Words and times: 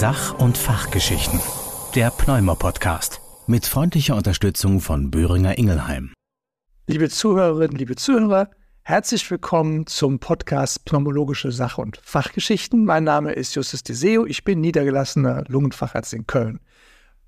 Sach- 0.00 0.38
und 0.38 0.56
Fachgeschichten. 0.56 1.40
Der 1.94 2.10
Pneumo-Podcast. 2.10 3.20
Mit 3.46 3.66
freundlicher 3.66 4.16
Unterstützung 4.16 4.80
von 4.80 5.10
Böhringer 5.10 5.58
Ingelheim. 5.58 6.14
Liebe 6.86 7.10
Zuhörerinnen, 7.10 7.76
liebe 7.76 7.96
Zuhörer, 7.96 8.48
herzlich 8.80 9.30
willkommen 9.30 9.86
zum 9.86 10.18
Podcast 10.18 10.86
Pneumologische 10.86 11.52
Sach- 11.52 11.76
und 11.76 11.98
Fachgeschichten. 12.02 12.86
Mein 12.86 13.04
Name 13.04 13.32
ist 13.32 13.54
Justus 13.54 13.82
Deseo, 13.82 14.24
ich 14.24 14.42
bin 14.42 14.62
niedergelassener 14.62 15.44
Lungenfacharzt 15.48 16.14
in 16.14 16.26
Köln. 16.26 16.60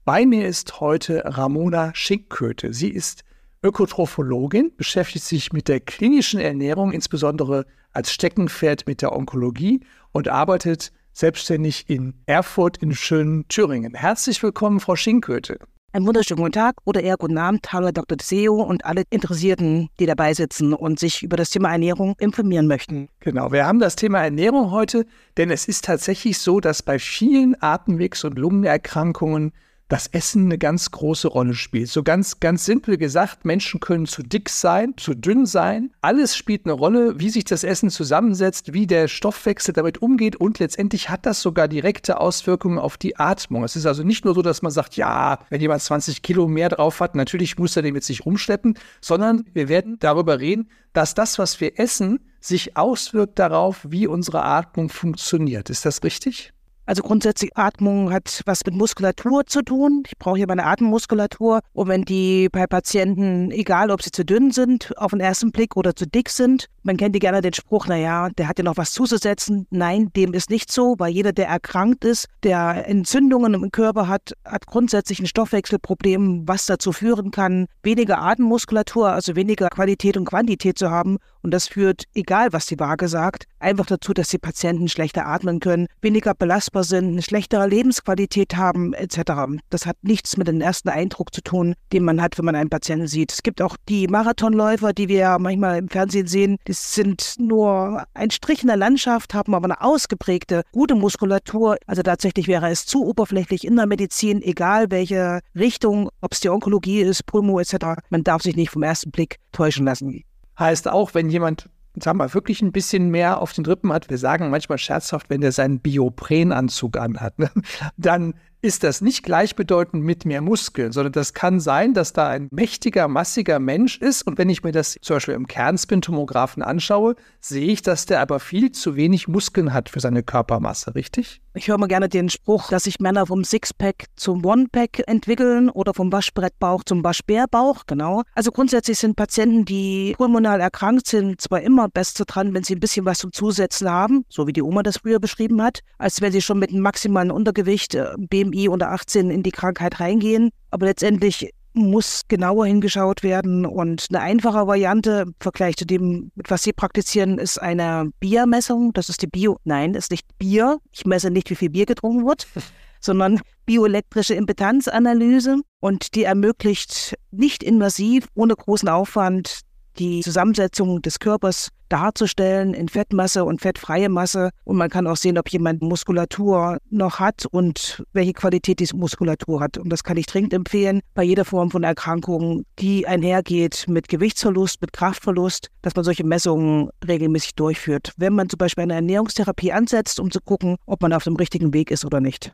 Bei 0.06 0.24
mir 0.24 0.48
ist 0.48 0.80
heute 0.80 1.24
Ramona 1.26 1.94
Schinkköte. 1.94 2.72
Sie 2.72 2.88
ist 2.88 3.22
Ökotrophologin, 3.62 4.72
beschäftigt 4.78 5.26
sich 5.26 5.52
mit 5.52 5.68
der 5.68 5.80
klinischen 5.80 6.40
Ernährung, 6.40 6.92
insbesondere 6.92 7.66
als 7.92 8.14
Steckenpferd 8.14 8.86
mit 8.86 9.02
der 9.02 9.12
Onkologie 9.12 9.80
und 10.12 10.28
arbeitet 10.28 10.90
selbstständig 11.12 11.84
in 11.88 12.14
Erfurt 12.26 12.78
in 12.78 12.94
schönen 12.94 13.46
Thüringen. 13.48 13.94
Herzlich 13.94 14.42
willkommen, 14.42 14.80
Frau 14.80 14.96
Schinkköte. 14.96 15.58
Einen 15.94 16.06
wunderschönen 16.06 16.38
guten 16.38 16.52
Tag 16.52 16.76
oder 16.84 17.02
eher 17.02 17.18
guten 17.18 17.36
Abend, 17.36 17.70
hallo 17.70 17.90
Dr. 17.92 18.16
Seo 18.22 18.62
und 18.62 18.86
alle 18.86 19.02
Interessierten, 19.10 19.90
die 20.00 20.06
dabei 20.06 20.32
sitzen 20.32 20.72
und 20.72 20.98
sich 20.98 21.22
über 21.22 21.36
das 21.36 21.50
Thema 21.50 21.70
Ernährung 21.70 22.14
informieren 22.18 22.66
möchten. 22.66 23.10
Genau, 23.20 23.52
wir 23.52 23.66
haben 23.66 23.78
das 23.78 23.94
Thema 23.94 24.22
Ernährung 24.22 24.70
heute, 24.70 25.04
denn 25.36 25.50
es 25.50 25.68
ist 25.68 25.84
tatsächlich 25.84 26.38
so, 26.38 26.60
dass 26.60 26.82
bei 26.82 26.98
vielen 26.98 27.54
Atemwegs- 27.60 28.24
und 28.24 28.38
Lungenerkrankungen 28.38 29.52
das 29.92 30.06
Essen 30.06 30.46
eine 30.46 30.56
ganz 30.56 30.90
große 30.90 31.28
Rolle 31.28 31.52
spielt. 31.52 31.90
So 31.90 32.02
ganz, 32.02 32.40
ganz 32.40 32.64
simpel 32.64 32.96
gesagt, 32.96 33.44
Menschen 33.44 33.78
können 33.78 34.06
zu 34.06 34.22
dick 34.22 34.48
sein, 34.48 34.94
zu 34.96 35.12
dünn 35.12 35.44
sein. 35.44 35.90
Alles 36.00 36.34
spielt 36.34 36.64
eine 36.64 36.72
Rolle, 36.72 37.20
wie 37.20 37.28
sich 37.28 37.44
das 37.44 37.62
Essen 37.62 37.90
zusammensetzt, 37.90 38.72
wie 38.72 38.86
der 38.86 39.06
Stoffwechsel 39.06 39.74
damit 39.74 40.00
umgeht 40.00 40.34
und 40.34 40.60
letztendlich 40.60 41.10
hat 41.10 41.26
das 41.26 41.42
sogar 41.42 41.68
direkte 41.68 42.20
Auswirkungen 42.20 42.78
auf 42.78 42.96
die 42.96 43.18
Atmung. 43.18 43.64
Es 43.64 43.76
ist 43.76 43.84
also 43.84 44.02
nicht 44.02 44.24
nur 44.24 44.34
so, 44.34 44.40
dass 44.40 44.62
man 44.62 44.72
sagt, 44.72 44.96
ja, 44.96 45.40
wenn 45.50 45.60
jemand 45.60 45.82
20 45.82 46.22
Kilo 46.22 46.48
mehr 46.48 46.70
drauf 46.70 47.00
hat, 47.00 47.14
natürlich 47.14 47.58
muss 47.58 47.76
er 47.76 47.82
den 47.82 47.92
mit 47.92 48.04
sich 48.04 48.24
rumschleppen, 48.24 48.78
sondern 49.02 49.44
wir 49.52 49.68
werden 49.68 49.98
darüber 50.00 50.40
reden, 50.40 50.70
dass 50.94 51.12
das, 51.12 51.38
was 51.38 51.60
wir 51.60 51.78
essen, 51.78 52.20
sich 52.40 52.78
auswirkt 52.78 53.38
darauf, 53.38 53.84
wie 53.86 54.06
unsere 54.06 54.42
Atmung 54.42 54.88
funktioniert. 54.88 55.68
Ist 55.68 55.84
das 55.84 56.02
richtig? 56.02 56.54
Also 56.84 57.02
grundsätzlich 57.02 57.56
Atmung 57.56 58.12
hat 58.12 58.42
was 58.44 58.64
mit 58.66 58.74
Muskulatur 58.74 59.46
zu 59.46 59.62
tun. 59.62 60.02
Ich 60.06 60.18
brauche 60.18 60.36
hier 60.36 60.48
meine 60.48 60.66
Atemmuskulatur. 60.66 61.60
Und 61.72 61.88
wenn 61.88 62.04
die 62.04 62.48
bei 62.50 62.66
Patienten, 62.66 63.50
egal 63.52 63.90
ob 63.90 64.02
sie 64.02 64.10
zu 64.10 64.24
dünn 64.24 64.50
sind, 64.50 64.92
auf 64.98 65.12
den 65.12 65.20
ersten 65.20 65.52
Blick 65.52 65.76
oder 65.76 65.94
zu 65.94 66.06
dick 66.06 66.28
sind, 66.28 66.66
man 66.82 66.96
kennt 66.96 67.14
die 67.14 67.20
gerne 67.20 67.40
den 67.40 67.52
Spruch, 67.52 67.86
naja, 67.86 68.28
der 68.30 68.48
hat 68.48 68.58
ja 68.58 68.64
noch 68.64 68.76
was 68.76 68.92
zuzusetzen. 68.92 69.66
Nein, 69.70 70.10
dem 70.16 70.34
ist 70.34 70.50
nicht 70.50 70.70
so, 70.72 70.96
weil 70.98 71.12
jeder, 71.12 71.32
der 71.32 71.48
erkrankt 71.48 72.04
ist, 72.04 72.26
der 72.42 72.88
Entzündungen 72.88 73.54
im 73.54 73.70
Körper 73.70 74.08
hat, 74.08 74.32
hat 74.44 74.66
grundsätzlich 74.66 75.20
ein 75.20 75.26
Stoffwechselproblem, 75.26 76.46
was 76.46 76.66
dazu 76.66 76.92
führen 76.92 77.30
kann, 77.30 77.66
weniger 77.82 78.20
Atemmuskulatur, 78.20 79.10
also 79.10 79.36
weniger 79.36 79.68
Qualität 79.68 80.16
und 80.16 80.24
Quantität 80.24 80.78
zu 80.78 80.90
haben. 80.90 81.18
Und 81.42 81.52
das 81.52 81.68
führt, 81.68 82.04
egal 82.14 82.52
was 82.52 82.66
die 82.66 82.78
Waage 82.78 83.08
sagt, 83.08 83.46
einfach 83.58 83.86
dazu, 83.86 84.12
dass 84.12 84.28
die 84.28 84.38
Patienten 84.38 84.88
schlechter 84.88 85.26
atmen 85.26 85.60
können, 85.60 85.86
weniger 86.00 86.34
belastbar 86.34 86.84
sind, 86.84 87.08
eine 87.08 87.22
schlechtere 87.22 87.66
Lebensqualität 87.66 88.56
haben, 88.56 88.92
etc. 88.92 89.32
Das 89.70 89.86
hat 89.86 89.96
nichts 90.02 90.36
mit 90.36 90.48
dem 90.48 90.60
ersten 90.60 90.88
Eindruck 90.88 91.34
zu 91.34 91.42
tun, 91.42 91.74
den 91.92 92.04
man 92.04 92.22
hat, 92.22 92.38
wenn 92.38 92.44
man 92.44 92.54
einen 92.54 92.70
Patienten 92.70 93.08
sieht. 93.08 93.32
Es 93.32 93.42
gibt 93.42 93.60
auch 93.60 93.76
die 93.88 94.06
Marathonläufer, 94.06 94.92
die 94.92 95.08
wir 95.08 95.36
manchmal 95.38 95.78
im 95.78 95.88
Fernsehen 95.88 96.26
sehen, 96.26 96.58
die 96.66 96.71
sind 96.72 97.34
nur 97.38 98.04
ein 98.14 98.30
Strich 98.30 98.62
in 98.62 98.68
der 98.68 98.76
Landschaft, 98.76 99.34
haben 99.34 99.54
aber 99.54 99.66
eine 99.66 99.80
ausgeprägte, 99.80 100.62
gute 100.72 100.94
Muskulatur. 100.94 101.76
Also 101.86 102.02
tatsächlich 102.02 102.48
wäre 102.48 102.70
es 102.70 102.86
zu 102.86 103.04
oberflächlich 103.04 103.66
in 103.66 103.76
der 103.76 103.86
Medizin, 103.86 104.42
egal 104.42 104.90
welche 104.90 105.40
Richtung, 105.54 106.10
ob 106.20 106.32
es 106.32 106.40
die 106.40 106.48
Onkologie 106.48 107.00
ist, 107.00 107.26
Pulmo 107.26 107.58
etc. 107.58 108.00
Man 108.10 108.24
darf 108.24 108.42
sich 108.42 108.56
nicht 108.56 108.70
vom 108.70 108.82
ersten 108.82 109.10
Blick 109.10 109.36
täuschen 109.52 109.86
lassen. 109.86 110.22
Heißt 110.58 110.88
auch, 110.88 111.14
wenn 111.14 111.30
jemand 111.30 111.68
sagen 112.00 112.18
wir, 112.18 112.32
wirklich 112.32 112.62
ein 112.62 112.72
bisschen 112.72 113.10
mehr 113.10 113.40
auf 113.40 113.52
den 113.52 113.66
Rippen 113.66 113.92
hat, 113.92 114.08
wir 114.08 114.18
sagen 114.18 114.50
manchmal 114.50 114.78
scherzhaft, 114.78 115.28
wenn 115.28 115.42
der 115.42 115.52
seinen 115.52 115.80
Bioprenanzug 115.80 116.96
anhat, 116.96 117.38
ne, 117.38 117.50
dann 117.96 118.34
ist 118.62 118.84
das 118.84 119.00
nicht 119.00 119.24
gleichbedeutend 119.24 120.04
mit 120.04 120.24
mehr 120.24 120.40
Muskeln, 120.40 120.92
sondern 120.92 121.12
das 121.12 121.34
kann 121.34 121.58
sein, 121.58 121.94
dass 121.94 122.12
da 122.12 122.28
ein 122.28 122.46
mächtiger, 122.52 123.08
massiger 123.08 123.58
Mensch 123.58 123.98
ist. 123.98 124.22
Und 124.22 124.38
wenn 124.38 124.48
ich 124.48 124.62
mir 124.62 124.70
das 124.70 124.96
zum 125.02 125.16
Beispiel 125.16 125.34
im 125.34 125.48
Kernspintomographen 125.48 126.62
anschaue, 126.62 127.16
sehe 127.40 127.66
ich, 127.66 127.82
dass 127.82 128.06
der 128.06 128.20
aber 128.20 128.38
viel 128.38 128.70
zu 128.70 128.94
wenig 128.94 129.26
Muskeln 129.26 129.74
hat 129.74 129.88
für 129.88 129.98
seine 129.98 130.22
Körpermasse, 130.22 130.94
richtig? 130.94 131.42
Ich 131.54 131.68
höre 131.68 131.76
mal 131.76 131.86
gerne 131.88 132.08
den 132.08 132.30
Spruch, 132.30 132.68
dass 132.70 132.84
sich 132.84 132.98
Männer 133.00 133.26
vom 133.26 133.44
Sixpack 133.44 134.06
zum 134.16 134.44
One-Pack 134.44 135.02
entwickeln 135.06 135.68
oder 135.68 135.92
vom 135.92 136.10
Waschbrettbauch 136.10 136.84
zum 136.84 137.04
Waschbärbauch, 137.04 137.84
genau. 137.86 138.22
Also 138.34 138.52
grundsätzlich 138.52 138.98
sind 138.98 139.16
Patienten, 139.16 139.64
die 139.66 140.14
pulmonal 140.16 140.60
erkrankt 140.60 141.08
sind, 141.08 141.40
zwar 141.40 141.60
immer 141.60 141.88
besser 141.88 142.24
dran, 142.24 142.54
wenn 142.54 142.62
sie 142.62 142.76
ein 142.76 142.80
bisschen 142.80 143.04
was 143.04 143.18
zum 143.18 143.32
Zusetzen 143.32 143.90
haben, 143.90 144.24
so 144.30 144.46
wie 144.46 144.54
die 144.54 144.62
Oma 144.62 144.82
das 144.82 144.98
früher 144.98 145.18
beschrieben 145.18 145.60
hat, 145.60 145.80
als 145.98 146.22
wenn 146.22 146.32
sie 146.32 146.40
schon 146.40 146.58
mit 146.58 146.70
einem 146.70 146.80
maximalen 146.80 147.30
Untergewicht, 147.30 147.96
äh, 147.96 148.06
BMI 148.16 148.51
BMI 148.52 148.68
unter 148.68 148.90
18 148.90 149.30
in 149.30 149.42
die 149.42 149.50
Krankheit 149.50 150.00
reingehen. 150.00 150.50
Aber 150.70 150.86
letztendlich 150.86 151.50
muss 151.74 152.22
genauer 152.28 152.66
hingeschaut 152.66 153.22
werden. 153.22 153.64
Und 153.64 154.06
eine 154.10 154.20
einfache 154.20 154.66
Variante 154.66 155.24
im 155.26 155.34
Vergleich 155.40 155.76
zu 155.76 155.86
dem, 155.86 156.30
was 156.46 156.62
Sie 156.62 156.72
praktizieren, 156.72 157.38
ist 157.38 157.58
eine 157.60 158.10
Biermessung. 158.20 158.92
Das 158.92 159.08
ist 159.08 159.22
die 159.22 159.26
Bio. 159.26 159.56
Nein, 159.64 159.94
das 159.94 160.04
ist 160.04 160.10
nicht 160.10 160.26
Bier. 160.38 160.78
Ich 160.92 161.06
messe 161.06 161.30
nicht, 161.30 161.50
wie 161.50 161.54
viel 161.54 161.70
Bier 161.70 161.86
getrunken 161.86 162.26
wird, 162.26 162.46
sondern 163.00 163.40
bioelektrische 163.64 164.34
Impedanzanalyse. 164.34 165.60
Und 165.80 166.14
die 166.14 166.24
ermöglicht 166.24 167.14
nicht 167.30 167.62
invasiv, 167.62 168.28
ohne 168.34 168.54
großen 168.54 168.88
Aufwand, 168.88 169.60
die 169.98 170.20
Zusammensetzung 170.20 171.02
des 171.02 171.18
Körpers 171.18 171.68
darzustellen 171.92 172.72
in 172.72 172.88
Fettmasse 172.88 173.44
und 173.44 173.60
fettfreie 173.60 174.08
Masse. 174.08 174.50
Und 174.64 174.76
man 174.76 174.88
kann 174.88 175.06
auch 175.06 175.16
sehen, 175.16 175.36
ob 175.36 175.48
jemand 175.50 175.82
Muskulatur 175.82 176.78
noch 176.90 177.20
hat 177.20 177.44
und 177.50 178.02
welche 178.14 178.32
Qualität 178.32 178.80
diese 178.80 178.96
Muskulatur 178.96 179.60
hat. 179.60 179.76
Und 179.76 179.90
das 179.90 180.02
kann 180.02 180.16
ich 180.16 180.26
dringend 180.26 180.54
empfehlen 180.54 181.00
bei 181.14 181.22
jeder 181.22 181.44
Form 181.44 181.70
von 181.70 181.82
Erkrankung, 181.82 182.64
die 182.78 183.06
einhergeht 183.06 183.84
mit 183.88 184.08
Gewichtsverlust, 184.08 184.80
mit 184.80 184.94
Kraftverlust, 184.94 185.68
dass 185.82 185.94
man 185.94 186.04
solche 186.04 186.24
Messungen 186.24 186.88
regelmäßig 187.06 187.56
durchführt. 187.56 188.12
Wenn 188.16 188.34
man 188.34 188.48
zum 188.48 188.56
Beispiel 188.56 188.82
eine 188.82 188.94
Ernährungstherapie 188.94 189.72
ansetzt, 189.72 190.18
um 190.18 190.30
zu 190.30 190.40
gucken, 190.40 190.76
ob 190.86 191.02
man 191.02 191.12
auf 191.12 191.24
dem 191.24 191.36
richtigen 191.36 191.74
Weg 191.74 191.90
ist 191.90 192.06
oder 192.06 192.20
nicht. 192.20 192.52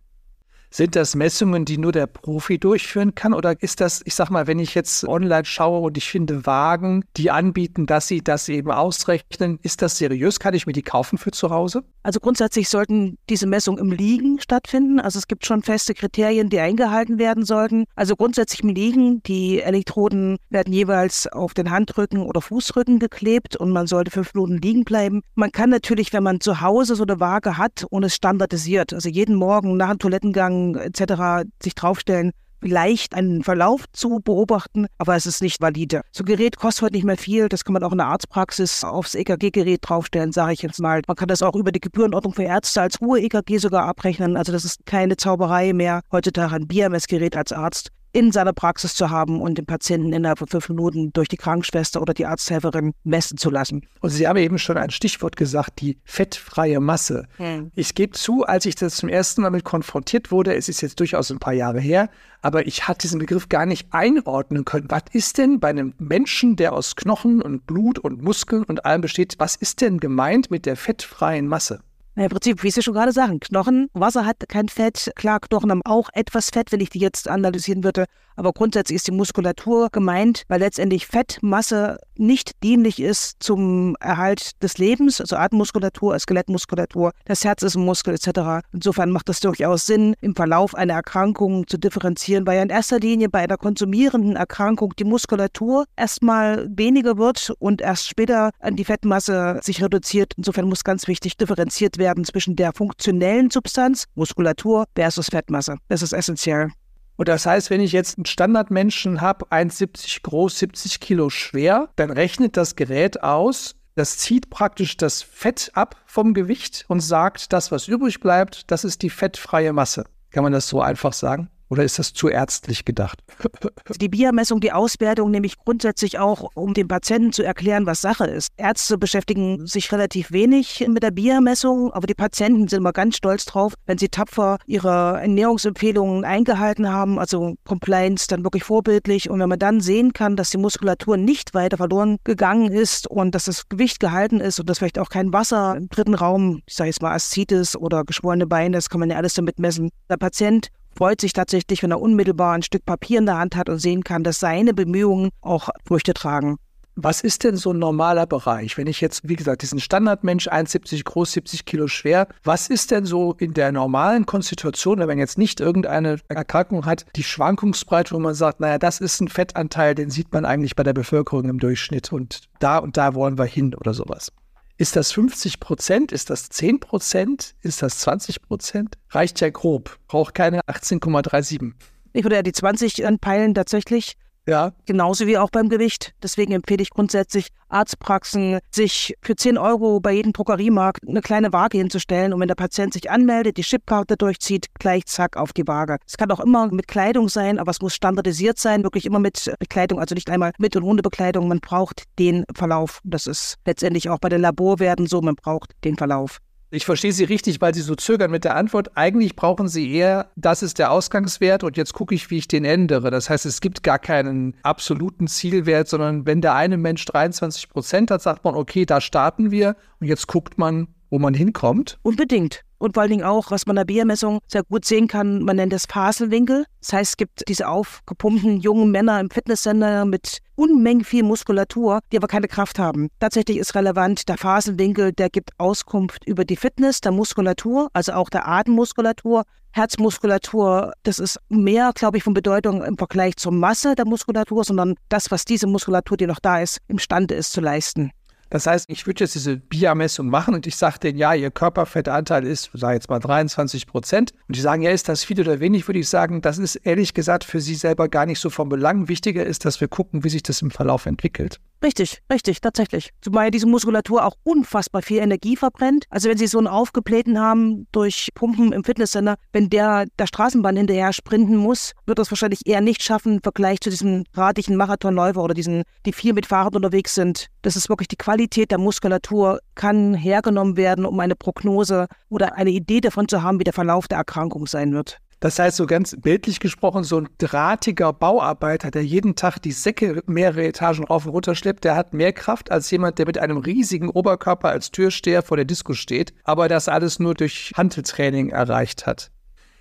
Sind 0.71 0.97
das 0.97 1.15
Messungen, 1.15 1.65
die 1.65 1.79
nur 1.79 1.93
der 1.93 2.07
Profi 2.07 2.59
durchführen 2.59 3.15
kann? 3.15 3.33
Oder 3.33 3.61
ist 3.63 3.81
das, 3.81 4.03
ich 4.05 4.15
sag 4.15 4.29
mal, 4.29 4.47
wenn 4.47 4.59
ich 4.59 4.75
jetzt 4.75 5.09
online 5.09 5.47
schaue 5.47 5.81
und 5.81 5.97
ich 5.97 6.11
finde 6.11 6.45
Wagen, 6.45 7.05
die 7.17 7.31
anbieten, 7.31 7.87
dass 7.87 8.07
sie 8.07 8.23
das 8.23 8.51
eben 8.51 8.71
ausrechnen, 8.71 9.59
ist 9.63 9.81
das 9.81 9.97
seriös? 9.97 10.41
Kann 10.41 10.53
ich 10.53 10.67
mir 10.67 10.75
die 10.75 10.83
kaufen 10.83 11.17
für 11.17 11.31
zu 11.31 11.49
Hause? 11.51 11.85
Also 12.03 12.21
grundsätzlich 12.21 12.69
sollten 12.69 13.17
diese 13.31 13.47
Messungen 13.47 13.83
im 13.83 13.93
Liegen 13.93 14.41
stattfinden. 14.41 15.01
Also 15.01 15.19
es 15.19 15.27
gibt 15.27 15.47
schon 15.47 15.63
feste 15.63 15.95
Kriterien, 15.95 16.51
die 16.51 16.61
eingehalten 16.61 17.19
werden 17.19 17.45
sollten. 17.47 17.85
Also 17.95 18.15
grundsätzlich 18.15 18.63
im 18.63 18.69
Liegen. 18.69 19.23
Die 19.23 19.63
Elektroden 19.63 20.37
werden 20.51 20.73
jeweils 20.75 21.27
auf 21.27 21.55
den 21.55 21.71
Handrücken 21.71 22.21
oder 22.21 22.43
Fußrücken 22.43 22.99
geklebt 22.99 23.57
und 23.57 23.71
man 23.71 23.87
sollte 23.87 24.11
fünf 24.11 24.35
Minuten 24.35 24.59
liegen 24.59 24.85
bleiben. 24.85 25.23
Man 25.35 25.51
kann 25.51 25.71
natürlich, 25.71 26.13
wenn 26.13 26.23
man 26.23 26.41
zu 26.41 26.61
Hause 26.61 26.95
so 26.95 27.05
eine 27.05 27.21
Waage 27.21 27.57
hat 27.57 27.85
und 27.89 28.05
es 28.05 28.15
standardisiert, 28.15 28.93
also 28.93 29.09
jeden 29.09 29.35
Morgen 29.35 29.77
nach 29.77 29.91
dem 29.91 29.99
Toilettengang 29.99 30.58
etc. 30.77 31.49
sich 31.63 31.75
draufstellen, 31.75 32.33
vielleicht 32.61 33.15
einen 33.15 33.43
Verlauf 33.43 33.85
zu 33.93 34.21
beobachten, 34.23 34.87
aber 34.99 35.17
es 35.17 35.27
ist 35.27 35.43
nicht 35.43 35.61
valide. 35.61 36.03
So 36.13 36.23
ein 36.23 36.27
Gerät 36.27 36.57
kostet 36.57 36.83
heute 36.83 36.95
nicht 36.95 37.05
mehr 37.05 37.17
viel. 37.17 37.49
Das 37.49 37.65
kann 37.65 37.73
man 37.73 37.85
auch 37.85 37.93
in 37.93 37.99
der 37.99 38.09
Arztpraxis 38.09 38.85
aufs 38.85 39.15
EKG-Gerät 39.15 39.81
draufstellen, 39.83 40.33
sage 40.33 40.53
ich 40.55 40.63
jetzt 40.63 40.81
mal. 40.81 41.03
Man 41.07 41.17
kann 41.17 41.29
das 41.29 41.43
auch 41.43 41.55
über 41.55 41.73
die 41.73 41.81
Gebührenordnung 41.81 42.35
für 42.35 42.43
Ärzte 42.43 42.83
als 42.83 43.01
Ruhe-EKG 43.01 43.59
sogar 43.59 43.85
abrechnen. 43.85 44.37
Also 44.37 44.53
das 44.53 44.65
ist 44.65 44.87
keine 44.87 45.17
Zauberei 45.17 45.73
mehr, 45.73 46.03
heutzutage 46.11 46.55
ein 46.55 46.67
BMS-Gerät 46.67 47.37
als 47.37 47.53
Arzt 47.53 47.91
in 48.13 48.33
seiner 48.33 48.53
Praxis 48.53 48.95
zu 48.95 49.11
haben 49.11 49.41
und 49.41 49.59
den 49.59 49.67
Patienten 49.67 50.13
innerhalb 50.13 50.39
von 50.39 50.49
fünf 50.49 50.69
Minuten 50.69 51.13
durch 51.13 51.29
die 51.29 51.37
Krankenschwester 51.37 52.01
oder 52.01 52.15
die 52.15 52.27
Arzthelferin 52.27 52.93
messen 53.05 53.37
zu 53.39 53.51
lassen. 53.51 53.87
Und 54.01 54.11
Sie 54.11 54.27
haben 54.27 54.37
eben 54.37 54.59
schon 54.59 54.77
ein 54.77 54.91
Stichwort 54.91 55.37
gesagt, 55.37 55.81
die 55.81 55.99
fettfreie 56.05 56.81
Masse. 56.81 57.27
Hm. 57.37 57.71
Ich 57.75 57.95
gebe 57.95 58.13
zu, 58.13 58.45
als 58.45 58.67
ich 58.67 58.75
das 58.75 58.97
zum 58.97 59.09
ersten 59.09 59.43
Mal 59.43 59.51
mit 59.51 59.65
konfrontiert 59.65 60.31
wurde, 60.31 60.55
es 60.55 60.69
ist 60.69 60.81
jetzt 60.81 61.01
durchaus 61.01 61.31
ein 61.31 61.39
paar 61.39 61.53
Jahre 61.53 61.81
her, 61.81 62.09
aber 62.41 62.67
ich 62.67 62.89
hatte 62.89 63.03
diesen 63.03 63.19
Begriff 63.19 63.49
gar 63.49 63.67
nicht 63.67 63.89
einordnen 63.93 64.65
können. 64.65 64.87
Was 64.89 65.03
ist 65.13 65.39
denn 65.39 65.61
bei 65.61 65.69
einem 65.69 65.95
Menschen, 65.99 66.57
der 66.57 66.73
aus 66.73 66.97
Knochen 66.97 67.43
und 67.43 67.67
Blut 67.67 67.99
und 67.99 68.23
Muskeln 68.23 68.65
und 68.65 68.85
allem 68.85 69.01
besteht, 69.01 69.35
was 69.39 69.57
ist 69.57 69.81
denn 69.81 69.99
gemeint 69.99 70.51
mit 70.51 70.67
der 70.67 70.77
fettfreien 70.77 71.47
Masse? 71.47 71.81
Im 72.19 72.31
Prinzip, 72.31 72.65
wie 72.65 72.71
Sie 72.73 72.83
schon 72.83 72.95
gerade 72.95 73.13
sagen, 73.13 73.39
Knochen, 73.39 73.91
Wasser 73.93 74.27
hat 74.27 74.49
kein 74.49 74.69
Fett. 74.69 75.13
Klar, 75.15 75.39
Knochen 75.39 75.71
haben 75.71 75.83
auch 75.85 76.09
etwas 76.15 76.51
Fett, 76.51 76.73
wenn 76.73 76.81
ich 76.81 76.91
die 76.91 76.99
jetzt 76.99 77.29
analysieren 77.29 77.85
würde. 77.85 78.07
Aber 78.35 78.53
grundsätzlich 78.53 78.97
ist 78.97 79.07
die 79.07 79.13
Muskulatur 79.13 79.89
gemeint, 79.91 80.43
weil 80.49 80.61
letztendlich 80.61 81.07
Fettmasse 81.07 81.99
nicht 82.17 82.63
dienlich 82.63 83.01
ist 83.01 83.37
zum 83.41 83.97
Erhalt 84.01 84.63
des 84.63 84.79
Lebens, 84.79 85.21
also 85.21 85.37
Atemmuskulatur, 85.37 86.19
Skelettmuskulatur, 86.19 87.13
das 87.25 87.45
Herz 87.45 87.63
ist 87.63 87.77
ein 87.77 87.85
Muskel 87.85 88.15
etc. 88.15 88.65
Insofern 88.73 89.11
macht 89.11 89.29
es 89.29 89.41
durchaus 89.41 89.87
Sinn, 89.87 90.15
im 90.21 90.35
Verlauf 90.35 90.75
einer 90.75 90.95
Erkrankung 90.95 91.67
zu 91.67 91.79
differenzieren, 91.79 92.47
weil 92.47 92.57
ja 92.57 92.63
in 92.63 92.71
erster 92.71 92.99
Linie 93.01 93.29
bei 93.29 93.41
einer 93.41 93.57
konsumierenden 93.57 94.37
Erkrankung 94.37 94.95
die 94.97 95.05
Muskulatur 95.05 95.85
erstmal 95.97 96.69
weniger 96.71 97.19
wird 97.19 97.53
und 97.59 97.81
erst 97.81 98.09
später 98.09 98.51
an 98.61 98.77
die 98.77 98.85
Fettmasse 98.85 99.59
sich 99.63 99.83
reduziert. 99.83 100.33
Insofern 100.37 100.69
muss 100.69 100.85
ganz 100.85 101.09
wichtig 101.09 101.37
differenziert 101.37 101.99
werden 101.99 102.08
zwischen 102.25 102.57
der 102.57 102.73
funktionellen 102.73 103.51
Substanz, 103.51 104.05
Muskulatur 104.15 104.85
versus 104.95 105.27
Fettmasse. 105.27 105.77
Das 105.89 106.03
ist 106.03 106.13
essentiell. 106.13 106.71
Und 107.17 107.29
das 107.29 107.47
heißt, 107.47 107.71
wenn 107.71 107.81
ich 107.81 107.93
jetzt 107.93 108.17
einen 108.17 108.27
Standardmenschen 108.27 109.21
habe, 109.21 109.47
1,70 109.47 110.23
groß, 110.23 110.59
70 110.61 111.01
Kilo 111.01 111.31
schwer, 111.31 111.89
dann 111.97 112.11
rechnet 112.11 112.57
das 112.57 112.77
Gerät 112.77 113.23
aus, 113.23 113.75
das 113.97 114.19
zieht 114.19 114.51
praktisch 114.51 114.97
das 114.97 115.23
Fett 115.23 115.73
ab 115.75 115.97
vom 116.07 116.33
Gewicht 116.33 116.85
und 116.87 117.01
sagt, 117.01 117.53
das, 117.53 117.73
was 117.73 117.89
übrig 117.89 118.21
bleibt, 118.21 118.71
das 118.71 118.85
ist 118.85 119.03
die 119.03 119.11
fettfreie 119.11 119.73
Masse. 119.73 120.05
Kann 120.31 120.45
man 120.45 120.53
das 120.53 120.69
so 120.69 120.81
einfach 120.81 121.13
sagen? 121.13 121.51
Oder 121.71 121.85
ist 121.85 121.99
das 121.99 122.13
zu 122.13 122.29
ärztlich 122.29 122.85
gedacht? 122.85 123.23
Die 124.01 124.09
Biermessung, 124.09 124.61
die 124.61 124.73
Auswertung 124.73 125.31
nämlich 125.31 125.59
grundsätzlich 125.59 126.19
auch, 126.19 126.51
um 126.55 126.75
dem 126.75 126.89
Patienten 126.89 127.33
zu 127.33 127.43
erklären, 127.43 127.87
was 127.87 128.01
Sache 128.01 128.27
ist. 128.27 128.49
Ärzte 128.57 128.97
beschäftigen 128.97 129.67
sich 129.67 129.93
relativ 129.93 130.33
wenig 130.33 130.87
mit 130.89 131.03
der 131.03 131.11
Biermessung, 131.11 131.93
aber 131.93 132.07
die 132.07 132.15
Patienten 132.15 132.69
sind 132.69 132.79
immer 132.79 132.93
ganz 132.93 133.17
stolz 133.17 133.45
drauf, 133.45 133.75
wenn 133.87 133.99
sie 133.99 134.09
tapfer 134.09 134.59
ihre 134.67 135.21
Ernährungsempfehlungen 135.21 136.25
eingehalten 136.25 136.91
haben, 136.91 137.19
also 137.19 137.55
Compliance 137.65 138.27
dann 138.29 138.45
wirklich 138.45 138.65
vorbildlich. 138.65 139.29
Und 139.29 139.41
wenn 139.41 139.49
man 139.49 139.59
dann 139.59 139.81
sehen 139.81 140.13
kann, 140.13 140.37
dass 140.37 140.51
die 140.51 140.59
Muskulatur 140.59 141.17
nicht 141.17 141.55
weiter 141.55 141.77
verloren 141.77 142.19
gegangen 142.25 142.73
ist 142.73 143.07
und 143.09 143.35
dass 143.35 143.45
das 143.45 143.69
Gewicht 143.69 144.01
gehalten 144.01 144.41
ist 144.41 144.59
und 144.59 144.69
dass 144.69 144.79
vielleicht 144.79 144.99
auch 144.99 145.11
kein 145.11 145.33
Wasser 145.33 145.77
im 145.77 145.89
dritten 145.89 146.15
Raum, 146.15 146.63
ich 146.67 146.75
sage 146.75 146.89
jetzt 146.89 147.03
mal 147.03 147.15
Aszites 147.15 147.77
oder 147.77 148.05
geschwollene 148.05 148.47
Beine, 148.47 148.77
das 148.77 148.89
kann 148.89 149.01
man 149.01 149.11
ja 149.11 149.17
alles 149.17 149.35
damit 149.35 149.59
messen. 149.59 149.91
Der 150.09 150.17
Patient 150.17 150.71
freut 150.99 151.21
sich 151.21 151.33
tatsächlich, 151.33 151.85
wenn 151.85 151.93
er 151.93 152.01
unmittelbar 152.01 152.55
ein 152.55 152.63
Stück 152.63 152.85
Papier 152.85 153.21
in 153.21 153.27
der 153.27 153.39
Hand 153.39 153.55
hat 153.55 153.69
und 153.69 153.79
sehen 153.79 154.03
kann, 154.03 154.25
dass 154.25 154.41
seine 154.41 154.75
Bemühungen 154.75 155.31
auch 155.41 155.69
Früchte 155.87 156.13
tragen. 156.13 156.57
Was 156.97 157.21
ist 157.21 157.45
denn 157.45 157.57
so 157.57 157.73
ein 157.73 157.79
normaler 157.79 158.27
Bereich? 158.27 158.77
Wenn 158.77 158.89
ich 158.89 159.01
jetzt, 159.01 159.29
wie 159.29 159.37
gesagt, 159.37 159.63
diesen 159.63 159.79
Standardmensch, 159.79 160.49
1,70 160.49 161.05
groß, 161.05 161.31
70 161.31 161.65
Kilo 161.65 161.87
schwer, 161.87 162.27
was 162.43 162.67
ist 162.67 162.91
denn 162.91 163.05
so 163.05 163.35
in 163.35 163.55
der 163.55 163.71
normalen 163.71 164.27
Konstitution, 164.27 164.99
wenn 164.99 165.07
man 165.07 165.19
jetzt 165.19 165.39
nicht 165.39 165.61
irgendeine 165.61 166.19
Erkrankung 166.27 166.85
hat, 166.85 167.07
die 167.15 167.23
Schwankungsbreite, 167.23 168.13
wo 168.13 168.19
man 168.19 168.35
sagt, 168.35 168.59
naja, 168.59 168.79
das 168.79 168.99
ist 168.99 169.21
ein 169.21 169.29
Fettanteil, 169.29 169.95
den 169.95 170.11
sieht 170.11 170.33
man 170.33 170.45
eigentlich 170.45 170.75
bei 170.75 170.83
der 170.83 170.95
Bevölkerung 170.95 171.49
im 171.49 171.61
Durchschnitt 171.61 172.13
und 172.13 172.41
da 172.59 172.79
und 172.79 172.97
da 172.97 173.15
wollen 173.15 173.39
wir 173.39 173.45
hin 173.45 173.77
oder 173.77 173.95
sowas? 173.95 174.33
Ist 174.81 174.95
das 174.95 175.11
50 175.11 175.59
Prozent? 175.59 176.13
Ist 176.13 176.31
das 176.31 176.51
10 176.51 176.79
Prozent? 176.79 177.57
Ist 177.63 177.83
das 177.83 177.99
20 177.99 178.43
Prozent? 178.43 178.97
Reicht 179.11 179.41
ja 179.41 179.51
grob. 179.51 179.99
Braucht 180.07 180.35
keine 180.35 180.61
18,37. 180.61 181.73
Ich 182.13 182.23
würde 182.23 182.37
ja 182.37 182.43
die 182.43 182.53
20 182.53 183.05
anpeilen 183.05 183.55
tatsächlich. 183.55 184.17
Ja. 184.49 184.73
Genauso 184.87 185.27
wie 185.27 185.37
auch 185.37 185.51
beim 185.51 185.69
Gewicht. 185.69 186.15
Deswegen 186.23 186.53
empfehle 186.53 186.83
ich 186.83 186.89
grundsätzlich 186.89 187.49
Arztpraxen, 187.69 188.61
sich 188.71 189.15
für 189.21 189.37
10 189.37 189.59
Euro 189.59 190.01
bei 190.01 190.13
jedem 190.13 190.33
Drogeriemarkt 190.33 191.07
eine 191.07 191.21
kleine 191.21 191.53
Waage 191.53 191.77
hinzustellen 191.77 192.33
und 192.33 192.41
wenn 192.41 192.49
der 192.49 192.55
Patient 192.55 192.95
sich 192.95 193.11
anmeldet, 193.11 193.59
die 193.59 193.63
Chipkarte 193.63 194.17
durchzieht, 194.17 194.69
gleich 194.79 195.05
zack 195.05 195.37
auf 195.37 195.53
die 195.53 195.69
Waage. 195.69 195.99
Es 196.07 196.17
kann 196.17 196.31
auch 196.31 196.41
immer 196.41 196.69
mit 196.69 196.89
Kleidung 196.89 197.29
sein, 197.29 197.59
aber 197.59 197.73
es 197.73 197.83
muss 197.83 197.95
standardisiert 197.95 198.59
sein, 198.59 198.85
wirklich 198.85 199.05
immer 199.05 199.19
mit 199.19 199.53
Bekleidung, 199.59 200.01
also 200.01 200.15
nicht 200.15 200.31
einmal 200.31 200.53
mit 200.57 200.75
und 200.77 200.83
ohne 200.83 201.03
Bekleidung. 201.03 201.47
Man 201.49 201.61
braucht 201.61 202.05
den 202.19 202.45
Verlauf. 202.55 203.01
Das 203.05 203.27
ist 203.27 203.57
letztendlich 203.67 204.09
auch 204.09 204.19
bei 204.19 204.31
den 204.31 204.41
Laborwerten 204.41 205.07
so, 205.07 205.21
man 205.21 205.35
braucht 205.35 205.73
den 205.85 205.99
Verlauf. 205.99 206.39
Ich 206.71 206.85
verstehe 206.85 207.13
Sie 207.13 207.25
richtig, 207.25 207.63
weil 207.63 207.75
Sie 207.75 207.81
so 207.81 207.95
zögern 207.95 208.31
mit 208.31 208.45
der 208.45 208.55
Antwort. 208.55 208.91
Eigentlich 208.95 209.35
brauchen 209.35 209.69
Sie 209.69 209.91
eher, 209.91 210.31
das 210.37 210.63
ist 210.63 210.79
der 210.79 210.91
Ausgangswert 210.91 211.65
und 211.65 211.79
jetzt 211.79 211.95
gucke 211.95 212.15
ich, 212.15 212.31
wie 212.31 212.37
ich 212.37 212.47
den 212.47 212.67
ändere. 212.67 213.11
Das 213.11 213.31
heißt, 213.31 213.47
es 213.47 213.63
gibt 213.63 213.83
gar 213.83 213.99
keinen 213.99 214.55
absoluten 214.63 215.29
Zielwert, 215.29 215.89
sondern 215.89 216.27
wenn 216.27 216.43
der 216.43 216.55
eine 216.55 216.77
Mensch 216.77 217.07
23 217.07 217.71
Prozent 217.71 218.11
hat, 218.11 218.21
sagt 218.21 218.45
man, 218.45 218.55
okay, 218.55 218.85
da 218.85 219.01
starten 219.01 219.51
wir 219.51 219.77
und 219.99 220.09
jetzt 220.09 220.27
guckt 220.27 220.59
man, 220.59 220.89
wo 221.09 221.19
man 221.19 221.33
hinkommt. 221.33 221.99
Unbedingt. 222.03 222.65
Und 222.79 222.95
vor 222.95 223.03
allen 223.03 223.11
Dingen 223.11 223.25
auch, 223.25 223.51
was 223.51 223.67
man 223.67 223.75
in 223.75 223.79
der 223.79 223.93
Biermessung 223.93 224.39
sehr 224.47 224.63
gut 224.63 224.85
sehen 224.85 225.09
kann, 225.09 225.43
man 225.43 225.57
nennt 225.57 225.73
das 225.73 225.87
Phasenwinkel. 225.87 226.65
Das 226.81 226.93
heißt, 226.93 227.11
es 227.11 227.17
gibt 227.17 227.49
diese 227.49 227.69
aufgepumpten 227.69 228.59
jungen 228.61 228.91
Männer 228.91 229.21
im 229.21 229.31
Fitnesscenter 229.31 230.05
mit 230.05 230.39
Unmengen 230.55 231.05
viel 231.05 231.23
Muskulatur, 231.23 232.01
die 232.13 232.17
aber 232.17 232.29
keine 232.29 232.49
Kraft 232.49 232.79
haben. 232.79 233.09
Tatsächlich 233.21 233.59
ist 233.59 233.75
relevant, 233.75 234.29
der 234.29 234.39
Phasenwinkel, 234.39 235.13
der 235.13 235.29
gibt 235.29 235.51
Auskunft 235.59 236.25
über 236.27 236.45
die 236.45 236.57
Fitness 236.57 237.01
der 237.01 237.13
Muskulatur, 237.13 237.89
also 237.93 238.13
auch 238.13 238.31
der 238.31 238.49
Atemmuskulatur, 238.49 239.45
Herzmuskulatur, 239.73 240.93
das 241.03 241.19
ist 241.19 241.39
mehr, 241.49 241.93
glaube 241.95 242.17
ich, 242.17 242.25
von 242.25 242.35
Bedeutung 242.35 242.83
im 242.83 242.97
Vergleich 242.97 243.37
zur 243.37 243.53
Masse 243.53 243.95
der 243.95 244.07
Muskulatur, 244.07 244.65
sondern 244.65 244.95
das, 245.09 245.31
was 245.31 245.45
diese 245.45 245.67
Muskulatur, 245.67 246.17
die 246.17 246.27
noch 246.27 246.41
da 246.41 246.61
ist, 246.61 246.79
imstande 246.89 247.35
ist 247.35 247.53
zu 247.53 247.61
leisten. 247.61 248.11
Das 248.51 248.67
heißt, 248.67 248.87
ich 248.89 249.07
würde 249.07 249.25
jetzt 249.25 249.35
diese 249.35 249.57
BIA-Messung 249.57 250.29
machen 250.29 250.55
und 250.55 250.67
ich 250.67 250.77
sage 250.77 250.99
denen, 250.99 251.19
ja, 251.19 251.35
ihr 251.35 251.51
Körperfettanteil 251.51 252.47
ist, 252.47 252.71
sage 252.73 252.95
jetzt 252.95 253.11
mal 253.11 253.19
23 253.19 253.87
Prozent. 253.87 254.33
Und 254.49 254.57
die 254.57 254.61
sagen, 254.61 254.83
ja, 254.83 254.91
ist 254.91 255.09
das 255.09 255.25
viel 255.25 255.41
oder 255.41 255.61
wenig, 255.61 255.87
würde 255.87 256.01
ich 256.01 256.09
sagen, 256.09 256.41
das 256.41 256.59
ist 256.59 256.77
ehrlich 256.77 257.15
gesagt 257.15 257.45
für 257.45 257.61
sie 257.61 257.75
selber 257.75 258.09
gar 258.09 258.27
nicht 258.27 258.41
so 258.41 258.51
von 258.51 258.69
Belang. 258.69 259.09
Wichtiger 259.09 259.45
ist, 259.45 259.65
dass 259.65 259.81
wir 259.81 259.89
gucken, 259.89 260.25
wie 260.25 260.31
sich 260.31 260.43
das 260.43 260.63
im 260.63 260.71
Verlauf 260.71 261.07
entwickelt. 261.07 261.61
Richtig, 261.81 262.21
richtig, 262.33 262.61
tatsächlich. 262.61 263.11
Zumal 263.21 263.53
diese 263.53 263.69
Muskulatur 263.69 264.25
auch 264.25 264.35
unfassbar 264.43 265.01
viel 265.01 265.19
Energie 265.19 265.57
verbrennt. 265.57 266.07
Also 266.11 266.29
wenn 266.29 266.37
Sie 266.37 266.49
so 266.49 266.59
einen 266.59 266.67
aufgeblähten 266.67 267.39
haben 267.39 267.87
durch 267.93 268.31
Pumpen 268.35 268.73
im 268.73 268.83
Fitnesscenter, 268.83 269.37
wenn 269.53 269.71
der 269.71 270.07
der 270.19 270.27
Straßenbahn 270.27 270.77
hinterher 270.77 271.13
sprinten 271.13 271.57
muss, 271.57 271.93
wird 272.05 272.19
das 272.19 272.33
wahrscheinlich 272.33 272.67
eher 272.67 272.81
nicht 272.81 273.03
schaffen 273.05 273.37
im 273.37 273.43
Vergleich 273.43 273.81
zu 273.81 273.91
diesen 273.91 274.25
radigen 274.35 274.75
Marathonläufer 274.75 275.41
oder 275.43 275.55
diesen, 275.55 275.85
die 276.05 276.13
viel 276.13 276.33
mit 276.33 276.47
Fahrrad 276.47 276.75
unterwegs 276.75 277.15
sind. 277.15 277.47
Das 277.63 277.77
ist 277.77 277.89
wirklich 277.89 278.09
die 278.09 278.17
Qualität 278.17 278.73
der 278.73 278.79
Muskulatur, 278.79 279.61
kann 279.77 280.15
hergenommen 280.15 280.77
werden, 280.77 281.07
um 281.07 281.21
eine 281.21 281.37
Prognose 281.37 282.09
oder 282.29 282.57
eine 282.57 282.71
Idee 282.71 283.01
davon 283.01 283.29
zu 283.29 283.43
haben, 283.43 283.61
wie 283.61 283.65
der 283.65 283.73
Verlauf 283.73 284.09
der 284.09 284.19
Erkrankung 284.19 284.67
sein 284.67 284.93
wird. 284.93 285.19
Das 285.41 285.59
heißt, 285.59 285.77
so 285.77 285.87
ganz 285.87 286.17
bildlich 286.19 286.59
gesprochen, 286.59 287.05
so 287.05 287.21
ein 287.21 287.29
drahtiger 287.39 288.13
Bauarbeiter, 288.13 288.91
der 288.91 289.05
jeden 289.05 289.37
Tag 289.37 289.59
die 289.59 289.73
Säcke 289.73 290.23
mehrere 290.27 290.67
Etagen 290.67 291.05
rauf 291.05 291.27
und 291.27 291.33
runter 291.33 291.55
schleppt, 291.55 291.85
der 291.85 291.95
hat 291.95 292.13
mehr 292.13 292.33
Kraft 292.33 292.73
als 292.73 292.91
jemand, 292.91 293.19
der 293.19 293.27
mit 293.27 293.39
einem 293.39 293.59
riesigen 293.59 294.09
Oberkörper 294.09 294.69
als 294.69 294.91
Türsteher 294.91 295.43
vor 295.43 295.57
der 295.57 295.67
Disco 295.67 295.95
steht, 295.95 296.35
aber 296.43 296.69
das 296.69 296.89
alles 296.89 297.21
nur 297.21 297.35
durch 297.35 297.73
Handeltraining 297.77 298.51
erreicht 298.51 299.07
hat. 299.07 299.31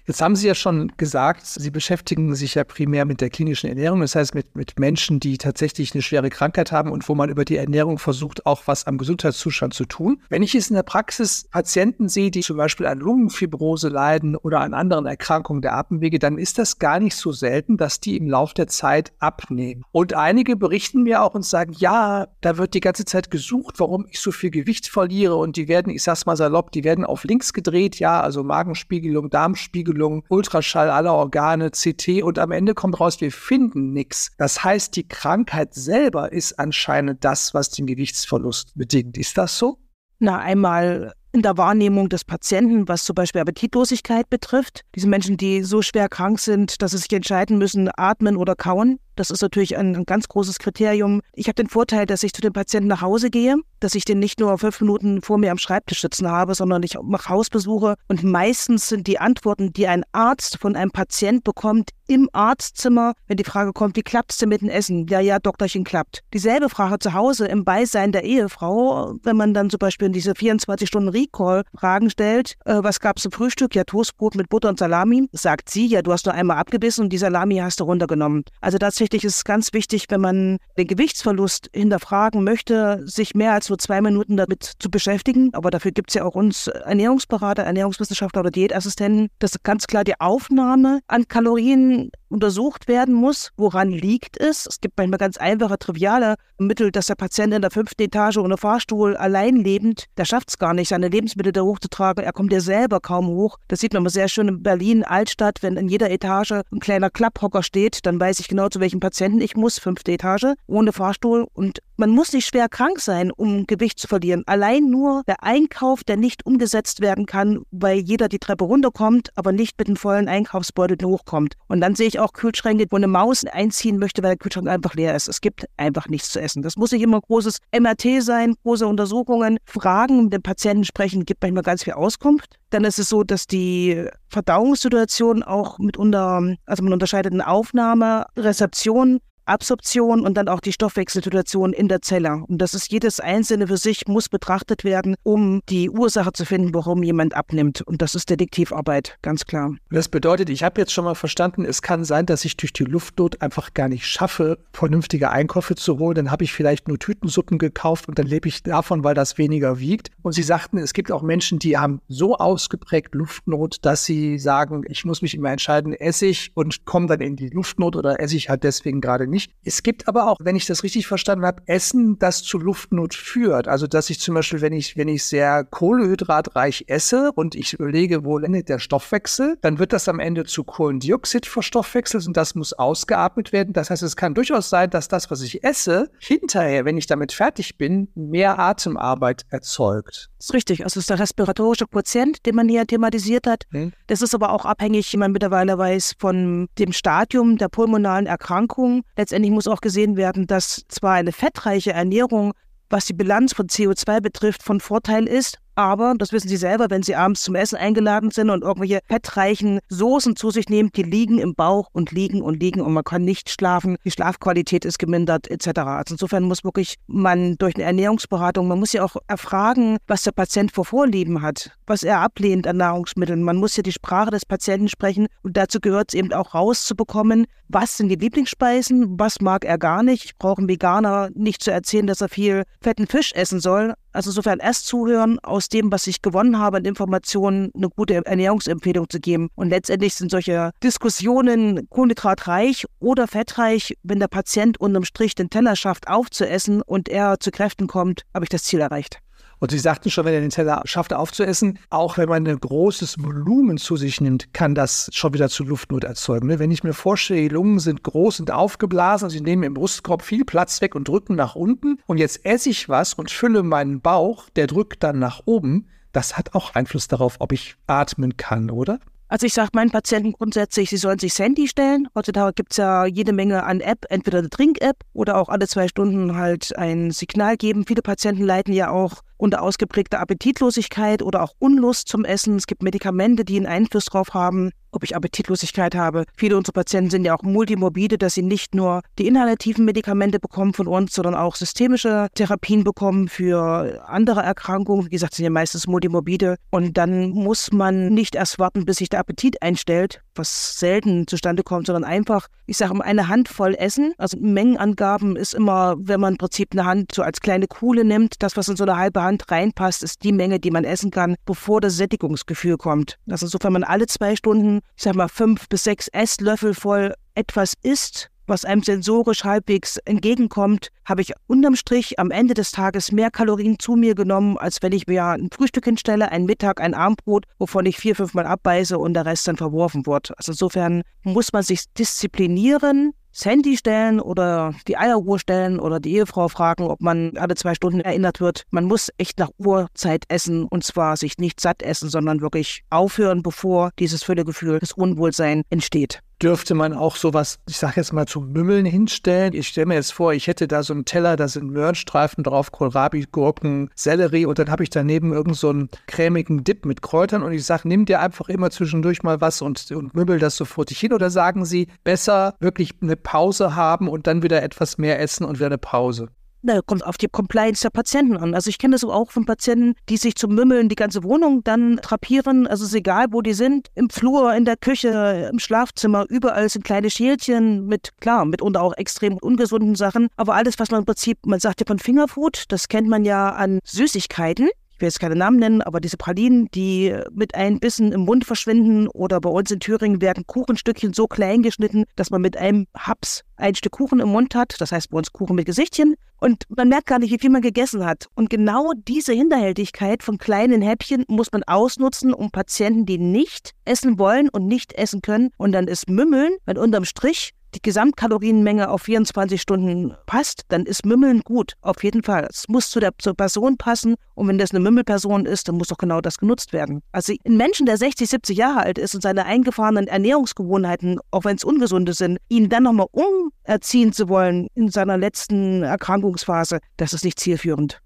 Jetzt 0.07 0.21
haben 0.21 0.37
Sie 0.37 0.47
ja 0.47 0.55
schon 0.55 0.93
gesagt, 0.95 1.45
Sie 1.45 1.69
beschäftigen 1.69 2.33
sich 2.33 2.55
ja 2.55 2.63
primär 2.63 3.03
mit 3.03 3.19
der 3.19 3.29
klinischen 3.29 3.67
Ernährung, 3.67 3.99
das 3.99 4.15
heißt 4.15 4.35
mit, 4.35 4.55
mit 4.55 4.79
Menschen, 4.79 5.19
die 5.19 5.37
tatsächlich 5.37 5.93
eine 5.93 6.01
schwere 6.01 6.29
Krankheit 6.29 6.71
haben 6.71 6.93
und 6.93 7.09
wo 7.09 7.13
man 7.13 7.29
über 7.29 7.43
die 7.43 7.57
Ernährung 7.57 7.99
versucht, 7.99 8.45
auch 8.45 8.61
was 8.67 8.87
am 8.87 8.97
Gesundheitszustand 8.97 9.73
zu 9.73 9.83
tun. 9.83 10.21
Wenn 10.29 10.43
ich 10.43 10.53
jetzt 10.53 10.69
in 10.69 10.77
der 10.77 10.83
Praxis 10.83 11.49
Patienten 11.51 12.07
sehe, 12.07 12.31
die 12.31 12.39
zum 12.39 12.55
Beispiel 12.55 12.85
an 12.85 12.99
Lungenfibrose 12.99 13.89
leiden 13.89 14.37
oder 14.37 14.61
an 14.61 14.73
anderen 14.73 15.07
Erkrankungen 15.07 15.61
der 15.61 15.73
Atemwege, 15.73 16.19
dann 16.19 16.37
ist 16.37 16.57
das 16.57 16.79
gar 16.79 17.01
nicht 17.01 17.17
so 17.17 17.33
selten, 17.33 17.75
dass 17.75 17.99
die 17.99 18.15
im 18.15 18.29
Laufe 18.29 18.53
der 18.53 18.67
Zeit 18.67 19.11
abnehmen. 19.19 19.83
Und 19.91 20.13
einige 20.13 20.55
berichten 20.55 21.03
mir 21.03 21.21
auch 21.21 21.35
und 21.35 21.43
sagen, 21.43 21.73
ja, 21.77 22.29
da 22.39 22.57
wird 22.57 22.75
die 22.75 22.79
ganze 22.79 23.03
Zeit 23.03 23.29
gesucht, 23.29 23.81
warum 23.81 24.05
ich 24.09 24.21
so 24.21 24.31
viel 24.31 24.51
Gewicht 24.51 24.87
verliere 24.87 25.35
und 25.35 25.57
die 25.57 25.67
werden, 25.67 25.91
ich 25.91 26.03
sag's 26.03 26.25
mal 26.25 26.37
salopp, 26.37 26.71
die 26.71 26.85
werden 26.85 27.03
auf 27.03 27.25
links 27.25 27.51
gedreht, 27.51 27.99
ja, 27.99 28.21
also 28.21 28.41
Magenspiegelung, 28.41 29.29
Darmspiegelung, 29.29 29.96
Spiegelung, 29.97 30.23
Ultraschall 30.29 30.91
aller 30.91 31.13
Organe, 31.13 31.71
CT 31.71 32.21
und 32.21 32.37
am 32.37 32.51
Ende 32.51 32.75
kommt 32.75 32.99
raus, 32.99 33.19
wir 33.19 33.31
finden 33.31 33.93
nichts. 33.93 34.31
Das 34.37 34.63
heißt, 34.63 34.95
die 34.95 35.07
Krankheit 35.07 35.73
selber 35.73 36.31
ist 36.31 36.59
anscheinend 36.59 37.23
das, 37.23 37.55
was 37.55 37.71
den 37.71 37.87
Gewichtsverlust 37.87 38.73
bedingt. 38.75 39.17
Ist 39.17 39.39
das 39.39 39.57
so? 39.57 39.79
Na, 40.19 40.37
einmal 40.37 41.13
in 41.37 41.43
der 41.43 41.57
Wahrnehmung 41.57 42.09
des 42.09 42.25
Patienten, 42.25 42.87
was 42.87 43.03
zum 43.03 43.13
Beispiel 43.13 43.41
Appetitlosigkeit 43.41 44.27
betrifft. 44.27 44.81
Diese 44.95 45.07
Menschen, 45.07 45.37
die 45.37 45.61
so 45.61 45.83
schwer 45.83 46.09
krank 46.09 46.39
sind, 46.39 46.81
dass 46.81 46.91
sie 46.91 46.97
sich 46.97 47.13
entscheiden 47.13 47.59
müssen, 47.59 47.89
atmen 47.95 48.37
oder 48.37 48.55
kauen. 48.55 48.99
Das 49.15 49.29
ist 49.29 49.41
natürlich 49.41 49.77
ein, 49.77 49.95
ein 49.95 50.05
ganz 50.05 50.27
großes 50.27 50.57
Kriterium. 50.57 51.21
Ich 51.33 51.47
habe 51.47 51.55
den 51.55 51.69
Vorteil, 51.69 52.07
dass 52.07 52.23
ich 52.23 52.33
zu 52.33 52.41
dem 52.41 52.53
Patienten 52.53 52.87
nach 52.87 53.01
Hause 53.01 53.29
gehe, 53.29 53.55
dass 53.79 53.95
ich 53.95 54.03
den 54.03 54.19
nicht 54.19 54.39
nur 54.39 54.57
fünf 54.57 54.81
Minuten 54.81 55.21
vor 55.21 55.37
mir 55.37 55.51
am 55.51 55.57
Schreibtisch 55.59 56.01
sitzen 56.01 56.27
habe, 56.27 56.55
sondern 56.55 56.81
ich 56.83 56.97
mache 57.01 57.29
Hausbesuche. 57.29 57.95
Und 58.07 58.23
meistens 58.23 58.89
sind 58.89 59.05
die 59.05 59.19
Antworten, 59.19 59.73
die 59.73 59.87
ein 59.87 60.03
Arzt 60.11 60.57
von 60.59 60.75
einem 60.75 60.91
Patient 60.91 61.43
bekommt, 61.43 61.91
im 62.07 62.29
Arztzimmer, 62.33 63.13
wenn 63.27 63.37
die 63.37 63.43
Frage 63.43 63.73
kommt, 63.73 63.95
wie 63.97 64.03
klappt's 64.03 64.37
denn 64.37 64.49
mit 64.49 64.61
dem 64.61 64.69
Essen? 64.69 65.07
Ja, 65.07 65.19
ja, 65.19 65.39
Doktorchen 65.39 65.83
klappt. 65.83 66.23
Dieselbe 66.33 66.69
Frage 66.69 66.99
zu 66.99 67.13
Hause 67.13 67.47
im 67.47 67.63
Beisein 67.63 68.11
der 68.11 68.23
Ehefrau, 68.23 69.15
wenn 69.23 69.37
man 69.37 69.53
dann 69.53 69.69
zum 69.69 69.79
Beispiel 69.79 70.07
in 70.07 70.13
diese 70.13 70.33
24 70.33 70.87
Stunden 70.87 71.09
Recall 71.09 71.63
Fragen 71.77 72.09
stellt, 72.09 72.55
äh, 72.65 72.79
was 72.81 72.99
gab's 72.99 73.21
zum 73.23 73.31
Frühstück? 73.31 73.75
Ja, 73.75 73.83
Toastbrot 73.83 74.35
mit 74.35 74.49
Butter 74.49 74.69
und 74.69 74.79
Salami. 74.79 75.27
Sagt 75.33 75.69
sie, 75.69 75.85
ja, 75.87 76.01
du 76.01 76.11
hast 76.11 76.25
nur 76.25 76.33
einmal 76.33 76.57
abgebissen 76.57 77.03
und 77.03 77.09
die 77.13 77.17
Salami 77.17 77.57
hast 77.57 77.79
du 77.79 77.83
runtergenommen. 77.83 78.43
Also 78.61 78.77
tatsächlich 78.77 79.23
ist 79.23 79.35
es 79.35 79.43
ganz 79.43 79.73
wichtig, 79.73 80.05
wenn 80.09 80.21
man 80.21 80.57
den 80.77 80.87
Gewichtsverlust 80.87 81.69
hinterfragen 81.73 82.43
möchte, 82.43 83.01
sich 83.05 83.35
mehr 83.35 83.53
als 83.53 83.69
nur 83.69 83.77
zwei 83.77 84.01
Minuten 84.01 84.37
damit 84.37 84.73
zu 84.79 84.89
beschäftigen. 84.89 85.49
Aber 85.53 85.71
dafür 85.71 85.91
gibt's 85.91 86.13
ja 86.13 86.23
auch 86.23 86.35
uns 86.35 86.67
Ernährungsberater, 86.67 87.63
Ernährungswissenschaftler 87.63 88.41
oder 88.41 88.51
Diätassistenten, 88.51 89.29
dass 89.39 89.61
ganz 89.63 89.87
klar 89.87 90.03
die 90.03 90.19
Aufnahme 90.19 91.01
an 91.07 91.27
Kalorien 91.27 91.96
didn't 91.97 92.15
untersucht 92.29 92.87
werden 92.87 93.13
muss. 93.13 93.51
Woran 93.57 93.89
liegt 93.89 94.37
es? 94.37 94.65
Es 94.67 94.81
gibt 94.81 94.97
manchmal 94.97 95.17
ganz 95.17 95.37
einfache, 95.37 95.77
triviale 95.77 96.35
Mittel, 96.57 96.91
dass 96.91 97.07
der 97.07 97.15
Patient 97.15 97.53
in 97.53 97.61
der 97.61 97.71
fünften 97.71 98.03
Etage 98.03 98.37
ohne 98.37 98.57
Fahrstuhl 98.57 99.15
allein 99.15 99.57
lebend, 99.57 100.05
der 100.17 100.25
schafft 100.25 100.49
es 100.49 100.57
gar 100.57 100.73
nicht, 100.73 100.89
seine 100.89 101.07
Lebensmittel 101.07 101.51
da 101.51 101.61
hochzutragen. 101.61 102.23
Er 102.23 102.33
kommt 102.33 102.51
ja 102.51 102.59
selber 102.59 102.99
kaum 102.99 103.27
hoch. 103.27 103.57
Das 103.67 103.79
sieht 103.79 103.93
man 103.93 104.01
immer 104.01 104.09
sehr 104.09 104.27
schön 104.27 104.47
in 104.47 104.63
Berlin, 104.63 105.03
Altstadt, 105.03 105.61
wenn 105.61 105.77
in 105.77 105.87
jeder 105.87 106.09
Etage 106.11 106.51
ein 106.51 106.79
kleiner 106.79 107.09
Klapphocker 107.09 107.63
steht, 107.63 108.05
dann 108.05 108.19
weiß 108.19 108.39
ich 108.39 108.47
genau, 108.47 108.69
zu 108.69 108.79
welchem 108.79 108.99
Patienten 108.99 109.41
ich 109.41 109.55
muss. 109.55 109.79
Fünfte 109.79 110.11
Etage, 110.11 110.53
ohne 110.67 110.93
Fahrstuhl. 110.93 111.47
Und 111.53 111.79
man 111.97 112.09
muss 112.09 112.33
nicht 112.33 112.47
schwer 112.47 112.69
krank 112.69 112.99
sein, 112.99 113.31
um 113.31 113.65
Gewicht 113.65 113.99
zu 113.99 114.07
verlieren. 114.07 114.43
Allein 114.45 114.89
nur 114.89 115.23
der 115.27 115.43
Einkauf, 115.43 116.03
der 116.03 116.17
nicht 116.17 116.45
umgesetzt 116.45 117.01
werden 117.01 117.25
kann, 117.25 117.63
weil 117.71 117.99
jeder 117.99 118.29
die 118.29 118.39
Treppe 118.39 118.65
runterkommt, 118.65 119.29
aber 119.35 119.51
nicht 119.51 119.77
mit 119.79 119.87
einem 119.87 119.97
vollen 119.97 120.27
Einkaufsbeutel 120.27 120.97
hochkommt. 121.03 121.55
Und 121.67 121.81
dann 121.81 121.95
sehe 121.95 122.07
ich 122.07 122.16
auch 122.19 122.33
Kühlschränke, 122.33 122.85
wo 122.89 122.95
eine 122.95 123.07
Maus 123.07 123.45
einziehen 123.45 123.97
möchte, 123.97 124.23
weil 124.23 124.31
der 124.31 124.37
Kühlschrank 124.37 124.67
einfach 124.67 124.95
leer 124.95 125.15
ist. 125.15 125.27
Es 125.27 125.41
gibt 125.41 125.65
einfach 125.77 126.07
nichts 126.07 126.31
zu 126.31 126.41
essen. 126.41 126.61
Das 126.61 126.75
muss 126.75 126.91
nicht 126.91 127.01
immer 127.01 127.21
großes 127.21 127.59
MRT 127.77 128.21
sein, 128.21 128.55
große 128.63 128.87
Untersuchungen, 128.87 129.57
Fragen 129.65 130.25
mit 130.25 130.33
dem 130.33 130.41
Patienten 130.41 130.83
sprechen, 130.83 131.25
gibt 131.25 131.41
manchmal 131.41 131.63
ganz 131.63 131.83
viel 131.83 131.93
Auskunft. 131.93 132.57
Dann 132.69 132.83
ist 132.83 132.99
es 132.99 133.09
so, 133.09 133.23
dass 133.23 133.47
die 133.47 134.05
Verdauungssituation 134.29 135.43
auch 135.43 135.79
mitunter, 135.79 136.55
also 136.65 136.83
man 136.83 136.93
unterscheidet 136.93 137.33
in 137.33 137.41
Aufnahme, 137.41 138.25
Rezeption 138.35 139.19
Absorption 139.47 140.21
und 140.21 140.35
dann 140.35 140.47
auch 140.47 140.59
die 140.59 140.73
Stoffwechselsituation 140.73 141.73
in 141.73 141.87
der 141.87 142.01
Zelle. 142.01 142.43
Und 142.47 142.59
das 142.59 142.73
ist 142.73 142.91
jedes 142.91 143.19
einzelne 143.19 143.67
für 143.67 143.77
sich, 143.77 144.07
muss 144.07 144.29
betrachtet 144.29 144.83
werden, 144.83 145.15
um 145.23 145.61
die 145.69 145.89
Ursache 145.89 146.33
zu 146.33 146.45
finden, 146.45 146.73
warum 146.73 147.03
jemand 147.03 147.35
abnimmt. 147.35 147.81
Und 147.81 148.01
das 148.01 148.15
ist 148.15 148.29
Detektivarbeit, 148.29 149.17
ganz 149.21 149.45
klar. 149.45 149.75
Das 149.89 150.07
bedeutet, 150.09 150.49
ich 150.49 150.63
habe 150.63 150.81
jetzt 150.81 150.91
schon 150.91 151.05
mal 151.05 151.15
verstanden, 151.15 151.65
es 151.65 151.81
kann 151.81 152.03
sein, 152.03 152.25
dass 152.25 152.45
ich 152.45 152.57
durch 152.57 152.73
die 152.73 152.83
Luftnot 152.83 153.41
einfach 153.41 153.73
gar 153.73 153.87
nicht 153.87 154.05
schaffe, 154.05 154.59
vernünftige 154.73 155.29
Einkäufe 155.29 155.75
zu 155.75 155.99
holen. 155.99 156.15
Dann 156.15 156.31
habe 156.31 156.43
ich 156.43 156.53
vielleicht 156.53 156.87
nur 156.87 156.99
Tütensuppen 156.99 157.57
gekauft 157.57 158.07
und 158.07 158.19
dann 158.19 158.27
lebe 158.27 158.47
ich 158.47 158.63
davon, 158.63 159.03
weil 159.03 159.15
das 159.15 159.37
weniger 159.37 159.79
wiegt. 159.79 160.11
Und 160.21 160.33
Sie 160.33 160.43
sagten, 160.43 160.77
es 160.77 160.93
gibt 160.93 161.11
auch 161.11 161.21
Menschen, 161.21 161.59
die 161.59 161.77
haben 161.77 162.01
so 162.07 162.37
ausgeprägt 162.37 163.15
Luftnot, 163.15 163.77
dass 163.81 164.05
sie 164.05 164.39
sagen, 164.39 164.83
ich 164.87 165.05
muss 165.05 165.21
mich 165.21 165.35
immer 165.35 165.51
entscheiden, 165.51 165.93
esse 165.93 166.25
ich 166.25 166.51
und 166.53 166.85
komme 166.85 167.07
dann 167.07 167.21
in 167.21 167.35
die 167.35 167.49
Luftnot 167.49 167.95
oder 167.95 168.19
esse 168.19 168.35
ich 168.35 168.49
halt 168.49 168.63
deswegen 168.63 169.01
gerade 169.01 169.27
nicht 169.27 169.36
nicht. 169.37 169.51
Es 169.63 169.83
gibt 169.83 170.07
aber 170.07 170.29
auch, 170.29 170.37
wenn 170.39 170.55
ich 170.55 170.65
das 170.65 170.83
richtig 170.83 171.07
verstanden 171.07 171.45
habe, 171.45 171.61
Essen, 171.65 172.17
das 172.19 172.43
zu 172.43 172.57
Luftnot 172.57 173.13
führt. 173.13 173.67
Also, 173.67 173.87
dass 173.87 174.09
ich 174.09 174.19
zum 174.19 174.35
Beispiel, 174.35 174.61
wenn 174.61 174.73
ich, 174.73 174.97
wenn 174.97 175.07
ich 175.07 175.23
sehr 175.25 175.63
kohlehydratreich 175.63 176.85
esse 176.87 177.31
und 177.33 177.55
ich 177.55 177.73
überlege, 177.73 178.25
wo 178.25 178.39
endet 178.39 178.69
der 178.69 178.79
Stoffwechsel, 178.79 179.57
dann 179.61 179.79
wird 179.79 179.93
das 179.93 180.09
am 180.09 180.19
Ende 180.19 180.45
zu 180.45 180.63
Kohlendioxid 180.63 181.45
verstoffwechselt 181.45 182.25
und 182.27 182.35
das 182.35 182.55
muss 182.55 182.73
ausgeatmet 182.73 183.51
werden. 183.51 183.73
Das 183.73 183.89
heißt, 183.89 184.03
es 184.03 184.15
kann 184.15 184.33
durchaus 184.33 184.69
sein, 184.69 184.89
dass 184.89 185.07
das, 185.07 185.29
was 185.29 185.41
ich 185.41 185.63
esse, 185.63 186.09
hinterher, 186.19 186.85
wenn 186.85 186.97
ich 186.97 187.05
damit 187.05 187.31
fertig 187.31 187.77
bin, 187.77 188.09
mehr 188.15 188.59
Atemarbeit 188.59 189.45
erzeugt. 189.49 190.29
Das 190.37 190.47
ist 190.47 190.53
richtig. 190.53 190.83
Also, 190.83 190.99
es 190.99 191.03
ist 191.03 191.09
der 191.09 191.19
respiratorische 191.19 191.85
Quotient, 191.85 192.45
den 192.45 192.55
man 192.55 192.67
hier 192.67 192.85
thematisiert 192.87 193.47
hat. 193.47 193.63
Hm. 193.71 193.93
Das 194.07 194.21
ist 194.21 194.33
aber 194.33 194.51
auch 194.51 194.65
abhängig, 194.65 195.11
wie 195.13 195.17
man 195.17 195.31
mittlerweile 195.31 195.77
weiß, 195.77 196.15
von 196.19 196.67
dem 196.79 196.91
Stadium 196.93 197.57
der 197.57 197.69
pulmonalen 197.69 198.25
Erkrankung 198.25 199.03
letztendlich 199.27 199.51
muss 199.51 199.67
auch 199.67 199.81
gesehen 199.81 200.15
werden, 200.15 200.47
dass 200.47 200.85
zwar 200.87 201.15
eine 201.15 201.33
fettreiche 201.33 201.91
Ernährung, 201.91 202.53
was 202.89 203.03
die 203.03 203.13
Bilanz 203.13 203.53
von 203.53 203.67
CO2 203.67 204.21
betrifft, 204.21 204.63
von 204.63 204.79
Vorteil 204.79 205.27
ist, 205.27 205.59
aber, 205.77 206.15
das 206.17 206.31
wissen 206.31 206.49
Sie 206.49 206.57
selber, 206.57 206.87
wenn 206.89 207.03
Sie 207.03 207.15
abends 207.15 207.43
zum 207.43 207.55
Essen 207.55 207.77
eingeladen 207.77 208.31
sind 208.31 208.49
und 208.49 208.63
irgendwelche 208.63 208.99
fettreichen 209.07 209.79
Soßen 209.89 210.35
zu 210.35 210.49
sich 210.49 210.69
nehmen, 210.69 210.89
die 210.95 211.03
liegen 211.03 211.37
im 211.37 211.53
Bauch 211.53 211.89
und 211.93 212.11
liegen 212.11 212.41
und 212.41 212.59
liegen 212.59 212.81
und 212.81 212.93
man 212.93 213.03
kann 213.03 213.23
nicht 213.23 213.49
schlafen. 213.49 213.97
Die 214.03 214.11
Schlafqualität 214.11 214.85
ist 214.85 214.97
gemindert 214.97 215.49
etc. 215.49 215.79
Also 215.79 216.15
insofern 216.15 216.43
muss 216.43 216.63
wirklich 216.63 216.95
man 217.07 217.57
durch 217.57 217.75
eine 217.75 217.83
Ernährungsberatung, 217.83 218.67
man 218.67 218.79
muss 218.79 218.93
ja 218.93 219.03
auch 219.03 219.17
erfragen, 219.27 219.97
was 220.07 220.23
der 220.23 220.31
Patient 220.31 220.71
vor 220.71 220.85
Vorlieben 220.85 221.41
hat, 221.41 221.71
was 221.85 222.03
er 222.03 222.21
ablehnt 222.21 222.67
an 222.67 222.77
Nahrungsmitteln. 222.77 223.43
Man 223.43 223.57
muss 223.57 223.77
ja 223.77 223.83
die 223.83 223.91
Sprache 223.91 224.31
des 224.31 224.45
Patienten 224.45 224.89
sprechen 224.89 225.27
und 225.43 225.57
dazu 225.57 225.79
gehört 225.79 226.09
es 226.09 226.15
eben 226.15 226.33
auch 226.33 226.53
rauszubekommen, 226.53 227.45
was 227.69 227.97
sind 227.97 228.09
die 228.09 228.15
Lieblingsspeisen, 228.15 229.19
was 229.19 229.41
mag 229.41 229.65
er 229.65 229.77
gar 229.77 230.01
nicht. 230.01 230.25
Ich 230.25 230.35
brauche 230.37 230.59
einem 230.59 230.69
Veganer 230.69 231.29
nicht 231.33 231.61
zu 231.61 231.71
erzählen, 231.71 232.07
dass 232.07 232.21
er 232.21 232.29
viel 232.29 232.63
fetten 232.81 233.07
Fisch 233.07 233.33
essen 233.33 233.59
soll, 233.59 233.93
also 234.17 234.31
insofern 234.31 234.59
erst 234.59 234.87
zuhören, 234.87 235.37
aus 235.43 235.69
dem, 235.69 235.91
was 235.91 236.07
ich 236.07 236.23
gewonnen 236.23 236.57
habe 236.57 236.77
an 236.77 236.85
Informationen, 236.85 237.71
eine 237.75 237.87
gute 237.89 238.25
Ernährungsempfehlung 238.25 239.07
zu 239.09 239.19
geben. 239.19 239.49
Und 239.55 239.69
letztendlich 239.69 240.15
sind 240.15 240.31
solche 240.31 240.71
Diskussionen 240.83 241.87
kohlenhydratreich 241.89 242.85
oder 242.99 243.27
fettreich, 243.27 243.95
wenn 244.01 244.19
der 244.19 244.27
Patient 244.27 244.79
unterm 244.79 245.05
Strich 245.05 245.35
den 245.35 245.51
Teller 245.51 245.75
schafft 245.75 246.07
aufzuessen 246.07 246.81
und 246.81 247.09
er 247.09 247.39
zu 247.39 247.51
Kräften 247.51 247.85
kommt, 247.85 248.23
habe 248.33 248.43
ich 248.45 248.49
das 248.49 248.63
Ziel 248.63 248.81
erreicht. 248.81 249.19
Und 249.59 249.71
Sie 249.71 249.79
sagten 249.79 250.11
schon, 250.11 250.25
wenn 250.25 250.33
er 250.33 250.41
den 250.41 250.51
Teller 250.51 250.81
schafft 250.85 251.13
aufzuessen, 251.13 251.79
auch 251.89 252.17
wenn 252.17 252.29
man 252.29 252.47
ein 252.47 252.59
großes 252.59 253.23
Volumen 253.23 253.77
zu 253.77 253.95
sich 253.95 254.21
nimmt, 254.21 254.53
kann 254.53 254.75
das 254.75 255.09
schon 255.13 255.33
wieder 255.33 255.49
zu 255.49 255.63
Luftnot 255.63 256.03
erzeugen. 256.03 256.47
Ne? 256.47 256.59
Wenn 256.59 256.71
ich 256.71 256.83
mir 256.83 256.93
vorstelle, 256.93 257.41
die 257.41 257.47
Lungen 257.49 257.79
sind 257.79 258.03
groß 258.03 258.39
und 258.41 258.51
aufgeblasen 258.51 259.25
und 259.25 259.29
sie 259.31 259.41
nehmen 259.41 259.63
im 259.63 259.73
Brustkorb 259.73 260.21
viel 260.21 260.45
Platz 260.45 260.81
weg 260.81 260.93
und 260.93 261.07
drücken 261.07 261.35
nach 261.35 261.55
unten 261.55 261.99
und 262.05 262.17
jetzt 262.17 262.45
esse 262.45 262.69
ich 262.69 262.87
was 262.87 263.15
und 263.15 263.31
fülle 263.31 263.63
meinen 263.63 264.01
Bauch, 264.01 264.49
der 264.51 264.67
drückt 264.67 265.03
dann 265.03 265.19
nach 265.19 265.41
oben, 265.45 265.87
das 266.11 266.37
hat 266.37 266.53
auch 266.53 266.75
Einfluss 266.75 267.07
darauf, 267.07 267.37
ob 267.39 267.51
ich 267.51 267.75
atmen 267.87 268.37
kann, 268.37 268.69
oder? 268.69 268.99
Also 269.29 269.45
ich 269.45 269.53
sage 269.53 269.71
meinen 269.73 269.91
Patienten 269.91 270.31
grundsätzlich, 270.31 270.89
sie 270.89 270.97
sollen 270.97 271.19
sich 271.19 271.37
Handy 271.37 271.67
stellen. 271.67 272.07
Heutzutage 272.15 272.53
gibt 272.53 272.71
es 272.71 272.77
ja 272.77 273.05
jede 273.05 273.33
Menge 273.33 273.63
an 273.63 273.81
App, 273.81 274.05
entweder 274.09 274.39
eine 274.39 274.49
Trink-App 274.49 275.03
oder 275.11 275.37
auch 275.37 275.49
alle 275.49 275.67
zwei 275.67 275.89
Stunden 275.89 276.37
halt 276.37 276.75
ein 276.77 277.11
Signal 277.11 277.57
geben. 277.57 277.85
Viele 277.85 278.01
Patienten 278.01 278.43
leiden 278.43 278.73
ja 278.73 278.89
auch 278.89 279.21
unter 279.37 279.61
ausgeprägter 279.61 280.19
Appetitlosigkeit 280.19 281.21
oder 281.21 281.43
auch 281.43 281.53
Unlust 281.59 282.07
zum 282.07 282.25
Essen. 282.25 282.55
Es 282.55 282.67
gibt 282.67 282.83
Medikamente, 282.83 283.45
die 283.45 283.57
einen 283.57 283.65
Einfluss 283.65 284.05
darauf 284.05 284.33
haben 284.33 284.71
ob 284.91 285.03
ich 285.03 285.15
Appetitlosigkeit 285.15 285.95
habe. 285.95 286.25
Viele 286.37 286.57
unserer 286.57 286.73
Patienten 286.73 287.11
sind 287.11 287.25
ja 287.25 287.35
auch 287.37 287.43
multimorbide, 287.43 288.17
dass 288.17 288.33
sie 288.33 288.41
nicht 288.41 288.73
nur 288.73 289.01
die 289.19 289.27
inhalativen 289.27 289.85
Medikamente 289.85 290.39
bekommen 290.39 290.73
von 290.73 290.87
uns, 290.87 291.13
sondern 291.13 291.35
auch 291.35 291.55
systemische 291.55 292.27
Therapien 292.33 292.83
bekommen 292.83 293.27
für 293.27 294.03
andere 294.07 294.41
Erkrankungen. 294.41 295.05
Wie 295.05 295.09
gesagt, 295.09 295.35
sind 295.35 295.43
ja 295.43 295.51
meistens 295.51 295.87
multimorbide. 295.87 296.57
Und 296.71 296.97
dann 296.97 297.29
muss 297.29 297.71
man 297.71 298.07
nicht 298.13 298.35
erst 298.35 298.59
warten, 298.59 298.85
bis 298.85 298.97
sich 298.97 299.09
der 299.09 299.19
Appetit 299.19 299.61
einstellt, 299.61 300.21
was 300.35 300.79
selten 300.79 301.27
zustande 301.27 301.63
kommt, 301.63 301.87
sondern 301.87 302.03
einfach, 302.03 302.47
ich 302.65 302.77
sage 302.77 302.95
mal, 302.95 303.03
eine 303.03 303.27
Handvoll 303.27 303.75
essen. 303.75 304.13
Also 304.17 304.37
Mengenangaben 304.39 305.35
ist 305.35 305.53
immer, 305.53 305.95
wenn 305.99 306.19
man 306.19 306.33
im 306.33 306.37
Prinzip 306.37 306.69
eine 306.71 306.85
Hand 306.85 307.11
so 307.13 307.21
als 307.21 307.41
kleine 307.41 307.67
Kuhle 307.67 308.03
nimmt, 308.03 308.35
das, 308.39 308.57
was 308.57 308.67
in 308.67 308.75
so 308.75 308.83
eine 308.83 308.97
halbe 308.97 309.21
Hand 309.27 309.51
reinpasst, 309.51 310.03
ist 310.03 310.23
die 310.23 310.31
Menge, 310.31 310.59
die 310.59 310.71
man 310.71 310.83
essen 310.83 311.11
kann, 311.11 311.35
bevor 311.45 311.81
das 311.81 311.97
Sättigungsgefühl 311.97 312.77
kommt. 312.77 313.17
Also 313.29 313.45
insofern 313.45 313.73
man 313.73 313.83
alle 313.83 314.07
zwei 314.07 314.35
Stunden 314.35 314.79
ich 314.95 315.03
sag 315.03 315.15
mal, 315.15 315.27
fünf 315.27 315.69
bis 315.69 315.83
sechs 315.83 316.07
Esslöffel 316.07 316.73
voll 316.73 317.13
etwas 317.35 317.73
isst, 317.83 318.29
was 318.47 318.63
einem 318.63 318.81
sensorisch 318.81 319.43
halbwegs 319.43 319.97
entgegenkommt, 319.97 320.89
habe 321.05 321.21
ich 321.21 321.33
unterm 321.47 321.75
Strich 321.75 322.17
am 322.17 322.31
Ende 322.31 322.53
des 322.53 322.71
Tages 322.71 323.11
mehr 323.11 323.29
Kalorien 323.29 323.77
zu 323.77 323.95
mir 323.95 324.15
genommen, 324.15 324.57
als 324.57 324.81
wenn 324.81 324.93
ich 324.93 325.05
mir 325.05 325.25
ein 325.25 325.49
Frühstück 325.51 325.83
hinstelle, 325.83 326.31
ein 326.31 326.45
Mittag, 326.45 326.79
ein 326.79 326.93
Abendbrot, 326.93 327.45
wovon 327.59 327.85
ich 327.85 327.97
vier, 327.97 328.15
fünf 328.15 328.33
Mal 328.33 328.45
abbeiße 328.45 328.97
und 328.97 329.13
der 329.13 329.25
Rest 329.25 329.47
dann 329.47 329.57
verworfen 329.57 330.05
wird. 330.05 330.31
Also 330.37 330.53
insofern 330.53 331.01
muss 331.23 331.51
man 331.51 331.63
sich 331.63 331.83
disziplinieren, 331.93 333.13
das 333.37 333.45
Handy 333.45 333.77
stellen 333.77 334.19
oder 334.19 334.73
die 334.87 334.97
Eieruhr 334.97 335.37
stellen 335.37 335.79
oder 335.79 335.99
die 335.99 336.15
Ehefrau 336.15 336.47
fragen, 336.47 336.85
ob 336.85 337.01
man 337.01 337.37
alle 337.37 337.53
zwei 337.53 337.75
Stunden 337.75 338.01
erinnert 338.01 338.39
wird. 338.41 338.63
Man 338.71 338.85
muss 338.85 339.11
echt 339.19 339.37
nach 339.37 339.51
Uhrzeit 339.59 340.23
essen 340.27 340.65
und 340.65 340.83
zwar 340.83 341.17
sich 341.17 341.37
nicht 341.37 341.59
satt 341.59 341.83
essen, 341.83 342.09
sondern 342.09 342.41
wirklich 342.41 342.81
aufhören, 342.89 343.43
bevor 343.43 343.91
dieses 343.99 344.23
Völlegefühl, 344.23 344.79
das 344.79 344.93
Unwohlsein 344.93 345.61
entsteht. 345.69 346.21
Dürfte 346.41 346.75
man 346.75 346.93
auch 346.93 347.15
sowas, 347.15 347.59
ich 347.67 347.77
sage 347.77 347.95
jetzt 347.97 348.13
mal 348.13 348.27
zum 348.27 348.51
Mümmeln 348.51 348.85
hinstellen. 348.85 349.53
Ich 349.53 349.67
stelle 349.69 349.87
mir 349.87 349.95
jetzt 349.95 350.13
vor, 350.13 350.33
ich 350.33 350.47
hätte 350.47 350.67
da 350.67 350.83
so 350.83 350.93
einen 350.93 351.05
Teller, 351.05 351.35
da 351.35 351.47
sind 351.47 351.71
Möhrenstreifen 351.71 352.43
drauf, 352.43 352.71
Kohlrabi, 352.71 353.27
Gurken, 353.31 353.89
Sellerie 353.95 354.45
und 354.45 354.59
dann 354.59 354.69
habe 354.69 354.83
ich 354.83 354.89
daneben 354.89 355.33
irgend 355.33 355.55
so 355.55 355.73
cremigen 356.07 356.63
Dip 356.63 356.85
mit 356.85 357.01
Kräutern 357.01 357.43
und 357.43 357.51
ich 357.51 357.65
sage, 357.65 357.87
nimm 357.87 358.05
dir 358.05 358.19
einfach 358.19 358.49
immer 358.49 358.69
zwischendurch 358.69 359.23
mal 359.23 359.41
was 359.41 359.61
und, 359.61 359.91
und 359.91 360.15
mümmel 360.15 360.39
das 360.39 360.55
sofort 360.55 360.89
hin. 360.89 361.13
Oder 361.13 361.29
sagen 361.29 361.65
Sie, 361.65 361.87
besser 362.03 362.55
wirklich 362.59 362.95
eine 363.01 363.15
Pause 363.15 363.75
haben 363.75 364.07
und 364.07 364.27
dann 364.27 364.43
wieder 364.43 364.63
etwas 364.63 364.97
mehr 364.97 365.19
essen 365.19 365.45
und 365.45 365.57
wieder 365.57 365.67
eine 365.67 365.77
Pause? 365.77 366.29
Na, 366.63 366.81
kommt 366.81 367.05
auf 367.05 367.17
die 367.17 367.27
Compliance 367.27 367.81
der 367.83 367.91
Patienten 367.91 368.35
an. 368.35 368.53
Also 368.53 368.69
ich 368.69 368.77
kenne 368.79 368.95
das 368.95 369.03
auch 369.03 369.31
von 369.31 369.45
Patienten, 369.45 369.93
die 370.09 370.17
sich 370.17 370.35
zum 370.35 370.55
Mümmeln 370.55 370.89
die 370.89 370.95
ganze 370.95 371.23
Wohnung 371.23 371.63
dann 371.63 371.97
trapieren. 371.97 372.67
Also 372.67 372.83
es 372.83 372.89
ist 372.89 372.95
egal, 372.95 373.27
wo 373.29 373.41
die 373.41 373.53
sind. 373.53 373.87
Im 373.95 374.09
Flur, 374.09 374.53
in 374.53 374.65
der 374.65 374.75
Küche, 374.75 375.49
im 375.51 375.59
Schlafzimmer, 375.59 376.25
überall 376.29 376.67
sind 376.69 376.83
kleine 376.83 377.09
Schälchen 377.09 377.85
mit, 377.85 378.11
klar, 378.19 378.45
mitunter 378.45 378.81
auch 378.81 378.93
extrem 378.97 379.37
ungesunden 379.37 379.95
Sachen. 379.95 380.29
Aber 380.35 380.55
alles, 380.55 380.79
was 380.79 380.89
man 380.89 381.01
im 381.01 381.05
Prinzip, 381.05 381.37
man 381.45 381.59
sagt 381.59 381.79
ja 381.79 381.85
von 381.85 381.99
Fingerfood, 381.99 382.63
das 382.69 382.87
kennt 382.87 383.07
man 383.07 383.23
ja 383.23 383.51
an 383.51 383.79
Süßigkeiten 383.83 384.69
ich 384.97 385.01
will 385.01 385.09
jetzt 385.09 385.19
keine 385.19 385.35
Namen 385.35 385.59
nennen, 385.59 385.83
aber 385.83 385.99
diese 385.99 386.17
Pralinen, 386.17 386.69
die 386.73 387.15
mit 387.31 387.53
einem 387.53 387.79
Bissen 387.79 388.11
im 388.11 388.21
Mund 388.21 388.45
verschwinden 388.45 389.07
oder 389.09 389.39
bei 389.39 389.49
uns 389.49 389.69
in 389.69 389.79
Thüringen 389.79 390.21
werden 390.23 390.47
Kuchenstückchen 390.47 391.13
so 391.13 391.27
klein 391.27 391.61
geschnitten, 391.61 392.05
dass 392.15 392.31
man 392.31 392.41
mit 392.41 392.57
einem 392.57 392.87
Haps 392.97 393.43
ein 393.57 393.75
Stück 393.75 393.91
Kuchen 393.91 394.19
im 394.19 394.29
Mund 394.29 394.55
hat. 394.55 394.81
Das 394.81 394.91
heißt 394.91 395.11
bei 395.11 395.19
uns 395.19 395.31
Kuchen 395.31 395.55
mit 395.55 395.67
Gesichtchen. 395.67 396.15
Und 396.39 396.63
man 396.69 396.89
merkt 396.89 397.05
gar 397.05 397.19
nicht, 397.19 397.31
wie 397.31 397.37
viel 397.37 397.51
man 397.51 397.61
gegessen 397.61 398.03
hat. 398.03 398.25
Und 398.33 398.49
genau 398.49 398.91
diese 399.07 399.33
Hinterhältigkeit 399.33 400.23
von 400.23 400.39
kleinen 400.39 400.81
Häppchen 400.81 401.25
muss 401.27 401.51
man 401.51 401.61
ausnutzen, 401.63 402.33
um 402.33 402.49
Patienten, 402.49 403.05
die 403.05 403.19
nicht 403.19 403.73
essen 403.85 404.17
wollen 404.17 404.49
und 404.49 404.65
nicht 404.65 404.93
essen 404.93 405.21
können, 405.21 405.49
und 405.57 405.73
dann 405.73 405.87
ist 405.87 406.09
Mümmeln, 406.09 406.53
wenn 406.65 406.77
unterm 406.77 407.05
Strich 407.05 407.53
die 407.75 407.81
Gesamtkalorienmenge 407.81 408.89
auf 408.89 409.03
24 409.03 409.61
Stunden 409.61 410.13
passt, 410.25 410.63
dann 410.69 410.85
ist 410.85 411.05
Mümmeln 411.05 411.41
gut, 411.41 411.73
auf 411.81 412.03
jeden 412.03 412.23
Fall. 412.23 412.47
Es 412.49 412.67
muss 412.67 412.89
zu 412.89 412.99
der 412.99 413.11
zur 413.17 413.33
Person 413.33 413.77
passen 413.77 414.15
und 414.35 414.47
wenn 414.47 414.57
das 414.57 414.71
eine 414.71 414.79
Mümmelperson 414.79 415.45
ist, 415.45 415.67
dann 415.67 415.75
muss 415.75 415.87
doch 415.87 415.97
genau 415.97 416.21
das 416.21 416.37
genutzt 416.37 416.73
werden. 416.73 417.01
Also 417.11 417.33
ein 417.45 417.57
Menschen, 417.57 417.85
der 417.85 417.97
60, 417.97 418.29
70 418.29 418.57
Jahre 418.57 418.81
alt 418.81 418.97
ist 418.97 419.15
und 419.15 419.21
seine 419.21 419.45
eingefahrenen 419.45 420.07
Ernährungsgewohnheiten, 420.07 421.19
auch 421.31 421.45
wenn 421.45 421.57
es 421.57 421.63
ungesunde 421.63 422.13
sind, 422.13 422.39
ihn 422.49 422.69
dann 422.69 422.83
nochmal 422.83 423.07
umerziehen 423.11 424.13
zu 424.13 424.29
wollen 424.29 424.67
in 424.75 424.89
seiner 424.89 425.17
letzten 425.17 425.83
Erkrankungsphase, 425.83 426.79
das 426.97 427.13
ist 427.13 427.25
nicht 427.25 427.39
zielführend. 427.39 428.01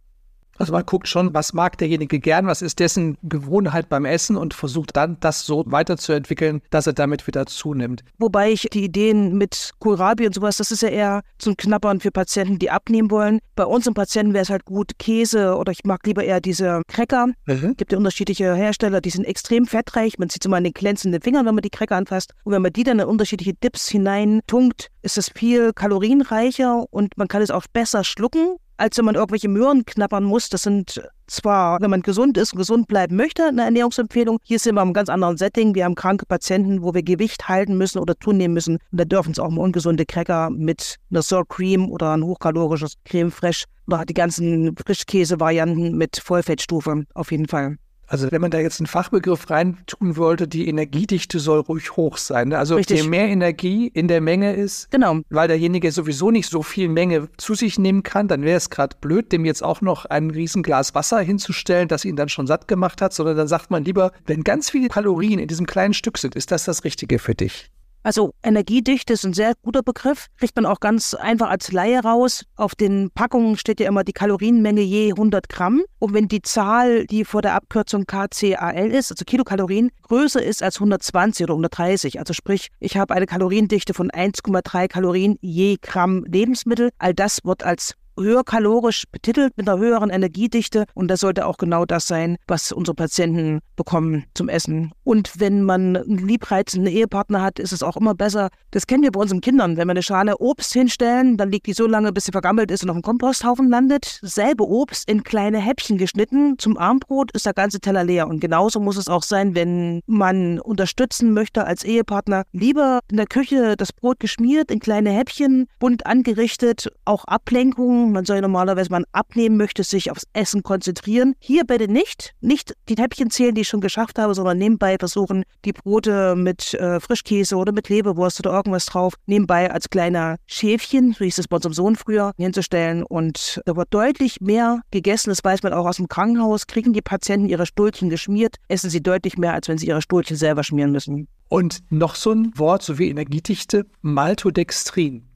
Also 0.61 0.73
man 0.73 0.85
guckt 0.85 1.07
schon, 1.07 1.33
was 1.33 1.53
mag 1.53 1.77
derjenige 1.79 2.19
gern, 2.19 2.45
was 2.45 2.61
ist 2.61 2.79
dessen 2.79 3.17
Gewohnheit 3.23 3.89
beim 3.89 4.05
Essen 4.05 4.37
und 4.37 4.53
versucht 4.53 4.95
dann, 4.95 5.17
das 5.19 5.45
so 5.45 5.63
weiterzuentwickeln, 5.65 6.61
dass 6.69 6.85
er 6.85 6.93
damit 6.93 7.25
wieder 7.25 7.47
zunimmt. 7.47 8.03
Wobei 8.19 8.51
ich 8.51 8.67
die 8.71 8.83
Ideen 8.83 9.37
mit 9.37 9.71
Kohlrabi 9.79 10.27
und 10.27 10.35
sowas, 10.35 10.57
das 10.57 10.71
ist 10.71 10.83
ja 10.83 10.89
eher 10.89 11.21
zum 11.39 11.57
Knabbern 11.57 11.99
für 11.99 12.11
Patienten, 12.11 12.59
die 12.59 12.69
abnehmen 12.69 13.09
wollen. 13.09 13.39
Bei 13.55 13.65
unseren 13.65 13.95
Patienten 13.95 14.33
wäre 14.33 14.43
es 14.43 14.49
halt 14.51 14.65
gut 14.65 14.99
Käse 14.99 15.55
oder 15.55 15.71
ich 15.71 15.83
mag 15.83 16.05
lieber 16.05 16.23
eher 16.23 16.41
diese 16.41 16.83
Cracker. 16.87 17.29
Es 17.47 17.61
mhm. 17.61 17.75
gibt 17.75 17.91
ja 17.91 17.97
unterschiedliche 17.97 18.53
Hersteller, 18.53 19.01
die 19.01 19.09
sind 19.09 19.25
extrem 19.25 19.65
fettreich. 19.65 20.19
Man 20.19 20.29
sieht 20.29 20.43
es 20.43 20.45
immer 20.45 20.57
an 20.57 20.63
den 20.63 20.73
glänzenden 20.73 21.21
Fingern, 21.21 21.45
wenn 21.47 21.55
man 21.55 21.63
die 21.63 21.69
Cracker 21.69 21.95
anfasst. 21.95 22.33
Und 22.43 22.53
wenn 22.53 22.61
man 22.61 22.71
die 22.71 22.83
dann 22.83 22.99
in 22.99 23.05
unterschiedliche 23.05 23.53
Dips 23.53 23.89
hineintunkt, 23.89 24.89
ist 25.01 25.17
es 25.17 25.29
viel 25.29 25.73
kalorienreicher 25.73 26.85
und 26.91 27.17
man 27.17 27.27
kann 27.27 27.41
es 27.41 27.49
auch 27.49 27.65
besser 27.73 28.03
schlucken 28.03 28.57
als 28.81 28.97
wenn 28.97 29.05
man 29.05 29.15
irgendwelche 29.15 29.47
Möhren 29.47 29.85
knabbern 29.85 30.23
muss. 30.23 30.50
Das 30.50 30.63
sind 30.63 31.07
zwar, 31.27 31.79
wenn 31.81 31.91
man 31.91 32.01
gesund 32.01 32.35
ist 32.35 32.53
und 32.53 32.57
gesund 32.57 32.88
bleiben 32.88 33.15
möchte, 33.15 33.45
eine 33.45 33.63
Ernährungsempfehlung. 33.63 34.39
Hier 34.43 34.57
sind 34.57 34.73
wir 34.73 34.81
im 34.81 34.93
ganz 34.93 35.07
anderen 35.07 35.38
Setting. 35.38 35.75
Wir 35.75 35.85
haben 35.85 35.93
kranke 35.93 36.25
Patienten, 36.25 36.81
wo 36.81 36.91
wir 36.93 37.03
Gewicht 37.03 37.47
halten 37.47 37.77
müssen 37.77 38.00
oder 38.00 38.19
zunehmen 38.19 38.55
müssen. 38.55 38.79
Und 38.91 39.00
da 39.00 39.05
dürfen 39.05 39.33
es 39.33 39.39
auch 39.39 39.51
mal 39.51 39.61
ungesunde 39.61 40.03
Cracker 40.05 40.50
mit 40.50 40.97
einer 41.11 41.21
Sour 41.21 41.47
Cream 41.47 41.91
oder 41.91 42.13
ein 42.13 42.23
hochkalorisches 42.23 42.95
Creme 43.05 43.31
Fraiche 43.31 43.65
oder 43.85 44.03
die 44.03 44.15
ganzen 44.15 44.75
Frischkäse-Varianten 44.75 45.95
mit 45.95 46.17
Vollfettstufe 46.17 47.03
auf 47.13 47.31
jeden 47.31 47.47
Fall. 47.47 47.77
Also 48.11 48.29
wenn 48.29 48.41
man 48.41 48.51
da 48.51 48.59
jetzt 48.59 48.81
einen 48.81 48.87
Fachbegriff 48.87 49.49
reintun 49.49 50.17
wollte, 50.17 50.45
die 50.45 50.67
Energiedichte 50.67 51.39
soll 51.39 51.61
ruhig 51.61 51.95
hoch 51.95 52.17
sein. 52.17 52.49
Ne? 52.49 52.57
Also 52.57 52.75
Richtig. 52.75 53.03
je 53.03 53.07
mehr 53.07 53.29
Energie 53.29 53.87
in 53.87 54.09
der 54.09 54.19
Menge 54.19 54.53
ist, 54.53 54.91
genau. 54.91 55.21
weil 55.29 55.47
derjenige 55.47 55.93
sowieso 55.93 56.29
nicht 56.29 56.49
so 56.49 56.61
viel 56.61 56.89
Menge 56.89 57.29
zu 57.37 57.53
sich 57.55 57.79
nehmen 57.79 58.03
kann, 58.03 58.27
dann 58.27 58.41
wäre 58.41 58.57
es 58.57 58.69
gerade 58.69 58.97
blöd, 58.99 59.31
dem 59.31 59.45
jetzt 59.45 59.63
auch 59.63 59.79
noch 59.79 60.03
ein 60.03 60.29
Riesenglas 60.29 60.93
Wasser 60.93 61.21
hinzustellen, 61.21 61.87
das 61.87 62.03
ihn 62.03 62.17
dann 62.17 62.27
schon 62.27 62.47
satt 62.47 62.67
gemacht 62.67 63.01
hat, 63.01 63.13
sondern 63.13 63.37
dann 63.37 63.47
sagt 63.47 63.71
man 63.71 63.85
lieber, 63.85 64.11
wenn 64.25 64.43
ganz 64.43 64.69
viele 64.69 64.89
Kalorien 64.89 65.39
in 65.39 65.47
diesem 65.47 65.65
kleinen 65.65 65.93
Stück 65.93 66.17
sind, 66.17 66.35
ist 66.35 66.51
das 66.51 66.65
das 66.65 66.83
Richtige 66.83 67.17
für 67.17 67.33
dich. 67.33 67.71
Also 68.03 68.34
Energiedichte 68.41 69.13
ist 69.13 69.25
ein 69.25 69.34
sehr 69.34 69.53
guter 69.62 69.84
Begriff, 69.84 70.27
kriegt 70.38 70.55
man 70.55 70.65
auch 70.65 70.79
ganz 70.79 71.13
einfach 71.13 71.50
als 71.50 71.72
Laie 71.72 72.00
raus. 72.00 72.46
Auf 72.55 72.74
den 72.74 73.12
Packungen 73.12 73.58
steht 73.58 73.79
ja 73.79 73.88
immer 73.88 74.03
die 74.03 74.13
Kalorienmenge 74.13 74.81
je 74.81 75.12
100 75.12 75.50
Gramm. 75.50 75.84
Und 76.00 76.13
wenn 76.15 76.27
die 76.27 76.41
Zahl, 76.41 77.05
die 77.05 77.25
vor 77.25 77.43
der 77.43 77.53
Abkürzung 77.53 78.05
KCAL 78.05 78.91
ist, 78.91 79.12
also 79.12 79.24
Kilokalorien, 79.24 79.91
größer 80.01 80.41
ist 80.41 80.63
als 80.63 80.77
120 80.77 81.43
oder 81.43 81.53
130, 81.53 82.17
also 82.17 82.34
sprich, 82.34 82.70
ich 82.79 82.98
habe 82.98 83.13
eine 83.13 83.27
Kaloriendichte 83.27 83.93
von 83.93 84.10
1,3 84.10 84.87
Kalorien 84.87 85.37
je 85.42 85.77
Gramm 85.79 86.24
Lebensmittel, 86.25 86.90
all 86.98 87.14
das 87.14 87.40
wird 87.44 87.64
als 87.64 87.96
höherkalorisch 88.17 89.05
betitelt 89.11 89.55
mit 89.57 89.67
einer 89.67 89.79
höheren 89.79 90.09
Energiedichte 90.09 90.85
und 90.93 91.07
das 91.07 91.19
sollte 91.19 91.45
auch 91.45 91.57
genau 91.57 91.85
das 91.85 92.07
sein, 92.07 92.37
was 92.47 92.71
unsere 92.71 92.95
Patienten 92.95 93.59
bekommen 93.75 94.25
zum 94.33 94.50
Essen. 94.50 94.91
Und 95.03 95.39
wenn 95.39 95.63
man 95.63 95.97
einen 95.97 96.17
liebreizenden 96.17 96.91
Ehepartner 96.91 97.41
hat, 97.41 97.59
ist 97.59 97.71
es 97.71 97.83
auch 97.83 97.97
immer 97.97 98.13
besser. 98.13 98.50
Das 98.71 98.87
kennen 98.87 99.03
wir 99.03 99.11
bei 99.11 99.19
unseren 99.19 99.41
Kindern. 99.41 99.77
Wenn 99.77 99.87
wir 99.87 99.91
eine 99.91 100.03
Schale 100.03 100.37
Obst 100.37 100.74
hinstellen, 100.74 101.37
dann 101.37 101.51
liegt 101.51 101.67
die 101.67 101.74
so 101.74 101.87
lange, 101.87 102.11
bis 102.11 102.25
sie 102.25 102.31
vergammelt 102.31 102.71
ist 102.71 102.83
und 102.83 102.89
auf 102.89 102.95
dem 102.95 103.01
Komposthaufen 103.01 103.69
landet. 103.69 104.19
Selbe 104.21 104.67
Obst 104.67 105.09
in 105.09 105.24
kleine 105.24 105.59
Häppchen 105.59 105.97
geschnitten. 105.97 106.57
Zum 106.57 106.77
Armbrot 106.77 107.31
ist 107.31 107.45
der 107.45 107.53
ganze 107.53 107.79
Teller 107.79 108.03
leer. 108.03 108.27
Und 108.27 108.39
genauso 108.39 108.79
muss 108.79 108.97
es 108.97 109.07
auch 109.07 109.24
sein, 109.24 109.55
wenn 109.55 110.01
man 110.05 110.59
unterstützen 110.59 111.33
möchte 111.33 111.65
als 111.65 111.83
Ehepartner. 111.83 112.43
Lieber 112.51 113.00
in 113.09 113.17
der 113.17 113.27
Küche 113.27 113.75
das 113.77 113.93
Brot 113.93 114.19
geschmiert, 114.19 114.71
in 114.71 114.79
kleine 114.79 115.11
Häppchen, 115.11 115.67
bunt 115.79 116.05
angerichtet, 116.05 116.91
auch 117.05 117.25
Ablenkungen 117.25 118.00
man 118.09 118.25
soll 118.25 118.42
normalerweise, 118.42 118.90
wenn 118.90 119.01
man 119.01 119.05
abnehmen 119.11 119.57
möchte, 119.57 119.83
sich 119.83 120.11
aufs 120.11 120.27
Essen 120.33 120.64
konzentrieren. 120.64 121.35
Hier 121.40 121.64
bitte 121.64 121.92
nicht. 121.92 122.33
Nicht 122.42 122.75
die 122.90 122.96
Häppchen 122.96 123.29
zählen, 123.29 123.53
die 123.53 123.61
ich 123.61 123.68
schon 123.68 123.81
geschafft 123.81 124.18
habe, 124.18 124.33
sondern 124.33 124.57
nebenbei 124.57 124.98
versuchen, 124.98 125.44
die 125.66 125.74
Brote 125.74 126.35
mit 126.35 126.74
äh, 126.74 127.00
Frischkäse 127.00 127.55
oder 127.55 127.72
mit 127.72 127.90
Leberwurst 127.90 128.40
oder 128.40 128.51
irgendwas 128.55 128.85
drauf, 128.85 129.14
nebenbei 129.25 129.72
als 129.72 129.90
kleiner 129.90 130.37
Schäfchen, 130.48 131.14
so 131.14 131.25
hieß 131.25 131.37
es 131.37 131.48
bei 131.48 131.57
unserem 131.57 131.74
Sohn 131.74 131.96
früher, 131.96 132.31
hinzustellen. 132.37 133.03
Und 133.03 133.61
da 133.66 133.75
wird 133.75 133.94
deutlich 133.94 134.42
mehr 134.42 134.81
gegessen. 134.92 135.29
Das 135.29 135.44
weiß 135.44 135.64
man 135.64 135.74
auch 135.74 135.85
aus 135.85 135.98
dem 135.98 136.07
Krankenhaus. 136.07 136.68
Kriegen 136.68 136.94
die 136.94 137.01
Patienten 137.01 137.50
ihre 137.50 137.66
Stuhlchen 137.66 138.09
geschmiert, 138.09 138.55
essen 138.68 138.90
sie 138.90 139.01
deutlich 139.01 139.37
mehr, 139.37 139.53
als 139.53 139.68
wenn 139.68 139.77
sie 139.77 139.87
ihre 139.87 140.01
Stuhlchen 140.01 140.37
selber 140.37 140.64
schmieren 140.64 140.92
müssen. 140.92 141.27
Und 141.50 141.79
noch 141.90 142.16
so 142.16 142.31
ein 142.31 142.57
Wort, 142.57 142.81
so 142.81 142.98
wie 142.98 143.09
Energiedichte, 143.09 143.85
Maltodextrin. 144.01 145.27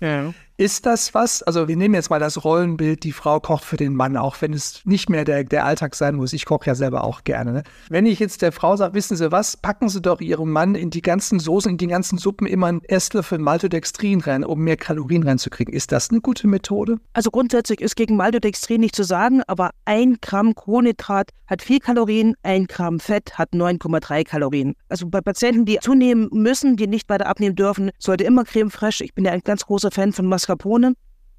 Ja. 0.00 0.32
Ist 0.56 0.86
das 0.86 1.14
was? 1.14 1.42
Also 1.42 1.66
wir 1.66 1.76
nehmen 1.76 1.96
jetzt 1.96 2.10
mal 2.10 2.20
das 2.20 2.44
Rollenbild, 2.44 3.02
die 3.02 3.10
Frau 3.10 3.40
kocht 3.40 3.64
für 3.64 3.76
den 3.76 3.96
Mann, 3.96 4.16
auch 4.16 4.36
wenn 4.40 4.52
es 4.52 4.82
nicht 4.84 5.10
mehr 5.10 5.24
der, 5.24 5.42
der 5.42 5.64
Alltag 5.64 5.96
sein 5.96 6.14
muss. 6.14 6.32
Ich 6.32 6.44
koche 6.44 6.66
ja 6.66 6.76
selber 6.76 7.02
auch 7.02 7.24
gerne. 7.24 7.52
Ne? 7.52 7.62
Wenn 7.88 8.06
ich 8.06 8.20
jetzt 8.20 8.40
der 8.40 8.52
Frau 8.52 8.76
sage, 8.76 8.94
wissen 8.94 9.16
Sie 9.16 9.32
was, 9.32 9.56
packen 9.56 9.88
Sie 9.88 10.00
doch 10.00 10.20
Ihrem 10.20 10.52
Mann 10.52 10.76
in 10.76 10.90
die 10.90 11.02
ganzen 11.02 11.40
Soßen, 11.40 11.72
in 11.72 11.76
die 11.76 11.88
ganzen 11.88 12.18
Suppen 12.18 12.46
immer 12.46 12.68
einen 12.68 12.84
Esslöffel 12.84 13.38
Maltodextrin 13.38 14.20
rein, 14.20 14.44
um 14.44 14.60
mehr 14.60 14.76
Kalorien 14.76 15.24
reinzukriegen. 15.24 15.74
Ist 15.74 15.90
das 15.90 16.10
eine 16.10 16.20
gute 16.20 16.46
Methode? 16.46 16.98
Also 17.14 17.32
grundsätzlich 17.32 17.80
ist 17.80 17.96
gegen 17.96 18.14
Maltodextrin 18.14 18.80
nicht 18.80 18.94
zu 18.94 19.02
sagen, 19.02 19.42
aber 19.48 19.70
ein 19.86 20.18
Gramm 20.20 20.54
Kohlenhydrat 20.54 21.30
hat 21.48 21.62
viel 21.62 21.80
Kalorien, 21.80 22.36
ein 22.44 22.66
Gramm 22.68 23.00
Fett 23.00 23.36
hat 23.36 23.52
9,3 23.54 24.24
Kalorien. 24.24 24.76
Also 24.88 25.08
bei 25.08 25.20
Patienten, 25.20 25.64
die 25.64 25.80
zunehmen 25.80 26.28
müssen, 26.30 26.76
die 26.76 26.86
nicht 26.86 27.08
weiter 27.08 27.26
abnehmen 27.26 27.56
dürfen, 27.56 27.90
sollte 27.98 28.22
immer 28.22 28.44
Creme 28.44 28.70
fraiche. 28.70 29.02
Ich 29.02 29.14
bin 29.14 29.24
ja 29.24 29.32
ein 29.32 29.40
ganz 29.40 29.66
großer 29.66 29.90
Fan 29.90 30.12
von 30.12 30.26
Mas 30.26 30.43
Mascarpone 30.44 30.94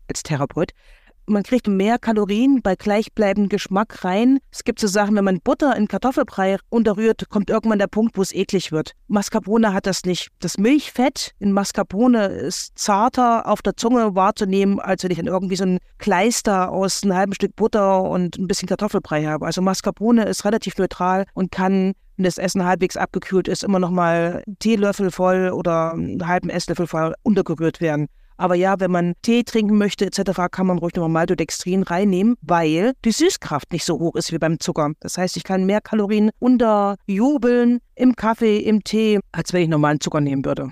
als 0.08 0.24
Therapeut. 0.24 0.72
Man 1.28 1.44
kriegt 1.44 1.68
mehr 1.68 1.98
Kalorien 1.98 2.62
bei 2.62 2.76
gleichbleibendem 2.76 3.50
Geschmack 3.50 4.04
rein. 4.04 4.40
Es 4.52 4.64
gibt 4.64 4.80
so 4.80 4.88
Sachen, 4.88 5.16
wenn 5.16 5.26
man 5.26 5.42
Butter 5.42 5.76
in 5.76 5.88
Kartoffelbrei 5.88 6.58
unterrührt, 6.70 7.30
kommt 7.30 7.50
irgendwann 7.50 7.80
der 7.80 7.88
Punkt, 7.88 8.16
wo 8.18 8.22
es 8.22 8.34
eklig 8.34 8.72
wird. 8.72 8.94
Mascarpone 9.08 9.74
hat 9.74 9.88
das 9.88 10.06
nicht. 10.06 10.30
Das 10.40 10.60
Milchfett 10.60 11.32
in 11.40 11.52
Mascarpone 11.52 12.28
ist 12.28 12.78
zarter 12.78 13.48
auf 13.48 13.64
der 13.64 13.76
Zunge 13.76 14.16
wahrzunehmen, 14.16 14.80
als 14.80 15.04
wenn 15.04 15.12
ich 15.12 15.18
dann 15.18 15.28
irgendwie 15.28 15.56
so 15.56 15.66
ein 15.66 15.80
Kleister 15.98 16.72
aus 16.72 17.04
einem 17.04 17.16
halben 17.16 17.34
Stück 17.34 17.56
Butter 17.56 18.04
und 18.04 18.38
ein 18.38 18.48
bisschen 18.48 18.68
Kartoffelbrei 18.68 19.26
habe. 19.26 19.48
Also 19.48 19.62
Mascarpone 19.62 20.26
ist 20.26 20.46
relativ 20.46 20.78
neutral 20.78 21.26
und 21.34 21.52
kann 21.52 21.94
wenn 22.18 22.24
das 22.24 22.38
Essen 22.38 22.64
halbwegs 22.64 22.96
abgekühlt 22.96 23.48
ist, 23.48 23.64
immer 23.64 23.80
noch 23.80 23.90
mal 23.90 24.42
Teelöffel 24.60 25.12
voll 25.12 25.50
oder 25.50 25.92
einen 25.92 26.26
halben 26.26 26.50
Esslöffel 26.50 26.88
voll 26.88 27.14
untergerührt 27.24 27.82
werden. 27.82 28.08
Aber 28.38 28.56
ja, 28.56 28.80
wenn 28.80 28.92
man 28.92 29.14
Tee 29.22 29.44
trinken 29.44 29.78
möchte 29.78 30.06
etc., 30.06 30.42
kann 30.52 30.68
man 30.68 30.78
ruhig 30.78 30.96
nochmal 30.96 31.10
Maltodextrin 31.10 31.84
reinnehmen, 31.84 32.36
weil 32.42 32.94
die 33.06 33.12
Süßkraft 33.12 33.72
nicht 33.72 33.86
so 33.86 34.00
hoch 34.00 34.16
ist 34.16 34.32
wie 34.32 34.38
beim 34.38 34.60
Zucker. 34.60 34.92
Das 35.00 35.18
heißt, 35.18 35.38
ich 35.38 35.44
kann 35.44 35.66
mehr 35.66 35.82
Kalorien 35.82 36.32
unterjubeln 36.40 37.80
im 37.96 38.16
Kaffee, 38.16 38.58
im 38.58 38.84
Tee, 38.84 39.20
als 39.32 39.54
wenn 39.54 39.64
ich 39.64 39.70
normalen 39.70 40.00
Zucker 40.00 40.22
nehmen 40.22 40.44
würde. 40.44 40.72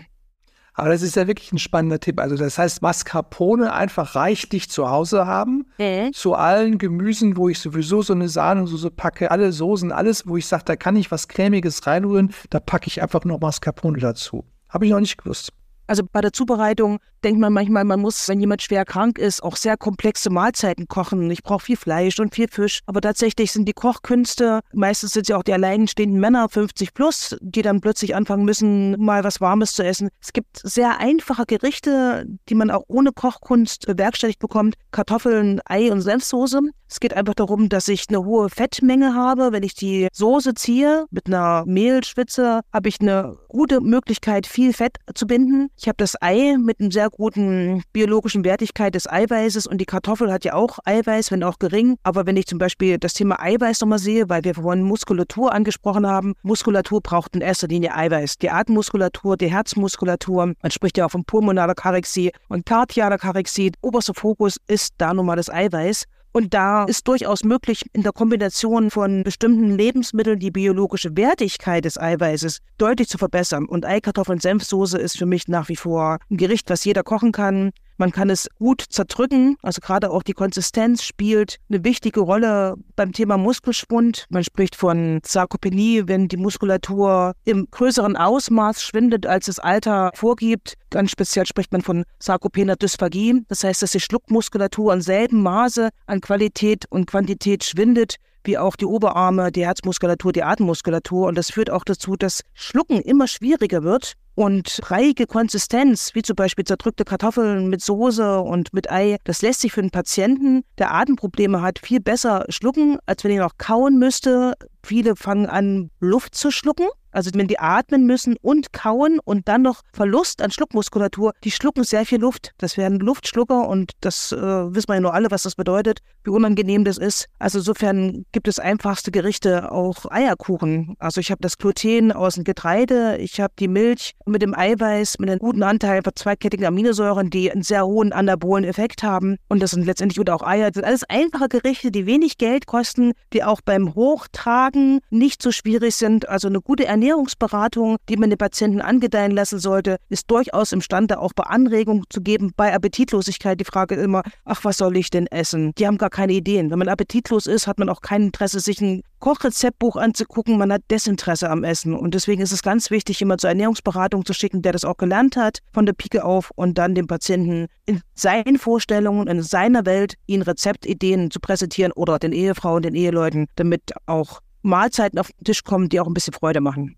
Aber 0.75 0.89
das 0.89 1.03
ist 1.03 1.15
ja 1.15 1.27
wirklich 1.27 1.51
ein 1.51 1.59
spannender 1.59 1.99
Tipp. 1.99 2.19
Also 2.19 2.35
das 2.35 2.57
heißt, 2.57 2.81
Mascarpone 2.81 3.73
einfach 3.73 4.15
reichlich 4.15 4.69
zu 4.69 4.89
Hause 4.89 5.27
haben. 5.27 5.67
Mhm. 5.77 6.11
Zu 6.13 6.33
allen 6.33 6.79
Gemüsen, 6.79 7.37
wo 7.37 7.47
ich 7.47 7.59
sowieso 7.59 8.01
so 8.01 8.13
eine 8.13 8.27
Sahnesoße 8.27 8.89
packe, 8.89 9.29
alle 9.29 9.51
Soßen, 9.51 9.91
alles, 9.91 10.27
wo 10.27 10.35
ich 10.35 10.47
sage, 10.47 10.63
da 10.65 10.75
kann 10.75 10.95
ich 10.95 11.11
was 11.11 11.27
Cremiges 11.27 11.85
reinrühren, 11.85 12.33
da 12.49 12.59
packe 12.59 12.87
ich 12.87 13.01
einfach 13.01 13.23
noch 13.23 13.39
Mascarpone 13.39 13.99
dazu. 13.99 14.45
Habe 14.67 14.85
ich 14.85 14.91
noch 14.91 14.99
nicht 14.99 15.17
gewusst. 15.17 15.53
Also 15.87 16.03
bei 16.11 16.21
der 16.21 16.33
Zubereitung 16.33 16.99
denkt 17.23 17.39
man 17.39 17.53
manchmal, 17.53 17.83
man 17.83 17.99
muss, 17.99 18.27
wenn 18.27 18.39
jemand 18.39 18.61
schwer 18.61 18.85
krank 18.85 19.17
ist, 19.17 19.43
auch 19.43 19.55
sehr 19.55 19.77
komplexe 19.77 20.29
Mahlzeiten 20.29 20.87
kochen. 20.87 21.29
Ich 21.31 21.43
brauche 21.43 21.65
viel 21.65 21.77
Fleisch 21.77 22.19
und 22.19 22.35
viel 22.35 22.47
Fisch. 22.49 22.79
Aber 22.85 23.01
tatsächlich 23.01 23.51
sind 23.51 23.67
die 23.67 23.73
Kochkünste, 23.73 24.59
meistens 24.73 25.13
sind 25.13 25.27
ja 25.27 25.37
auch 25.37 25.43
die 25.43 25.53
alleinstehenden 25.53 26.19
Männer 26.19 26.49
50 26.49 26.93
plus, 26.93 27.35
die 27.41 27.61
dann 27.61 27.81
plötzlich 27.81 28.15
anfangen 28.15 28.45
müssen, 28.45 28.99
mal 28.99 29.23
was 29.23 29.41
Warmes 29.41 29.73
zu 29.73 29.83
essen. 29.83 30.09
Es 30.21 30.33
gibt 30.33 30.61
sehr 30.63 30.99
einfache 30.99 31.45
Gerichte, 31.45 32.25
die 32.49 32.55
man 32.55 32.71
auch 32.71 32.83
ohne 32.87 33.11
Kochkunst 33.11 33.85
bewerkstelligt 33.85 34.39
bekommt. 34.39 34.75
Kartoffeln, 34.91 35.61
Ei 35.65 35.91
und 35.91 36.01
Senfsoße. 36.01 36.61
Es 36.93 36.99
geht 36.99 37.15
einfach 37.15 37.33
darum, 37.33 37.69
dass 37.69 37.87
ich 37.87 38.05
eine 38.09 38.23
hohe 38.23 38.49
Fettmenge 38.49 39.15
habe. 39.15 39.51
Wenn 39.51 39.63
ich 39.63 39.73
die 39.73 40.09
Soße 40.13 40.53
ziehe 40.53 41.05
mit 41.09 41.25
einer 41.25 41.63
Mehlschwitze, 41.65 42.61
habe 42.71 42.87
ich 42.87 43.01
eine 43.01 43.35
gute 43.47 43.81
Möglichkeit, 43.81 44.45
viel 44.45 44.73
Fett 44.73 44.97
zu 45.15 45.25
binden. 45.25 45.69
Ich 45.75 45.87
habe 45.87 45.97
das 45.97 46.15
Ei 46.21 46.55
mit 46.57 46.79
einer 46.79 46.91
sehr 46.91 47.09
guten 47.09 47.83
biologischen 47.93 48.45
Wertigkeit 48.45 48.93
des 48.95 49.09
Eiweißes 49.09 49.67
und 49.67 49.79
die 49.79 49.85
Kartoffel 49.85 50.31
hat 50.31 50.45
ja 50.45 50.53
auch 50.53 50.79
Eiweiß, 50.85 51.31
wenn 51.31 51.43
auch 51.43 51.59
gering. 51.59 51.97
Aber 52.03 52.25
wenn 52.25 52.37
ich 52.37 52.45
zum 52.45 52.59
Beispiel 52.59 52.97
das 52.99 53.13
Thema 53.13 53.39
Eiweiß 53.41 53.81
nochmal 53.81 53.99
sehe, 53.99 54.29
weil 54.29 54.43
wir 54.43 54.55
vorhin 54.55 54.83
Muskulatur 54.83 55.51
angesprochen 55.51 56.07
haben, 56.07 56.35
Muskulatur 56.43 57.01
braucht 57.01 57.35
in 57.35 57.41
erster 57.41 57.67
Linie 57.67 57.95
Eiweiß. 57.95 58.37
Die 58.37 58.49
Atemmuskulatur, 58.49 59.35
die 59.35 59.51
Herzmuskulatur, 59.51 60.53
man 60.61 60.71
spricht 60.71 60.97
ja 60.97 61.07
auch 61.07 61.11
von 61.11 61.25
pulmonaler 61.25 61.75
Karexie 61.75 62.31
und 62.49 62.65
kardialer 62.65 63.17
Karexie. 63.17 63.71
Oberster 63.81 64.13
Fokus 64.13 64.57
ist 64.67 64.93
da 64.99 65.13
nun 65.13 65.25
mal 65.25 65.35
das 65.35 65.49
Eiweiß. 65.49 66.05
Und 66.35 66.55
da 66.55 66.85
ist 66.85 67.07
durchaus 67.07 67.43
möglich, 67.43 67.85
in 67.93 68.01
der 68.01 68.11
Kombination 68.11 68.89
von 68.89 69.21
bestimmten 69.23 69.77
Lebensmitteln 69.77 70.39
die 70.39 70.49
biologische 70.49 71.15
Wertigkeit 71.15 71.85
des 71.85 71.99
Eiweißes 71.99 72.57
deutlich 72.79 73.07
zu 73.07 73.19
verbessern. 73.19 73.65
Und 73.67 73.85
Eikartoffeln 73.85 74.39
Senfsoße 74.39 74.97
ist 74.97 75.15
für 75.15 75.27
mich 75.27 75.47
nach 75.47 75.69
wie 75.69 75.75
vor 75.75 76.17
ein 76.31 76.37
Gericht, 76.37 76.71
was 76.71 76.85
jeder 76.85 77.03
kochen 77.03 77.31
kann. 77.31 77.71
Man 78.03 78.11
kann 78.11 78.29
es 78.29 78.49
gut 78.59 78.83
zerdrücken, 78.89 79.55
also 79.61 79.79
gerade 79.79 80.11
auch 80.11 80.23
die 80.23 80.33
Konsistenz 80.33 81.03
spielt 81.03 81.59
eine 81.69 81.85
wichtige 81.85 82.19
Rolle 82.19 82.75
beim 82.97 83.13
Thema 83.13 83.37
Muskelschwund. 83.37 84.25
Man 84.27 84.43
spricht 84.43 84.75
von 84.75 85.21
Sarkopenie, 85.25 86.03
wenn 86.05 86.27
die 86.27 86.35
Muskulatur 86.35 87.31
im 87.45 87.65
größeren 87.71 88.17
Ausmaß 88.17 88.83
schwindet, 88.83 89.25
als 89.25 89.45
das 89.45 89.59
Alter 89.59 90.11
vorgibt. 90.15 90.73
Ganz 90.89 91.11
speziell 91.11 91.45
spricht 91.45 91.71
man 91.71 91.81
von 91.81 92.03
sarkopener 92.19 92.75
Dysphagie. 92.75 93.45
Das 93.47 93.63
heißt, 93.63 93.81
dass 93.81 93.91
die 93.91 94.01
Schluckmuskulatur 94.01 94.93
in 94.93 94.99
selben 94.99 95.41
Maße 95.41 95.87
an 96.05 96.19
Qualität 96.19 96.83
und 96.89 97.05
Quantität 97.07 97.63
schwindet 97.63 98.17
wie 98.45 98.57
auch 98.57 98.75
die 98.75 98.85
Oberarme, 98.85 99.53
die 99.53 99.65
Herzmuskulatur, 99.65 100.33
die 100.33 100.43
Atemmuskulatur. 100.43 101.27
Und 101.27 101.37
das 101.37 101.51
führt 101.51 101.69
auch 101.69 101.85
dazu, 101.85 102.17
dass 102.17 102.41
Schlucken 102.53 102.99
immer 102.99 103.27
schwieriger 103.27 103.83
wird 103.83 104.15
und 104.35 104.79
breiige 104.81 105.27
Konsistenz, 105.27 106.11
wie 106.13 106.21
zum 106.21 106.35
Beispiel 106.35 106.65
zerdrückte 106.65 107.05
Kartoffeln 107.05 107.67
mit 107.67 107.81
Soße 107.81 108.39
und 108.39 108.73
mit 108.73 108.91
Ei, 108.91 109.17
das 109.23 109.41
lässt 109.41 109.61
sich 109.61 109.73
für 109.73 109.81
einen 109.81 109.91
Patienten, 109.91 110.63
der 110.77 110.93
Atemprobleme 110.93 111.61
hat, 111.61 111.79
viel 111.79 111.99
besser 111.99 112.45
schlucken, 112.49 112.97
als 113.05 113.23
wenn 113.23 113.31
er 113.31 113.43
noch 113.43 113.57
kauen 113.57 113.99
müsste. 113.99 114.53
Viele 114.85 115.15
fangen 115.15 115.45
an, 115.45 115.91
Luft 115.99 116.35
zu 116.35 116.51
schlucken. 116.51 116.87
Also 117.13 117.29
wenn 117.35 117.47
die 117.47 117.59
atmen 117.59 118.05
müssen 118.07 118.35
und 118.41 118.73
kauen 118.73 119.19
und 119.23 119.47
dann 119.47 119.61
noch 119.61 119.81
Verlust 119.93 120.41
an 120.41 120.49
Schluckmuskulatur, 120.49 121.33
die 121.43 121.51
schlucken 121.51 121.83
sehr 121.83 122.05
viel 122.05 122.19
Luft. 122.19 122.53
Das 122.57 122.75
werden 122.75 122.99
Luftschlucker 122.99 123.67
und 123.67 123.91
das 124.01 124.31
äh, 124.31 124.35
wissen 124.37 124.87
wir 124.89 124.95
ja 124.95 125.01
nur 125.01 125.13
alle, 125.13 125.29
was 125.29 125.43
das 125.43 125.55
bedeutet, 125.55 125.99
wie 126.23 126.31
unangenehm 126.31 126.83
das 126.83 126.97
ist. 126.97 127.27
Also 127.39 127.59
insofern 127.59 128.25
gibt 128.31 128.47
es 128.47 128.59
einfachste 128.59 129.11
Gerichte, 129.11 129.71
auch 129.71 130.09
Eierkuchen. 130.09 130.95
Also 130.99 131.21
ich 131.21 131.31
habe 131.31 131.41
das 131.41 131.57
Gluten 131.57 132.11
aus 132.11 132.35
dem 132.35 132.43
Getreide, 132.43 133.17
ich 133.17 133.39
habe 133.39 133.53
die 133.59 133.67
Milch 133.67 134.15
mit 134.25 134.41
dem 134.41 134.53
Eiweiß, 134.53 135.19
mit 135.19 135.29
einem 135.29 135.39
guten 135.39 135.63
Anteil 135.63 136.01
von 136.03 136.13
zweikettigen 136.15 136.65
Aminosäuren, 136.65 137.29
die 137.29 137.51
einen 137.51 137.63
sehr 137.63 137.85
hohen 137.85 138.13
anabolen 138.13 138.65
Effekt 138.65 139.03
haben. 139.03 139.37
Und 139.49 139.61
das 139.61 139.71
sind 139.71 139.85
letztendlich 139.85 140.19
und 140.19 140.29
auch 140.29 140.43
Eier. 140.43 140.67
Das 140.71 140.75
sind 140.75 140.85
alles 140.85 141.03
einfache 141.09 141.47
Gerichte, 141.47 141.91
die 141.91 142.05
wenig 142.05 142.37
Geld 142.37 142.67
kosten, 142.67 143.13
die 143.33 143.43
auch 143.43 143.61
beim 143.61 143.95
Hochtragen 143.95 144.99
nicht 145.09 145.41
so 145.41 145.51
schwierig 145.51 145.95
sind. 145.95 146.27
Also 146.27 146.47
eine 146.47 146.61
gute 146.61 146.85
Ernährung 146.85 147.13
Ernährungsberatung, 147.13 147.97
die 148.09 148.17
man 148.17 148.29
den 148.29 148.37
Patienten 148.37 148.81
angedeihen 148.81 149.31
lassen 149.31 149.59
sollte, 149.59 149.97
ist 150.09 150.29
durchaus 150.29 150.71
imstande, 150.71 151.19
auch 151.19 151.33
bei 151.33 151.43
Anregungen 151.43 152.03
zu 152.09 152.21
geben. 152.21 152.51
Bei 152.55 152.73
Appetitlosigkeit 152.73 153.59
die 153.59 153.65
Frage 153.65 153.95
immer, 153.95 154.23
ach, 154.45 154.63
was 154.63 154.77
soll 154.77 154.97
ich 154.97 155.09
denn 155.09 155.27
essen? 155.27 155.73
Die 155.77 155.87
haben 155.87 155.97
gar 155.97 156.09
keine 156.13 156.31
Ideen. 156.31 156.71
Wenn 156.71 156.79
man 156.79 156.87
appetitlos 156.87 157.47
ist, 157.47 157.67
hat 157.67 157.79
man 157.79 157.89
auch 157.89 157.99
kein 157.99 158.23
Interesse, 158.23 158.61
sich 158.61 158.79
ein 158.79 159.01
Kochrezeptbuch 159.19 159.97
anzugucken. 159.97 160.57
Man 160.57 160.71
hat 160.71 160.83
Desinteresse 160.89 161.49
am 161.49 161.65
Essen. 161.65 161.93
Und 161.93 162.13
deswegen 162.13 162.41
ist 162.41 162.53
es 162.53 162.63
ganz 162.63 162.89
wichtig, 162.89 163.19
jemand 163.19 163.41
zur 163.41 163.49
Ernährungsberatung 163.49 164.25
zu 164.25 164.33
schicken, 164.33 164.61
der 164.61 164.71
das 164.71 164.85
auch 164.85 164.95
gelernt 164.95 165.35
hat, 165.35 165.59
von 165.73 165.85
der 165.85 165.93
Pike 165.93 166.23
auf 166.23 166.51
und 166.55 166.77
dann 166.77 166.95
dem 166.95 167.07
Patienten 167.07 167.67
in 167.85 168.01
seinen 168.13 168.57
Vorstellungen, 168.57 169.27
in 169.27 169.41
seiner 169.41 169.85
Welt, 169.85 170.15
ihnen 170.27 170.43
Rezeptideen 170.43 171.31
zu 171.31 171.41
präsentieren 171.41 171.91
oder 171.91 172.19
den 172.19 172.31
Ehefrauen, 172.31 172.83
den 172.83 172.95
Eheleuten, 172.95 173.47
damit 173.55 173.91
auch 174.05 174.39
Mahlzeiten 174.61 175.19
auf 175.19 175.27
den 175.27 175.43
Tisch 175.43 175.63
kommen, 175.63 175.89
die 175.89 175.99
auch 175.99 176.07
ein 176.07 176.13
bisschen 176.13 176.33
Freude 176.33 176.61
machen. 176.61 176.95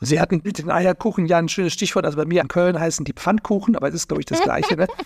Sie 0.00 0.20
hatten 0.20 0.40
mit 0.44 0.58
den 0.58 0.70
Eierkuchen 0.70 1.26
ja 1.26 1.38
ein 1.38 1.48
schönes 1.48 1.72
Stichwort. 1.72 2.04
Also 2.04 2.16
bei 2.16 2.24
mir 2.24 2.40
in 2.40 2.48
Köln 2.48 2.78
heißen 2.78 3.04
die 3.04 3.12
Pfannkuchen, 3.12 3.76
aber 3.76 3.88
es 3.88 3.94
ist, 3.94 4.08
glaube 4.08 4.20
ich, 4.20 4.26
das 4.26 4.40
Gleiche. 4.40 4.76
Ne? 4.76 4.86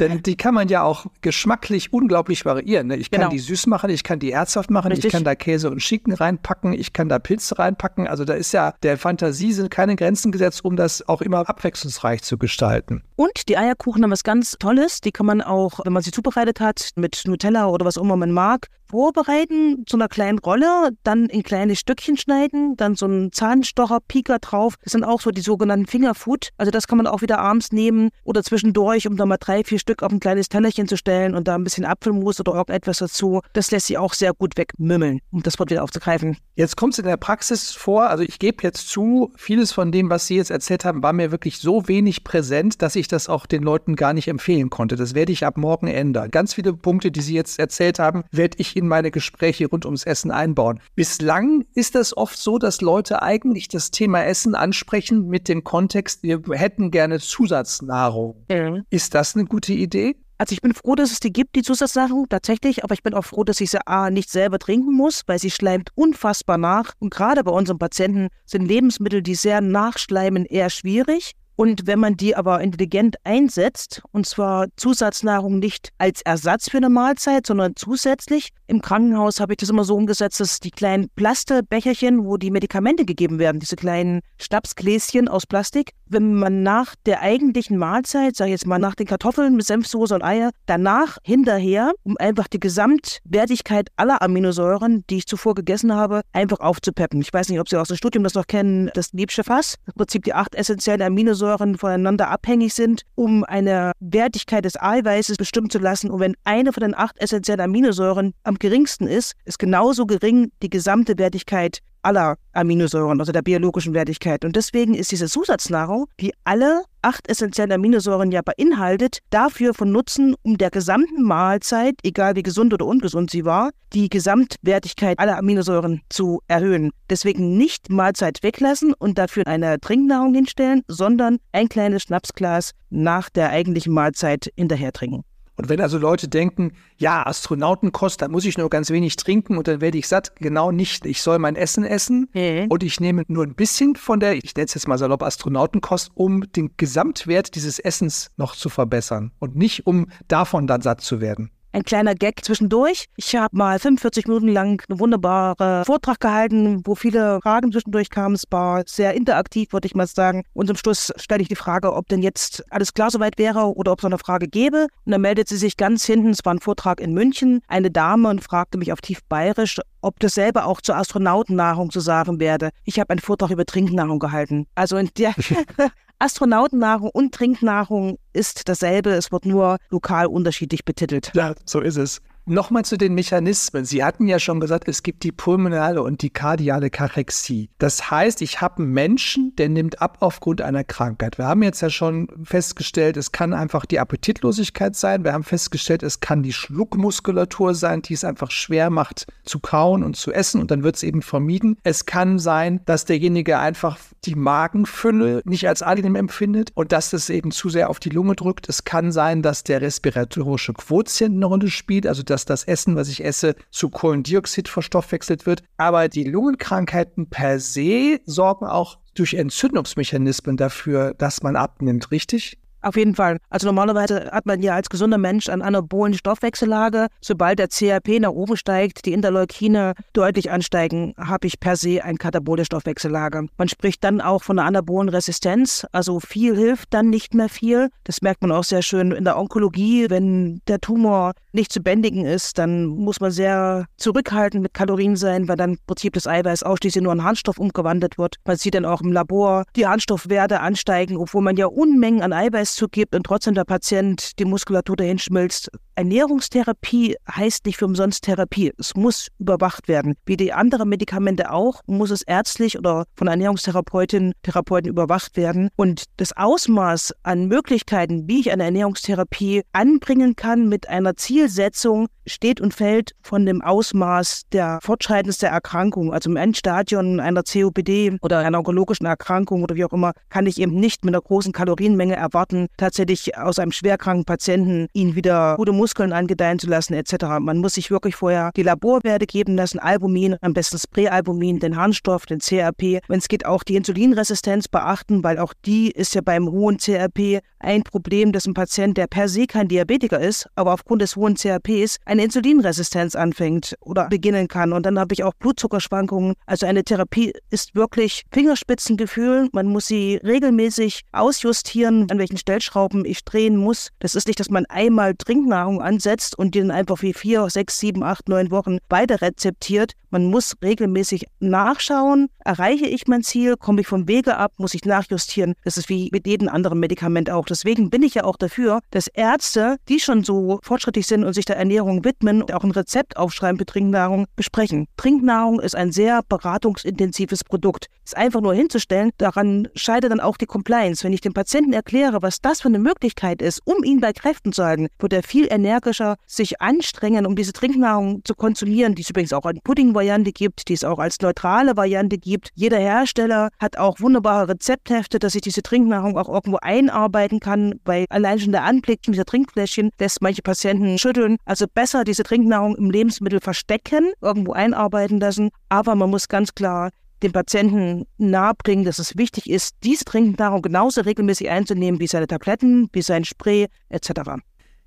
Denn 0.00 0.22
die 0.22 0.36
kann 0.36 0.54
man 0.54 0.68
ja 0.68 0.82
auch 0.82 1.06
geschmacklich 1.20 1.92
unglaublich 1.92 2.44
variieren. 2.44 2.88
Ne? 2.88 2.96
Ich 2.96 3.10
kann 3.10 3.20
Genau. 3.20 3.30
die 3.30 3.38
süß 3.38 3.66
machen, 3.66 3.90
ich 3.90 4.02
kann 4.02 4.18
die 4.18 4.34
herzhaft 4.34 4.70
machen, 4.70 4.88
Richtig. 4.88 5.06
ich 5.06 5.12
kann 5.12 5.24
da 5.24 5.34
Käse 5.34 5.70
und 5.70 5.80
Schinken 5.82 6.12
reinpacken, 6.12 6.72
ich 6.72 6.92
kann 6.92 7.08
da 7.08 7.18
Pilze 7.18 7.58
reinpacken. 7.58 8.06
Also 8.06 8.24
da 8.24 8.34
ist 8.34 8.52
ja 8.52 8.74
der 8.82 8.98
Fantasie 8.98 9.52
sind 9.52 9.70
keine 9.70 9.96
Grenzen 9.96 10.32
gesetzt, 10.32 10.64
um 10.64 10.76
das 10.76 11.06
auch 11.08 11.20
immer 11.22 11.48
abwechslungsreich 11.48 12.22
zu 12.22 12.38
gestalten. 12.38 13.02
Und 13.20 13.50
die 13.50 13.58
Eierkuchen 13.58 14.02
haben 14.02 14.12
was 14.12 14.24
ganz 14.24 14.56
Tolles. 14.58 15.02
Die 15.02 15.12
kann 15.12 15.26
man 15.26 15.42
auch, 15.42 15.80
wenn 15.84 15.92
man 15.92 16.02
sie 16.02 16.10
zubereitet 16.10 16.58
hat, 16.58 16.88
mit 16.96 17.20
Nutella 17.26 17.66
oder 17.66 17.84
was 17.84 17.98
auch 17.98 18.02
immer 18.02 18.16
man 18.16 18.32
mag, 18.32 18.68
vorbereiten 18.90 19.84
zu 19.86 19.96
einer 19.96 20.08
kleinen 20.08 20.38
Rolle, 20.38 20.90
dann 21.04 21.26
in 21.26 21.42
kleine 21.42 21.76
Stückchen 21.76 22.16
schneiden, 22.16 22.76
dann 22.76 22.96
so 22.96 23.06
einen 23.06 23.30
Zahnstocher, 23.30 23.98
Pieker 24.06 24.38
drauf. 24.40 24.74
Das 24.82 24.92
sind 24.92 25.04
auch 25.04 25.20
so 25.20 25.30
die 25.30 25.42
sogenannten 25.42 25.86
Fingerfood. 25.86 26.48
Also 26.56 26.72
das 26.72 26.88
kann 26.88 26.96
man 26.96 27.06
auch 27.06 27.22
wieder 27.22 27.38
abends 27.38 27.72
nehmen 27.72 28.08
oder 28.24 28.42
zwischendurch, 28.42 29.06
um 29.06 29.16
da 29.16 29.26
mal 29.26 29.36
drei, 29.36 29.64
vier 29.64 29.78
Stück 29.78 30.02
auf 30.02 30.10
ein 30.10 30.18
kleines 30.18 30.48
Tellerchen 30.48 30.88
zu 30.88 30.96
stellen 30.96 31.34
und 31.34 31.46
da 31.46 31.54
ein 31.54 31.64
bisschen 31.64 31.84
Apfelmus 31.84 32.40
oder 32.40 32.54
irgendetwas 32.54 32.98
dazu. 32.98 33.42
Das 33.52 33.70
lässt 33.70 33.86
sich 33.86 33.98
auch 33.98 34.14
sehr 34.14 34.32
gut 34.32 34.56
wegmümmeln, 34.56 35.20
um 35.30 35.42
das 35.42 35.58
Wort 35.58 35.70
wieder 35.70 35.84
aufzugreifen. 35.84 36.38
Jetzt 36.56 36.76
kommt 36.76 36.94
es 36.94 36.98
in 36.98 37.04
der 37.04 37.16
Praxis 37.16 37.72
vor, 37.72 38.08
also 38.08 38.24
ich 38.24 38.38
gebe 38.38 38.62
jetzt 38.62 38.88
zu, 38.88 39.32
vieles 39.36 39.72
von 39.72 39.92
dem, 39.92 40.10
was 40.10 40.26
Sie 40.26 40.36
jetzt 40.36 40.50
erzählt 40.50 40.84
haben, 40.84 41.02
war 41.02 41.12
mir 41.12 41.30
wirklich 41.30 41.58
so 41.58 41.86
wenig 41.86 42.24
präsent, 42.24 42.82
dass 42.82 42.96
ich 42.96 43.06
das 43.12 43.28
auch 43.28 43.46
den 43.46 43.62
Leuten 43.62 43.96
gar 43.96 44.12
nicht 44.12 44.28
empfehlen 44.28 44.70
konnte. 44.70 44.96
Das 44.96 45.14
werde 45.14 45.32
ich 45.32 45.44
ab 45.44 45.56
morgen 45.56 45.86
ändern. 45.86 46.30
Ganz 46.30 46.54
viele 46.54 46.72
Punkte, 46.72 47.10
die 47.10 47.20
Sie 47.20 47.34
jetzt 47.34 47.58
erzählt 47.58 47.98
haben, 47.98 48.24
werde 48.30 48.56
ich 48.58 48.76
in 48.76 48.88
meine 48.88 49.10
Gespräche 49.10 49.66
rund 49.66 49.84
ums 49.84 50.04
Essen 50.04 50.30
einbauen. 50.30 50.80
Bislang 50.94 51.64
ist 51.74 51.96
es 51.96 52.16
oft 52.16 52.38
so, 52.38 52.58
dass 52.58 52.80
Leute 52.80 53.22
eigentlich 53.22 53.68
das 53.68 53.90
Thema 53.90 54.24
Essen 54.24 54.54
ansprechen 54.54 55.28
mit 55.28 55.48
dem 55.48 55.64
Kontext, 55.64 56.22
wir 56.22 56.40
hätten 56.50 56.90
gerne 56.90 57.20
Zusatznahrung. 57.20 58.44
Ist 58.90 59.14
das 59.14 59.34
eine 59.34 59.44
gute 59.44 59.72
Idee? 59.72 60.16
Also 60.40 60.54
ich 60.54 60.62
bin 60.62 60.72
froh, 60.72 60.94
dass 60.94 61.12
es 61.12 61.20
die 61.20 61.34
gibt, 61.34 61.54
die 61.54 61.60
Zusatznahrung, 61.60 62.26
tatsächlich, 62.30 62.82
aber 62.82 62.94
ich 62.94 63.02
bin 63.02 63.12
auch 63.12 63.26
froh, 63.26 63.44
dass 63.44 63.60
ich 63.60 63.70
sie 63.70 63.86
A 63.86 64.08
nicht 64.08 64.30
selber 64.30 64.58
trinken 64.58 64.94
muss, 64.94 65.22
weil 65.26 65.38
sie 65.38 65.50
schleimt 65.50 65.90
unfassbar 65.94 66.56
nach. 66.56 66.94
Und 66.98 67.12
gerade 67.12 67.44
bei 67.44 67.50
unseren 67.50 67.78
Patienten 67.78 68.28
sind 68.46 68.64
Lebensmittel, 68.64 69.20
die 69.22 69.34
sehr 69.34 69.60
nachschleimen, 69.60 70.46
eher 70.46 70.70
schwierig. 70.70 71.32
Und 71.60 71.86
wenn 71.86 71.98
man 71.98 72.16
die 72.16 72.34
aber 72.34 72.62
intelligent 72.62 73.16
einsetzt, 73.22 74.00
und 74.12 74.24
zwar 74.24 74.68
Zusatznahrung 74.76 75.58
nicht 75.58 75.90
als 75.98 76.22
Ersatz 76.22 76.70
für 76.70 76.78
eine 76.78 76.88
Mahlzeit, 76.88 77.46
sondern 77.46 77.76
zusätzlich, 77.76 78.48
im 78.66 78.80
Krankenhaus 78.80 79.40
habe 79.40 79.52
ich 79.52 79.58
das 79.58 79.68
immer 79.68 79.84
so 79.84 79.94
umgesetzt, 79.94 80.40
dass 80.40 80.60
die 80.60 80.70
kleinen 80.70 81.10
Plastebecherchen, 81.16 82.24
wo 82.24 82.38
die 82.38 82.50
Medikamente 82.50 83.04
gegeben 83.04 83.38
werden, 83.38 83.60
diese 83.60 83.76
kleinen 83.76 84.20
Stabsgläschen 84.38 85.28
aus 85.28 85.46
Plastik, 85.46 85.90
wenn 86.06 86.32
man 86.32 86.62
nach 86.62 86.94
der 87.04 87.20
eigentlichen 87.20 87.76
Mahlzeit, 87.76 88.36
sag 88.36 88.46
ich 88.46 88.52
jetzt 88.52 88.66
mal 88.66 88.78
nach 88.78 88.94
den 88.94 89.06
Kartoffeln 89.06 89.54
mit 89.54 89.66
Senfsoße 89.66 90.14
und 90.14 90.24
Eier, 90.24 90.52
danach 90.64 91.18
hinterher, 91.24 91.92
um 92.04 92.16
einfach 92.16 92.48
die 92.48 92.58
Gesamtwertigkeit 92.58 93.90
aller 93.96 94.22
Aminosäuren, 94.22 95.04
die 95.10 95.18
ich 95.18 95.26
zuvor 95.26 95.54
gegessen 95.54 95.94
habe, 95.94 96.22
einfach 96.32 96.60
aufzupeppen. 96.60 97.20
Ich 97.20 97.32
weiß 97.34 97.50
nicht, 97.50 97.60
ob 97.60 97.68
Sie 97.68 97.76
aus 97.76 97.88
dem 97.88 97.98
Studium 97.98 98.24
das 98.24 98.34
noch 98.34 98.46
kennen, 98.46 98.90
das 98.94 99.12
Liebsche 99.12 99.44
Fass. 99.44 99.74
Im 99.86 99.92
Prinzip 99.92 100.24
die 100.24 100.32
acht 100.32 100.54
essentiellen 100.54 101.02
Aminosäuren 101.02 101.49
voneinander 101.58 102.28
abhängig 102.28 102.74
sind, 102.74 103.02
um 103.14 103.44
eine 103.44 103.92
Wertigkeit 104.00 104.64
des 104.64 104.80
Eiweißes 104.80 105.36
bestimmen 105.36 105.70
zu 105.70 105.78
lassen. 105.78 106.10
Und 106.10 106.20
wenn 106.20 106.34
eine 106.44 106.72
von 106.72 106.82
den 106.82 106.94
acht 106.94 107.20
essentiellen 107.20 107.60
Aminosäuren 107.60 108.34
am 108.42 108.58
geringsten 108.58 109.06
ist, 109.06 109.34
ist 109.44 109.58
genauso 109.58 110.06
gering 110.06 110.50
die 110.62 110.70
gesamte 110.70 111.18
Wertigkeit 111.18 111.80
aller 112.02 112.36
Aminosäuren, 112.52 113.20
also 113.20 113.32
der 113.32 113.42
biologischen 113.42 113.94
Wertigkeit. 113.94 114.44
Und 114.44 114.56
deswegen 114.56 114.94
ist 114.94 115.12
diese 115.12 115.28
Zusatznahrung, 115.28 116.06
die 116.20 116.32
alle 116.44 116.82
acht 117.02 117.28
essentiellen 117.28 117.72
Aminosäuren 117.72 118.30
ja 118.30 118.42
beinhaltet, 118.42 119.20
dafür 119.30 119.74
von 119.74 119.90
Nutzen, 119.90 120.34
um 120.42 120.58
der 120.58 120.70
gesamten 120.70 121.22
Mahlzeit, 121.22 121.94
egal 122.02 122.36
wie 122.36 122.42
gesund 122.42 122.74
oder 122.74 122.86
ungesund 122.86 123.30
sie 123.30 123.44
war, 123.44 123.70
die 123.92 124.08
Gesamtwertigkeit 124.08 125.18
aller 125.18 125.38
Aminosäuren 125.38 126.02
zu 126.08 126.40
erhöhen. 126.48 126.90
Deswegen 127.08 127.56
nicht 127.56 127.90
Mahlzeit 127.90 128.42
weglassen 128.42 128.94
und 128.94 129.18
dafür 129.18 129.46
eine 129.46 129.80
Trinknahrung 129.80 130.34
hinstellen, 130.34 130.82
sondern 130.88 131.38
ein 131.52 131.68
kleines 131.68 132.02
Schnapsglas 132.02 132.72
nach 132.90 133.30
der 133.30 133.50
eigentlichen 133.50 133.92
Mahlzeit 133.92 134.52
hinterher 134.56 134.92
trinken. 134.92 135.24
Und 135.60 135.68
wenn 135.68 135.82
also 135.82 135.98
Leute 135.98 136.26
denken, 136.26 136.72
ja, 136.96 137.26
Astronautenkost, 137.26 138.22
da 138.22 138.28
muss 138.28 138.46
ich 138.46 138.56
nur 138.56 138.70
ganz 138.70 138.88
wenig 138.88 139.16
trinken 139.16 139.58
und 139.58 139.68
dann 139.68 139.82
werde 139.82 139.98
ich 139.98 140.08
satt, 140.08 140.34
genau 140.36 140.70
nicht. 140.70 141.04
Ich 141.04 141.20
soll 141.20 141.38
mein 141.38 141.54
Essen 141.54 141.84
essen 141.84 142.30
mhm. 142.32 142.68
und 142.70 142.82
ich 142.82 142.98
nehme 142.98 143.24
nur 143.28 143.44
ein 143.44 143.54
bisschen 143.54 143.94
von 143.94 144.20
der, 144.20 144.36
ich 144.36 144.56
nenne 144.56 144.64
es 144.64 144.74
jetzt 144.74 144.88
mal 144.88 144.96
salopp 144.96 145.22
Astronautenkost, 145.22 146.12
um 146.14 146.50
den 146.52 146.70
Gesamtwert 146.78 147.54
dieses 147.56 147.78
Essens 147.78 148.30
noch 148.38 148.56
zu 148.56 148.70
verbessern 148.70 149.32
und 149.38 149.54
nicht 149.54 149.86
um 149.86 150.06
davon 150.28 150.66
dann 150.66 150.80
satt 150.80 151.02
zu 151.02 151.20
werden 151.20 151.50
ein 151.72 151.84
kleiner 151.84 152.14
Gag 152.14 152.44
zwischendurch. 152.44 153.06
Ich 153.16 153.36
habe 153.36 153.56
mal 153.56 153.78
45 153.78 154.26
Minuten 154.26 154.48
lang 154.48 154.82
einen 154.88 155.00
wunderbaren 155.00 155.84
Vortrag 155.84 156.20
gehalten, 156.20 156.82
wo 156.84 156.94
viele 156.94 157.40
Fragen 157.42 157.72
zwischendurch 157.72 158.10
kamen. 158.10 158.34
Es 158.34 158.44
war 158.50 158.82
sehr 158.86 159.14
interaktiv, 159.14 159.72
würde 159.72 159.86
ich 159.86 159.94
mal 159.94 160.06
sagen. 160.06 160.42
Und 160.52 160.66
zum 160.66 160.76
Schluss 160.76 161.12
stelle 161.16 161.42
ich 161.42 161.48
die 161.48 161.56
Frage, 161.56 161.92
ob 161.92 162.08
denn 162.08 162.22
jetzt 162.22 162.64
alles 162.70 162.94
klar 162.94 163.10
soweit 163.10 163.38
wäre 163.38 163.74
oder 163.76 163.92
ob 163.92 164.00
es 164.00 164.02
noch 164.02 164.10
eine 164.10 164.18
Frage 164.18 164.48
gäbe. 164.48 164.88
Und 165.04 165.12
dann 165.12 165.20
meldet 165.20 165.48
sie 165.48 165.56
sich 165.56 165.76
ganz 165.76 166.04
hinten, 166.04 166.30
es 166.30 166.44
war 166.44 166.54
ein 166.54 166.60
Vortrag 166.60 167.00
in 167.00 167.14
München, 167.14 167.60
eine 167.68 167.90
Dame 167.90 168.28
und 168.28 168.42
fragte 168.42 168.78
mich 168.78 168.92
auf 168.92 169.00
tief 169.00 169.20
bayerisch, 169.28 169.80
ob 170.00 170.18
dasselbe 170.20 170.64
auch 170.64 170.80
zur 170.80 170.96
Astronautennahrung 170.96 171.90
zu 171.90 172.00
sagen 172.00 172.40
werde. 172.40 172.70
Ich 172.84 172.98
habe 172.98 173.10
einen 173.10 173.20
Vortrag 173.20 173.50
über 173.50 173.66
Trinknahrung 173.66 174.18
gehalten. 174.18 174.66
Also 174.74 174.96
in 174.96 175.10
der 175.16 175.34
Astronautennahrung 176.20 177.10
und 177.12 177.34
Trinknahrung 177.34 178.18
ist 178.32 178.68
dasselbe, 178.68 179.10
es 179.10 179.32
wird 179.32 179.46
nur 179.46 179.78
lokal 179.88 180.26
unterschiedlich 180.26 180.84
betitelt. 180.84 181.32
Ja, 181.34 181.54
so 181.64 181.80
ist 181.80 181.96
es. 181.96 182.20
Nochmal 182.50 182.84
zu 182.84 182.98
den 182.98 183.14
Mechanismen. 183.14 183.84
Sie 183.84 184.02
hatten 184.02 184.26
ja 184.26 184.40
schon 184.40 184.58
gesagt, 184.58 184.88
es 184.88 185.04
gibt 185.04 185.22
die 185.22 185.30
pulmonale 185.30 186.02
und 186.02 186.20
die 186.20 186.30
kardiale 186.30 186.90
Kachexie. 186.90 187.70
Das 187.78 188.10
heißt, 188.10 188.42
ich 188.42 188.60
habe 188.60 188.82
einen 188.82 188.90
Menschen, 188.90 189.54
der 189.54 189.68
nimmt 189.68 190.02
ab 190.02 190.16
aufgrund 190.18 190.60
einer 190.60 190.82
Krankheit. 190.82 191.38
Wir 191.38 191.46
haben 191.46 191.62
jetzt 191.62 191.80
ja 191.80 191.90
schon 191.90 192.26
festgestellt, 192.42 193.16
es 193.16 193.30
kann 193.30 193.52
einfach 193.52 193.86
die 193.86 194.00
Appetitlosigkeit 194.00 194.96
sein. 194.96 195.22
Wir 195.22 195.32
haben 195.32 195.44
festgestellt, 195.44 196.02
es 196.02 196.18
kann 196.18 196.42
die 196.42 196.52
Schluckmuskulatur 196.52 197.72
sein, 197.72 198.02
die 198.02 198.14
es 198.14 198.24
einfach 198.24 198.50
schwer 198.50 198.90
macht 198.90 199.28
zu 199.44 199.60
kauen 199.60 200.02
und 200.02 200.16
zu 200.16 200.32
essen 200.32 200.60
und 200.60 200.72
dann 200.72 200.82
wird 200.82 200.96
es 200.96 201.04
eben 201.04 201.22
vermieden. 201.22 201.76
Es 201.84 202.04
kann 202.04 202.40
sein, 202.40 202.80
dass 202.84 203.04
derjenige 203.04 203.60
einfach 203.60 203.96
die 204.24 204.34
Magenfülle 204.34 205.40
nicht 205.44 205.68
als 205.68 205.82
angenehm 205.82 206.16
empfindet 206.16 206.72
und 206.74 206.92
dass 206.92 207.12
es 207.12 207.30
eben 207.30 207.52
zu 207.52 207.68
sehr 207.68 207.90
auf 207.90 208.00
die 208.00 208.10
Lunge 208.10 208.34
drückt. 208.34 208.68
Es 208.68 208.84
kann 208.84 209.12
sein, 209.12 209.40
dass 209.42 209.62
der 209.62 209.80
respiratorische 209.80 210.72
Quotient 210.72 211.36
eine 211.36 211.46
Rolle 211.46 211.70
spielt, 211.70 212.06
also 212.06 212.22
dass 212.22 212.39
das 212.44 212.64
Essen, 212.64 212.96
was 212.96 213.08
ich 213.08 213.24
esse, 213.24 213.54
zu 213.70 213.90
Kohlendioxid 213.90 214.68
verstoffwechselt 214.68 215.46
wird. 215.46 215.62
Aber 215.76 216.08
die 216.08 216.24
Lungenkrankheiten 216.24 217.28
per 217.28 217.60
se 217.60 218.20
sorgen 218.26 218.66
auch 218.66 218.98
durch 219.14 219.34
Entzündungsmechanismen 219.34 220.56
dafür, 220.56 221.14
dass 221.14 221.42
man 221.42 221.56
abnimmt, 221.56 222.10
richtig? 222.10 222.58
Auf 222.82 222.96
jeden 222.96 223.14
Fall. 223.14 223.38
Also 223.50 223.66
normalerweise 223.66 224.30
hat 224.32 224.46
man 224.46 224.62
ja 224.62 224.74
als 224.74 224.88
gesunder 224.88 225.18
Mensch 225.18 225.48
eine 225.48 225.64
anabolen 225.64 226.14
Stoffwechsellage. 226.14 227.08
Sobald 227.20 227.58
der 227.58 227.68
CRP 227.68 228.20
nach 228.20 228.30
oben 228.30 228.56
steigt, 228.56 229.04
die 229.04 229.12
Interleukine 229.12 229.92
deutlich 230.14 230.50
ansteigen, 230.50 231.12
habe 231.18 231.46
ich 231.46 231.60
per 231.60 231.76
se 231.76 232.02
eine 232.02 232.16
katabole 232.16 232.64
Stoffwechsellage. 232.64 233.48
Man 233.58 233.68
spricht 233.68 234.02
dann 234.02 234.22
auch 234.22 234.42
von 234.42 234.58
einer 234.58 234.68
anabolen 234.68 235.10
Resistenz. 235.10 235.86
Also 235.92 236.20
viel 236.20 236.56
hilft 236.56 236.94
dann 236.94 237.10
nicht 237.10 237.34
mehr 237.34 237.50
viel. 237.50 237.90
Das 238.04 238.22
merkt 238.22 238.40
man 238.40 238.52
auch 238.52 238.64
sehr 238.64 238.82
schön 238.82 239.12
in 239.12 239.24
der 239.24 239.38
Onkologie. 239.38 240.08
Wenn 240.08 240.62
der 240.66 240.80
Tumor 240.80 241.32
nicht 241.52 241.72
zu 241.72 241.80
bändigen 241.80 242.24
ist, 242.24 242.58
dann 242.58 242.86
muss 242.86 243.20
man 243.20 243.30
sehr 243.30 243.86
zurückhaltend 243.96 244.62
mit 244.62 244.74
Kalorien 244.74 245.16
sein, 245.16 245.48
weil 245.48 245.56
dann 245.56 245.72
im 245.72 245.78
Prinzip 245.86 246.12
das 246.14 246.26
Eiweiß 246.26 246.62
ausschließlich 246.62 247.02
nur 247.02 247.12
in 247.12 247.24
Harnstoff 247.24 247.58
umgewandelt 247.58 248.18
wird. 248.18 248.36
Man 248.44 248.56
sieht 248.56 248.74
dann 248.74 248.84
auch 248.84 249.00
im 249.00 249.12
Labor 249.12 249.64
die 249.76 249.86
Harnstoffwerte 249.86 250.60
ansteigen, 250.60 251.16
obwohl 251.16 251.42
man 251.42 251.56
ja 251.56 251.66
Unmengen 251.66 252.22
an 252.22 252.32
Eiweiß 252.32 252.74
zugibt 252.74 253.14
und 253.14 253.24
trotzdem 253.24 253.54
der 253.54 253.64
Patient 253.64 254.38
die 254.38 254.44
Muskulatur 254.44 254.96
dahin 254.96 255.18
schmilzt. 255.18 255.70
Ernährungstherapie 256.00 257.16
heißt 257.30 257.66
nicht 257.66 257.76
für 257.76 257.84
umsonst 257.84 258.24
Therapie. 258.24 258.72
Es 258.78 258.94
muss 258.94 259.28
überwacht 259.38 259.86
werden. 259.86 260.14
Wie 260.24 260.38
die 260.38 260.50
anderen 260.50 260.88
Medikamente 260.88 261.52
auch, 261.52 261.82
muss 261.86 262.10
es 262.10 262.22
ärztlich 262.22 262.78
oder 262.78 263.04
von 263.16 263.26
Ernährungstherapeutinnen, 263.26 264.32
Therapeuten 264.42 264.88
überwacht 264.88 265.36
werden. 265.36 265.68
Und 265.76 266.04
das 266.16 266.34
Ausmaß 266.34 267.12
an 267.22 267.48
Möglichkeiten, 267.48 268.26
wie 268.26 268.40
ich 268.40 268.50
eine 268.50 268.64
Ernährungstherapie 268.64 269.60
anbringen 269.72 270.36
kann 270.36 270.70
mit 270.70 270.88
einer 270.88 271.16
Zielsetzung, 271.16 272.06
steht 272.26 272.60
und 272.60 272.72
fällt 272.72 273.12
von 273.22 273.44
dem 273.44 273.60
Ausmaß 273.60 274.42
der 274.52 274.78
Fortschreitens 274.82 275.38
der 275.38 275.50
Erkrankung. 275.50 276.14
Also 276.14 276.30
im 276.30 276.36
Endstadion 276.36 277.20
einer 277.20 277.42
COPD 277.42 278.16
oder 278.22 278.38
einer 278.38 278.58
onkologischen 278.58 279.06
Erkrankung 279.06 279.62
oder 279.62 279.74
wie 279.74 279.84
auch 279.84 279.92
immer, 279.92 280.12
kann 280.30 280.46
ich 280.46 280.60
eben 280.60 280.74
nicht 280.74 281.04
mit 281.04 281.14
einer 281.14 281.22
großen 281.22 281.52
Kalorienmenge 281.52 282.16
erwarten, 282.16 282.68
tatsächlich 282.76 283.36
aus 283.36 283.58
einem 283.58 283.72
schwerkranken 283.72 284.24
Patienten 284.24 284.86
ihn 284.92 285.14
wieder 285.14 285.56
gute 285.56 285.72
Muskeln 285.72 285.89
angedeihen 285.98 286.58
zu 286.58 286.68
lassen 286.68 286.94
etc. 286.94 287.24
Man 287.40 287.58
muss 287.58 287.74
sich 287.74 287.90
wirklich 287.90 288.16
vorher 288.16 288.50
die 288.56 288.62
Laborwerte 288.62 289.26
geben 289.26 289.56
lassen, 289.56 289.78
Albumin, 289.78 290.36
am 290.40 290.54
besten 290.54 290.76
das 290.76 290.86
Präalbumin, 290.86 291.58
den 291.58 291.76
Harnstoff, 291.76 292.26
den 292.26 292.40
CRP. 292.40 293.00
Wenn 293.08 293.18
es 293.18 293.28
geht, 293.28 293.46
auch 293.46 293.62
die 293.62 293.76
Insulinresistenz 293.76 294.68
beachten, 294.68 295.22
weil 295.22 295.38
auch 295.38 295.52
die 295.64 295.90
ist 295.90 296.14
ja 296.14 296.20
beim 296.20 296.50
hohen 296.50 296.78
CRP 296.78 297.40
ein 297.58 297.82
Problem, 297.82 298.32
dass 298.32 298.46
ein 298.46 298.54
Patient, 298.54 298.96
der 298.96 299.06
per 299.06 299.28
se 299.28 299.46
kein 299.46 299.68
Diabetiker 299.68 300.18
ist, 300.18 300.48
aber 300.54 300.72
aufgrund 300.72 301.02
des 301.02 301.16
hohen 301.16 301.36
CRPs 301.36 301.98
eine 302.06 302.24
Insulinresistenz 302.24 303.14
anfängt 303.14 303.74
oder 303.80 304.08
beginnen 304.08 304.48
kann. 304.48 304.72
Und 304.72 304.86
dann 304.86 304.98
habe 304.98 305.12
ich 305.12 305.22
auch 305.24 305.34
Blutzuckerschwankungen. 305.34 306.34
Also 306.46 306.66
eine 306.66 306.84
Therapie 306.84 307.32
ist 307.50 307.74
wirklich 307.74 308.24
Fingerspitzengefühl. 308.32 309.48
Man 309.52 309.66
muss 309.66 309.86
sie 309.86 310.20
regelmäßig 310.24 311.02
ausjustieren, 311.12 312.10
an 312.10 312.18
welchen 312.18 312.38
Stellschrauben 312.38 313.04
ich 313.04 313.24
drehen 313.24 313.56
muss. 313.56 313.90
Das 313.98 314.14
ist 314.14 314.26
nicht, 314.26 314.40
dass 314.40 314.50
man 314.50 314.66
einmal 314.66 315.14
Trinknahrung 315.14 315.79
ansetzt 315.80 316.38
und 316.38 316.54
die 316.54 316.60
dann 316.60 316.70
einfach 316.70 317.02
wie 317.02 317.12
vier, 317.12 317.48
sechs, 317.50 317.78
sieben, 317.78 318.02
acht, 318.02 318.28
neun 318.28 318.50
Wochen 318.50 318.78
weiter 318.88 319.20
rezeptiert. 319.22 319.92
Man 320.10 320.26
muss 320.26 320.54
regelmäßig 320.62 321.26
nachschauen, 321.38 322.28
erreiche 322.44 322.86
ich 322.86 323.06
mein 323.06 323.22
Ziel, 323.22 323.56
komme 323.56 323.82
ich 323.82 323.86
vom 323.86 324.08
Wege 324.08 324.36
ab, 324.36 324.52
muss 324.58 324.74
ich 324.74 324.84
nachjustieren. 324.84 325.54
Das 325.64 325.76
ist 325.76 325.88
wie 325.88 326.08
mit 326.12 326.26
jedem 326.26 326.48
anderen 326.48 326.80
Medikament 326.80 327.30
auch. 327.30 327.44
Deswegen 327.44 327.90
bin 327.90 328.02
ich 328.02 328.14
ja 328.14 328.24
auch 328.24 328.36
dafür, 328.36 328.80
dass 328.90 329.06
Ärzte, 329.06 329.76
die 329.88 330.00
schon 330.00 330.24
so 330.24 330.58
fortschrittlich 330.62 331.06
sind 331.06 331.24
und 331.24 331.32
sich 331.32 331.44
der 331.44 331.56
Ernährung 331.56 332.04
widmen, 332.04 332.50
auch 332.50 332.64
ein 332.64 332.72
Rezept 332.72 333.16
aufschreiben 333.16 333.58
für 333.58 333.66
Trinknahrung, 333.66 334.26
besprechen. 334.34 334.86
Trinknahrung 334.96 335.60
ist 335.60 335.76
ein 335.76 335.92
sehr 335.92 336.22
beratungsintensives 336.28 337.44
Produkt. 337.44 337.86
Ist 338.04 338.16
einfach 338.16 338.40
nur 338.40 338.54
hinzustellen, 338.54 339.10
daran 339.18 339.68
scheitert 339.76 340.10
dann 340.10 340.20
auch 340.20 340.36
die 340.36 340.46
Compliance. 340.46 341.04
Wenn 341.04 341.12
ich 341.12 341.20
dem 341.20 341.34
Patienten 341.34 341.72
erkläre, 341.72 342.22
was 342.22 342.40
das 342.40 342.62
für 342.62 342.68
eine 342.68 342.80
Möglichkeit 342.80 343.40
ist, 343.42 343.60
um 343.64 343.84
ihn 343.84 344.00
bei 344.00 344.12
Kräften 344.12 344.52
zu 344.52 344.64
halten, 344.64 344.88
wird 344.98 345.12
er 345.12 345.22
viel 345.22 345.46
energischer 345.64 346.16
sich 346.26 346.60
anstrengen, 346.60 347.26
um 347.26 347.36
diese 347.36 347.52
Trinknahrung 347.52 348.22
zu 348.24 348.34
konsumieren, 348.34 348.94
die 348.94 349.02
es 349.02 349.10
übrigens 349.10 349.32
auch 349.32 349.44
als 349.44 349.58
Pudding-Variante 349.62 350.32
gibt, 350.32 350.68
die 350.68 350.74
es 350.74 350.84
auch 350.84 350.98
als 350.98 351.20
neutrale 351.20 351.76
Variante 351.76 352.18
gibt. 352.18 352.50
Jeder 352.54 352.78
Hersteller 352.78 353.50
hat 353.58 353.76
auch 353.76 354.00
wunderbare 354.00 354.48
Rezepthefte, 354.48 355.18
dass 355.18 355.34
ich 355.34 355.42
diese 355.42 355.62
Trinknahrung 355.62 356.16
auch 356.16 356.28
irgendwo 356.28 356.58
einarbeiten 356.62 357.40
kann, 357.40 357.74
weil 357.84 358.06
allein 358.10 358.38
schon 358.38 358.52
der 358.52 358.64
Anblick 358.64 359.02
dieser 359.02 359.24
Trinkfläschchen 359.24 359.90
lässt 359.98 360.22
manche 360.22 360.42
Patienten 360.42 360.98
schütteln. 360.98 361.36
Also 361.44 361.66
besser 361.72 362.04
diese 362.04 362.22
Trinknahrung 362.22 362.76
im 362.76 362.90
Lebensmittel 362.90 363.40
verstecken, 363.40 364.12
irgendwo 364.20 364.52
einarbeiten 364.52 365.20
lassen. 365.20 365.50
Aber 365.68 365.94
man 365.94 366.10
muss 366.10 366.28
ganz 366.28 366.54
klar 366.54 366.90
dem 367.22 367.32
Patienten 367.32 368.06
nahebringen, 368.18 368.84
dass 368.84 368.98
es 368.98 369.16
wichtig 369.16 369.48
ist, 369.48 369.76
diese 369.82 370.04
Trinknahrung 370.04 370.62
genauso 370.62 371.02
regelmäßig 371.02 371.50
einzunehmen 371.50 372.00
wie 372.00 372.06
seine 372.06 372.26
Tabletten, 372.26 372.88
wie 372.92 373.02
sein 373.02 373.24
Spray 373.24 373.66
etc. 373.88 374.10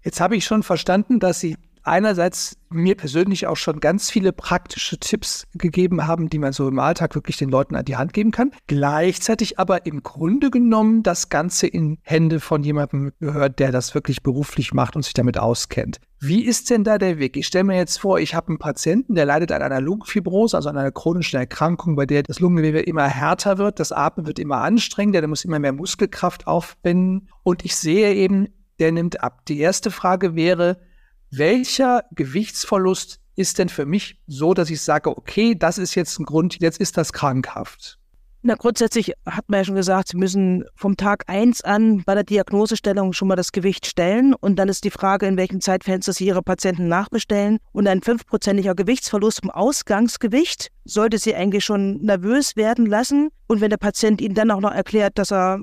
Jetzt 0.04 0.20
habe 0.20 0.36
ich 0.36 0.46
schon 0.46 0.64
verstanden, 0.64 1.20
dass 1.20 1.40
Sie 1.40 1.58
einerseits 1.84 2.58
mir 2.70 2.96
persönlich 2.96 3.46
auch 3.48 3.58
schon 3.58 3.80
ganz 3.80 4.10
viele 4.10 4.32
praktische 4.32 4.98
Tipps 4.98 5.46
gegeben 5.54 6.08
haben, 6.08 6.30
die 6.30 6.40
man 6.40 6.54
so 6.54 6.68
im 6.68 6.80
Alltag 6.80 7.14
wirklich 7.14 7.38
den 7.38 7.50
Leuten 7.50 7.76
an 7.76 7.86
die 7.86 7.98
Hand 7.98 8.14
geben 8.14 8.32
kann. 8.32 8.52
Gleichzeitig 8.68 9.60
aber 9.60 9.86
im 9.86 10.02
Grunde 10.02 10.50
genommen 10.50 11.04
das 11.04 11.30
Ganze 11.30 11.68
in 11.68 12.00
Hände 12.02 12.40
von 12.40 12.64
jemandem 12.64 13.12
gehört, 13.20 13.60
der 13.60 13.72
das 13.72 13.94
wirklich 13.94 14.24
beruflich 14.24 14.74
macht 14.74 14.96
und 14.96 15.04
sich 15.04 15.14
damit 15.14 15.38
auskennt. 15.38 16.00
Wie 16.20 16.46
ist 16.46 16.70
denn 16.70 16.86
da 16.86 16.98
der 16.98 17.20
Weg? 17.20 17.36
Ich 17.36 17.48
stelle 17.48 17.66
mir 17.66 17.76
jetzt 17.76 18.00
vor, 18.00 18.18
ich 18.18 18.34
habe 18.34 18.48
einen 18.48 18.60
Patienten, 18.60 19.14
der 19.14 19.26
leidet 19.26 19.52
an 19.52 19.62
einer 19.62 19.82
Lungenfibrose, 19.82 20.56
also 20.56 20.70
an 20.70 20.78
einer 20.78 20.92
chronischen 20.92 21.38
Erkrankung, 21.38 21.98
bei 21.98 22.06
der 22.06 22.24
das 22.24 22.40
Lungengewebe 22.40 22.80
immer 22.80 23.08
härter 23.08 23.58
wird, 23.58 23.82
das 23.82 23.92
Atmen 23.92 24.26
wird 24.26 24.40
immer 24.40 24.62
anstrengender, 24.62 25.20
der 25.20 25.28
muss 25.28 25.44
immer 25.44 25.60
mehr 25.60 25.74
Muskelkraft 25.74 26.48
aufwenden 26.48 27.28
und 27.44 27.66
ich 27.66 27.76
sehe 27.76 28.14
eben, 28.14 28.48
der 28.80 28.92
nimmt 28.92 29.22
ab. 29.24 29.46
Die 29.46 29.60
erste 29.60 29.92
Frage 29.92 30.36
wäre, 30.36 30.80
welcher 31.32 32.04
Gewichtsverlust 32.12 33.20
ist 33.36 33.58
denn 33.58 33.70
für 33.70 33.86
mich 33.86 34.22
so, 34.28 34.54
dass 34.54 34.70
ich 34.70 34.82
sage, 34.82 35.10
okay, 35.16 35.56
das 35.56 35.78
ist 35.78 35.96
jetzt 35.96 36.20
ein 36.20 36.26
Grund, 36.26 36.60
jetzt 36.60 36.80
ist 36.80 36.98
das 36.98 37.14
krankhaft? 37.14 37.98
Na, 38.46 38.56
grundsätzlich 38.56 39.14
hat 39.26 39.46
man 39.48 39.62
ja 39.62 39.64
schon 39.64 39.76
gesagt, 39.76 40.10
Sie 40.10 40.18
müssen 40.18 40.66
vom 40.76 40.98
Tag 40.98 41.24
eins 41.28 41.62
an 41.62 42.04
bei 42.04 42.14
der 42.14 42.26
Diagnosestellung 42.26 43.14
schon 43.14 43.30
mal 43.30 43.38
das 43.38 43.54
Gewicht 43.54 43.86
stellen. 43.86 44.34
Und 44.34 44.58
dann 44.58 44.68
ist 44.68 44.84
die 44.84 44.90
Frage, 44.90 45.28
in 45.28 45.38
welchem 45.38 45.62
Zeitfenster 45.62 46.12
Sie 46.12 46.28
Ihre 46.28 46.42
Patienten 46.42 46.90
nachbestellen. 46.90 47.60
Und 47.72 47.88
ein 47.88 48.02
fünfprozentiger 48.02 48.76
Gewichtsverlust 48.76 49.44
im 49.44 49.50
Ausgangsgewicht 49.50 50.72
sollte 50.84 51.20
Sie 51.20 51.34
eigentlich 51.34 51.64
schon 51.64 52.02
nervös 52.02 52.58
werden 52.58 52.86
lassen. 52.86 53.30
Und 53.48 53.62
wenn 53.62 53.70
der 53.70 53.78
Patient 53.78 54.20
Ihnen 54.20 54.36
dann 54.36 54.52
auch 54.52 54.60
noch 54.60 54.74
erklärt, 54.74 55.18
dass 55.18 55.32
er 55.32 55.60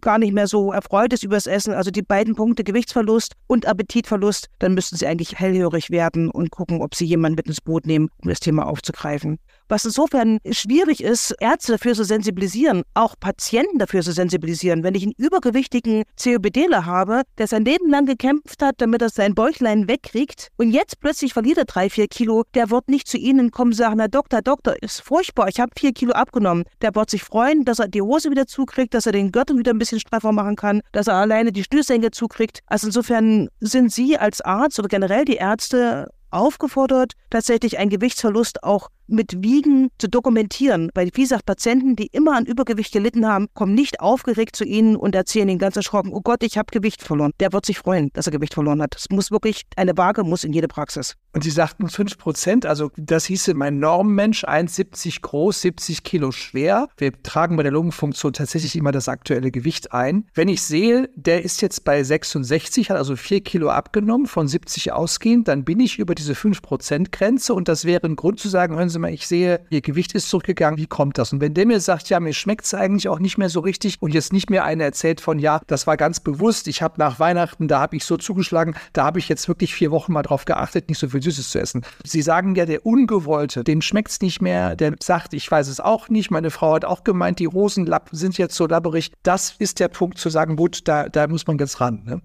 gar 0.00 0.18
nicht 0.18 0.32
mehr 0.32 0.46
so 0.46 0.72
erfreut 0.72 1.12
ist 1.12 1.22
übers 1.22 1.46
Essen, 1.46 1.74
also 1.74 1.90
die 1.90 2.02
beiden 2.02 2.34
Punkte 2.34 2.64
Gewichtsverlust 2.64 3.34
und 3.46 3.66
Appetitverlust, 3.66 4.48
dann 4.58 4.74
müssten 4.74 4.96
Sie 4.96 5.06
eigentlich 5.06 5.38
hellhörig 5.38 5.90
werden 5.90 6.30
und 6.30 6.50
gucken, 6.50 6.80
ob 6.80 6.94
Sie 6.94 7.04
jemanden 7.04 7.36
mit 7.36 7.46
ins 7.46 7.60
Boot 7.60 7.86
nehmen, 7.86 8.08
um 8.22 8.28
das 8.28 8.40
Thema 8.40 8.66
aufzugreifen. 8.66 9.38
Was 9.68 9.84
insofern 9.84 10.38
schwierig 10.50 11.02
ist, 11.02 11.34
Ärzte 11.40 11.72
dafür 11.72 11.94
zu 11.94 12.04
sensibilisieren, 12.04 12.82
auch 12.92 13.14
Patienten 13.18 13.78
dafür 13.78 14.02
zu 14.02 14.12
sensibilisieren. 14.12 14.82
Wenn 14.82 14.94
ich 14.94 15.04
einen 15.04 15.14
übergewichtigen 15.16 16.04
COPDler 16.22 16.84
habe, 16.84 17.22
der 17.38 17.46
sein 17.46 17.64
Leben 17.64 17.88
lang 17.88 18.04
gekämpft 18.04 18.62
hat, 18.62 18.74
damit 18.78 19.00
er 19.00 19.08
sein 19.08 19.34
Bäuchlein 19.34 19.88
wegkriegt 19.88 20.48
und 20.58 20.70
jetzt 20.70 21.00
plötzlich 21.00 21.32
verliert 21.32 21.58
er 21.58 21.64
drei, 21.64 21.88
vier 21.88 22.08
Kilo, 22.08 22.44
der 22.54 22.70
wird 22.70 22.88
nicht 22.88 23.08
zu 23.08 23.16
Ihnen 23.16 23.50
kommen 23.50 23.70
und 23.70 23.76
sagen, 23.76 23.98
Herr 23.98 24.08
Doktor, 24.08 24.42
Doktor, 24.42 24.74
ist 24.82 25.00
furchtbar, 25.00 25.48
ich 25.48 25.60
habe 25.60 25.72
vier 25.78 25.92
Kilo 25.92 26.12
abgenommen. 26.12 26.64
Der 26.82 26.94
wird 26.94 27.08
sich 27.08 27.22
freuen, 27.22 27.64
dass 27.64 27.78
er 27.78 27.88
die 27.88 28.02
Hose 28.02 28.30
wieder 28.30 28.46
zukriegt, 28.46 28.92
dass 28.92 29.06
er 29.06 29.12
den 29.12 29.32
Gürtel 29.32 29.58
wieder 29.58 29.72
ein 29.72 29.78
bisschen 29.78 30.00
straffer 30.00 30.32
machen 30.32 30.56
kann, 30.56 30.82
dass 30.92 31.06
er 31.06 31.14
alleine 31.14 31.52
die 31.52 31.64
Schnürsenkel 31.64 32.10
zukriegt. 32.10 32.60
Also 32.66 32.88
insofern 32.88 33.48
sind 33.60 33.92
Sie 33.92 34.18
als 34.18 34.40
Arzt 34.42 34.78
oder 34.78 34.88
generell 34.88 35.24
die 35.24 35.36
Ärzte 35.36 36.10
aufgefordert, 36.34 37.12
tatsächlich 37.30 37.78
einen 37.78 37.90
Gewichtsverlust 37.90 38.62
auch 38.64 38.88
mit 39.06 39.42
Wiegen 39.42 39.88
zu 39.98 40.08
dokumentieren. 40.08 40.90
Weil, 40.94 41.10
wie 41.14 41.22
gesagt, 41.22 41.46
Patienten, 41.46 41.96
die 41.96 42.08
immer 42.12 42.36
an 42.36 42.46
Übergewicht 42.46 42.92
gelitten 42.92 43.26
haben, 43.26 43.48
kommen 43.54 43.74
nicht 43.74 44.00
aufgeregt 44.00 44.56
zu 44.56 44.64
Ihnen 44.64 44.96
und 44.96 45.14
erzählen 45.14 45.48
Ihnen 45.48 45.58
ganz 45.58 45.76
erschrocken, 45.76 46.12
oh 46.12 46.20
Gott, 46.20 46.42
ich 46.42 46.58
habe 46.58 46.66
Gewicht 46.70 47.02
verloren. 47.02 47.32
Der 47.40 47.52
wird 47.52 47.66
sich 47.66 47.78
freuen, 47.78 48.10
dass 48.12 48.26
er 48.26 48.32
Gewicht 48.32 48.54
verloren 48.54 48.82
hat. 48.82 48.94
Es 48.96 49.10
muss 49.10 49.30
wirklich, 49.30 49.62
eine 49.76 49.96
Waage 49.96 50.24
muss 50.24 50.44
in 50.44 50.52
jede 50.52 50.68
Praxis. 50.68 51.14
Und 51.32 51.42
Sie 51.42 51.50
sagten 51.50 51.88
5 51.88 52.16
Prozent, 52.18 52.66
also 52.66 52.90
das 52.96 53.24
hieße 53.24 53.54
mein 53.54 53.78
Normmensch, 53.78 54.44
1,70 54.44 55.20
groß, 55.20 55.60
70 55.62 56.04
Kilo 56.04 56.30
schwer. 56.30 56.88
Wir 56.96 57.12
tragen 57.22 57.56
bei 57.56 57.64
der 57.64 57.72
Lungenfunktion 57.72 58.32
tatsächlich 58.32 58.76
immer 58.76 58.92
das 58.92 59.08
aktuelle 59.08 59.50
Gewicht 59.50 59.92
ein. 59.92 60.26
Wenn 60.34 60.48
ich 60.48 60.62
sehe, 60.62 61.10
der 61.16 61.44
ist 61.44 61.60
jetzt 61.60 61.84
bei 61.84 62.02
66, 62.02 62.90
hat 62.90 62.96
also 62.96 63.16
4 63.16 63.42
Kilo 63.42 63.68
abgenommen, 63.70 64.26
von 64.26 64.46
70 64.46 64.92
ausgehend, 64.92 65.48
dann 65.48 65.64
bin 65.64 65.80
ich 65.80 65.98
über 65.98 66.14
diese 66.14 66.34
5 66.34 66.62
Prozent 66.62 67.10
Grenze 67.10 67.52
und 67.54 67.68
das 67.68 67.84
wäre 67.84 68.06
ein 68.06 68.16
Grund 68.16 68.38
zu 68.38 68.48
sagen, 68.48 68.76
hören 68.76 68.88
Sie 68.88 68.93
mal, 68.98 69.12
ich 69.12 69.26
sehe, 69.26 69.60
Ihr 69.70 69.80
Gewicht 69.80 70.14
ist 70.14 70.28
zurückgegangen, 70.28 70.78
wie 70.78 70.86
kommt 70.86 71.18
das? 71.18 71.32
Und 71.32 71.40
wenn 71.40 71.54
der 71.54 71.66
mir 71.66 71.80
sagt, 71.80 72.08
ja, 72.08 72.20
mir 72.20 72.32
schmeckt 72.32 72.64
es 72.64 72.74
eigentlich 72.74 73.08
auch 73.08 73.18
nicht 73.18 73.38
mehr 73.38 73.48
so 73.48 73.60
richtig 73.60 73.96
und 74.00 74.14
jetzt 74.14 74.32
nicht 74.32 74.50
mehr 74.50 74.64
einer 74.64 74.84
erzählt 74.84 75.20
von, 75.20 75.38
ja, 75.38 75.60
das 75.66 75.86
war 75.86 75.96
ganz 75.96 76.20
bewusst, 76.20 76.68
ich 76.68 76.82
habe 76.82 76.94
nach 76.98 77.18
Weihnachten, 77.18 77.68
da 77.68 77.80
habe 77.80 77.96
ich 77.96 78.04
so 78.04 78.16
zugeschlagen, 78.16 78.74
da 78.92 79.04
habe 79.04 79.18
ich 79.18 79.28
jetzt 79.28 79.48
wirklich 79.48 79.74
vier 79.74 79.90
Wochen 79.90 80.12
mal 80.12 80.22
drauf 80.22 80.44
geachtet, 80.44 80.88
nicht 80.88 80.98
so 80.98 81.08
viel 81.08 81.22
Süßes 81.22 81.50
zu 81.50 81.60
essen. 81.60 81.84
Sie 82.04 82.22
sagen 82.22 82.54
ja, 82.54 82.66
der 82.66 82.84
Ungewollte, 82.86 83.64
dem 83.64 83.82
schmeckt 83.82 84.10
es 84.10 84.20
nicht 84.20 84.40
mehr, 84.40 84.76
der 84.76 84.94
sagt, 85.02 85.34
ich 85.34 85.50
weiß 85.50 85.68
es 85.68 85.80
auch 85.80 86.08
nicht, 86.08 86.30
meine 86.30 86.50
Frau 86.50 86.74
hat 86.74 86.84
auch 86.84 87.04
gemeint, 87.04 87.38
die 87.38 87.48
Hosenlappen 87.48 88.16
sind 88.16 88.38
jetzt 88.38 88.54
so 88.54 88.66
labberig. 88.66 89.12
Das 89.22 89.54
ist 89.58 89.80
der 89.80 89.88
Punkt 89.88 90.18
zu 90.18 90.30
sagen, 90.30 90.56
gut, 90.56 90.86
da, 90.88 91.08
da 91.08 91.26
muss 91.28 91.46
man 91.46 91.58
jetzt 91.58 91.80
ran. 91.80 92.02
Ne? 92.04 92.20